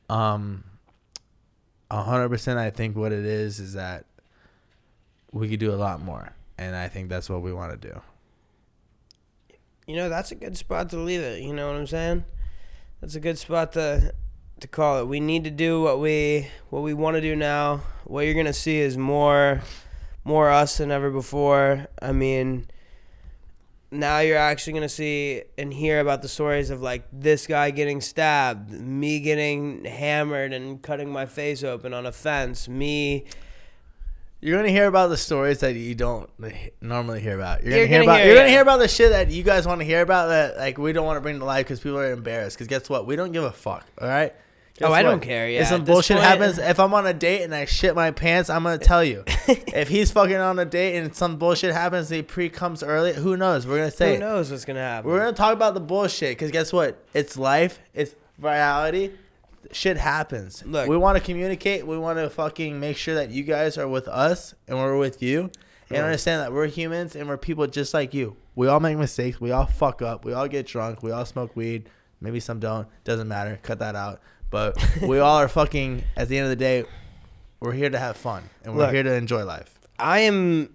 Um, 0.08 0.64
hundred 1.88 2.30
percent. 2.30 2.58
I 2.58 2.70
think 2.70 2.96
what 2.96 3.12
it 3.12 3.24
is 3.24 3.60
is 3.60 3.74
that 3.74 4.04
we 5.30 5.48
could 5.48 5.60
do 5.60 5.72
a 5.72 5.76
lot 5.76 6.02
more, 6.02 6.34
and 6.58 6.74
I 6.74 6.88
think 6.88 7.08
that's 7.08 7.30
what 7.30 7.40
we 7.40 7.52
want 7.52 7.80
to 7.80 7.88
do. 7.88 8.00
You 9.86 9.94
know, 9.94 10.08
that's 10.08 10.32
a 10.32 10.34
good 10.34 10.56
spot 10.56 10.90
to 10.90 10.96
leave 10.96 11.20
it. 11.20 11.40
You 11.40 11.54
know 11.54 11.68
what 11.68 11.76
I'm 11.76 11.86
saying? 11.86 12.24
That's 13.00 13.14
a 13.14 13.20
good 13.20 13.38
spot 13.38 13.72
to 13.74 14.12
to 14.61 14.68
call 14.68 15.00
it. 15.00 15.07
We 15.07 15.20
need 15.20 15.44
to 15.44 15.50
do 15.50 15.82
what 15.82 16.00
we 16.00 16.48
what 16.70 16.82
we 16.82 16.94
want 16.94 17.16
to 17.16 17.20
do 17.20 17.36
now. 17.36 17.82
What 18.04 18.24
you're 18.24 18.34
gonna 18.34 18.52
see 18.52 18.78
is 18.78 18.96
more 18.96 19.62
more 20.24 20.50
us 20.50 20.78
than 20.78 20.90
ever 20.90 21.11
before. 21.11 21.86
I 22.00 22.12
mean, 22.12 22.66
now 23.90 24.18
you're 24.20 24.38
actually 24.38 24.72
gonna 24.74 24.88
see 24.88 25.42
and 25.59 25.72
hear 25.72 26.00
about 26.00 26.22
the 26.22 26.28
stories 26.28 26.70
of 26.70 26.82
like 26.82 27.04
this 27.12 27.46
guy 27.46 27.70
getting 27.70 28.00
stabbed, 28.00 28.70
me 28.72 29.20
getting 29.20 29.84
hammered 29.84 30.52
and 30.52 30.80
cutting 30.82 31.11
my 31.11 31.26
face 31.26 31.62
open 31.62 31.92
on 31.94 32.07
a 32.07 32.12
fence, 32.12 32.68
me 32.68 33.24
You're 34.40 34.57
gonna 34.59 34.70
hear 34.70 34.86
about 34.86 35.09
the 35.09 35.16
stories 35.16 35.61
that 35.61 35.74
you 35.74 35.94
don't 35.94 36.30
normally 36.80 37.20
hear 37.20 37.34
about. 37.36 37.62
You're 37.62 37.70
gonna, 37.70 37.78
You're 37.80 37.86
hear 37.88 37.98
gonna 38.00 38.11
about. 38.11 38.16
hear- 38.20 38.26
you're 38.26 38.36
gonna 38.36 38.48
hear 38.50 38.62
about 38.62 38.78
the 38.78 38.88
shit 38.88 39.11
that 39.11 39.30
you 39.30 39.42
guys 39.42 39.66
want 39.66 39.80
to 39.80 39.84
hear 39.84 40.02
about 40.02 40.28
that 40.28 40.57
like 40.57 40.78
we 40.78 40.92
don't 40.92 41.07
want 41.07 41.16
to 41.16 41.20
bring 41.20 41.38
to 41.38 41.44
life 41.44 41.66
because 41.66 41.80
people 41.80 41.98
are 41.98 42.12
embarrassed. 42.12 42.57
Because 42.57 42.68
guess 42.68 42.88
what? 42.90 43.07
We 43.07 43.16
don't 43.16 43.32
give 43.32 43.44
a 43.44 43.52
fuck. 43.52 43.84
All 44.00 44.09
right. 44.09 44.34
Guess 44.79 44.91
Oh, 44.91 44.93
I 44.93 45.03
don't 45.03 45.20
care, 45.20 45.49
yeah, 45.49 45.62
If 45.62 45.68
some 45.68 45.85
bullshit 45.85 46.18
point- 46.18 46.27
happens, 46.29 46.59
if 46.59 46.79
I'm 46.79 46.93
on 46.93 47.07
a 47.07 47.14
date 47.14 47.43
and 47.43 47.55
I 47.55 47.64
shit 47.64 47.95
my 47.95 48.11
pants, 48.11 48.51
I'm 48.51 48.62
gonna 48.62 48.77
tell 48.77 49.03
you. 49.03 49.24
if 49.49 49.89
he's 49.89 50.11
fucking 50.11 50.37
on 50.37 50.59
a 50.59 50.66
date 50.66 50.99
and 50.99 51.14
some 51.14 51.37
bullshit 51.39 51.72
happens, 51.72 52.11
he 52.11 52.20
pre 52.22 52.51
comes 52.51 52.83
early. 52.83 53.14
Who 53.14 53.39
knows? 53.39 53.66
We're 53.66 53.79
gonna 53.79 53.91
say. 53.91 54.14
who 54.14 54.20
knows 54.20 54.51
what's 54.51 54.66
gonna 54.66 54.81
happen. 54.81 55.11
We're 55.11 55.20
gonna 55.20 55.33
talk 55.33 55.55
about 55.55 55.72
the 55.74 55.81
bullshit 55.81 56.33
because 56.33 56.51
guess 56.51 56.74
what? 56.74 57.03
It's 57.14 57.39
life. 57.39 57.79
It's 57.95 58.14
reality. 58.39 59.12
Shit 59.72 59.97
happens. 59.97 60.62
Look. 60.66 60.89
we 60.89 60.97
want 60.97 61.16
to 61.18 61.24
communicate. 61.24 61.87
We 61.87 61.97
want 61.99 62.18
to 62.18 62.29
fucking 62.31 62.79
make 62.79 62.97
sure 62.99 63.14
that 63.14 63.31
you 63.31 63.45
guys 63.45 63.79
are 63.79 63.89
with 63.89 64.09
us 64.09 64.55
and 64.68 64.79
we're 64.79 64.99
with 64.99 65.22
you, 65.22 65.51
and 65.89 65.99
understand 66.05 66.43
that 66.43 66.53
we're 66.53 66.66
humans 66.66 67.16
and 67.16 67.29
we're 67.29 67.37
people 67.39 67.66
just 67.66 67.95
like 67.95 68.12
you. 68.12 68.37
We 68.55 68.68
all 68.68 68.81
make 68.81 68.97
mistakes. 68.99 69.41
We 69.41 69.53
all 69.53 69.66
fuck 69.66 70.03
up. 70.03 70.24
We 70.24 70.35
all 70.35 70.49
get 70.49 70.66
drunk. 70.66 71.03
We 71.03 71.12
all 71.12 71.24
smoke 71.24 71.57
weed. 71.57 71.89
Maybe 72.20 72.41
some 72.41 72.61
don't. 72.61 72.89
Doesn't 73.05 73.29
matter. 73.29 73.59
Cut 73.62 73.79
that 73.81 73.95
out. 73.97 74.20
But 74.51 74.76
we 75.03 75.18
all 75.18 75.36
are 75.36 75.49
fucking. 75.49 76.05
At 76.16 76.28
the 76.28 76.38
end 76.38 76.44
of 76.44 76.51
the 76.51 76.57
day, 76.57 76.84
we're 77.61 77.72
here 77.72 77.90
to 77.90 77.99
have 77.99 78.16
fun 78.16 78.49
and 78.64 78.74
we're 78.74 78.82
Look. 78.82 78.94
here 78.94 79.03
to 79.03 79.14
enjoy 79.14 79.44
life. 79.44 79.78
I 79.99 80.20
am 80.20 80.74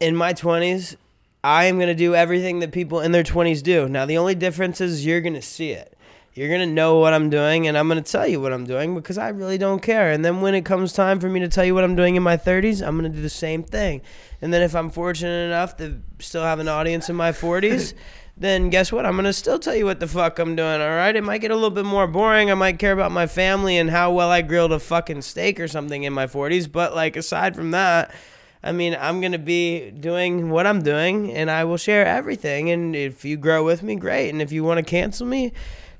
in 0.00 0.16
my 0.16 0.32
20s. 0.32 0.96
I 1.42 1.64
am 1.66 1.76
going 1.76 1.88
to 1.88 1.94
do 1.94 2.14
everything 2.14 2.60
that 2.60 2.72
people 2.72 3.00
in 3.00 3.12
their 3.12 3.22
20s 3.22 3.62
do. 3.62 3.88
Now, 3.88 4.06
the 4.06 4.18
only 4.18 4.34
difference 4.34 4.80
is 4.80 5.06
you're 5.06 5.20
going 5.20 5.34
to 5.34 5.42
see 5.42 5.70
it. 5.70 5.96
You're 6.34 6.48
going 6.48 6.68
to 6.68 6.74
know 6.74 6.98
what 6.98 7.14
I'm 7.14 7.30
doing, 7.30 7.66
and 7.66 7.78
I'm 7.78 7.88
going 7.88 8.02
to 8.02 8.12
tell 8.12 8.26
you 8.26 8.42
what 8.42 8.52
I'm 8.52 8.66
doing 8.66 8.94
because 8.94 9.16
I 9.16 9.30
really 9.30 9.56
don't 9.56 9.80
care. 9.80 10.10
And 10.10 10.22
then 10.22 10.42
when 10.42 10.54
it 10.54 10.66
comes 10.66 10.92
time 10.92 11.18
for 11.18 11.30
me 11.30 11.40
to 11.40 11.48
tell 11.48 11.64
you 11.64 11.74
what 11.74 11.82
I'm 11.82 11.96
doing 11.96 12.14
in 12.14 12.22
my 12.22 12.36
30s, 12.36 12.86
I'm 12.86 12.98
going 12.98 13.10
to 13.10 13.16
do 13.16 13.22
the 13.22 13.30
same 13.30 13.62
thing. 13.62 14.02
And 14.42 14.52
then 14.52 14.60
if 14.60 14.76
I'm 14.76 14.90
fortunate 14.90 15.46
enough 15.46 15.78
to 15.78 16.02
still 16.18 16.42
have 16.42 16.58
an 16.58 16.68
audience 16.68 17.08
in 17.08 17.16
my 17.16 17.32
40s, 17.32 17.94
then 18.36 18.70
guess 18.70 18.92
what? 18.92 19.06
I'm 19.06 19.12
going 19.12 19.24
to 19.24 19.32
still 19.32 19.58
tell 19.58 19.74
you 19.74 19.84
what 19.84 20.00
the 20.00 20.06
fuck 20.06 20.38
I'm 20.38 20.56
doing, 20.56 20.80
all 20.80 20.88
right? 20.88 21.14
It 21.14 21.24
might 21.24 21.40
get 21.40 21.50
a 21.50 21.54
little 21.54 21.70
bit 21.70 21.84
more 21.84 22.06
boring. 22.06 22.50
I 22.50 22.54
might 22.54 22.78
care 22.78 22.92
about 22.92 23.12
my 23.12 23.26
family 23.26 23.78
and 23.78 23.90
how 23.90 24.12
well 24.12 24.30
I 24.30 24.42
grilled 24.42 24.72
a 24.72 24.78
fucking 24.78 25.22
steak 25.22 25.58
or 25.58 25.68
something 25.68 26.02
in 26.02 26.12
my 26.12 26.26
40s. 26.26 26.70
But, 26.70 26.94
like, 26.94 27.16
aside 27.16 27.56
from 27.56 27.70
that, 27.70 28.14
I 28.62 28.72
mean, 28.72 28.96
I'm 29.00 29.20
going 29.20 29.32
to 29.32 29.38
be 29.38 29.90
doing 29.90 30.50
what 30.50 30.66
I'm 30.66 30.82
doing 30.82 31.32
and 31.32 31.50
I 31.50 31.64
will 31.64 31.78
share 31.78 32.04
everything. 32.04 32.70
And 32.70 32.94
if 32.94 33.24
you 33.24 33.36
grow 33.36 33.64
with 33.64 33.82
me, 33.82 33.96
great. 33.96 34.30
And 34.30 34.42
if 34.42 34.52
you 34.52 34.64
want 34.64 34.78
to 34.78 34.84
cancel 34.84 35.26
me, 35.26 35.52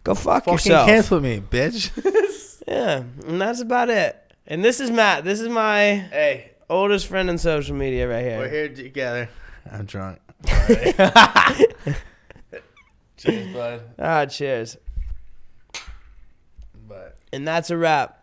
go 0.05 0.15
fuck 0.15 0.47
yourself. 0.47 0.61
Fucking 0.61 0.73
yourself. 0.73 0.87
cancel 0.87 1.21
me, 1.21 1.41
bitch. 1.41 2.43
Yeah, 2.67 3.05
and 3.27 3.41
that's 3.41 3.61
about 3.61 3.91
it. 3.91 4.21
And 4.47 4.65
this 4.65 4.81
is 4.81 4.91
Matt. 4.91 5.25
This 5.25 5.41
is 5.41 5.49
my 5.49 5.95
hey, 6.11 6.51
oldest 6.69 7.07
friend 7.07 7.31
in 7.31 7.39
social 7.39 7.77
media 7.77 8.09
right 8.09 8.25
here. 8.25 8.39
We're 8.39 8.49
here 8.49 8.69
together. 8.69 9.29
I'm 9.71 9.85
drunk. 9.87 10.19
Cheers, 13.17 13.55
bud. 13.55 13.81
Ah, 13.99 14.27
cheers. 14.27 14.77
But 16.89 17.17
And 17.33 17.47
that's 17.47 17.71
a 17.71 17.77
wrap. 17.77 18.23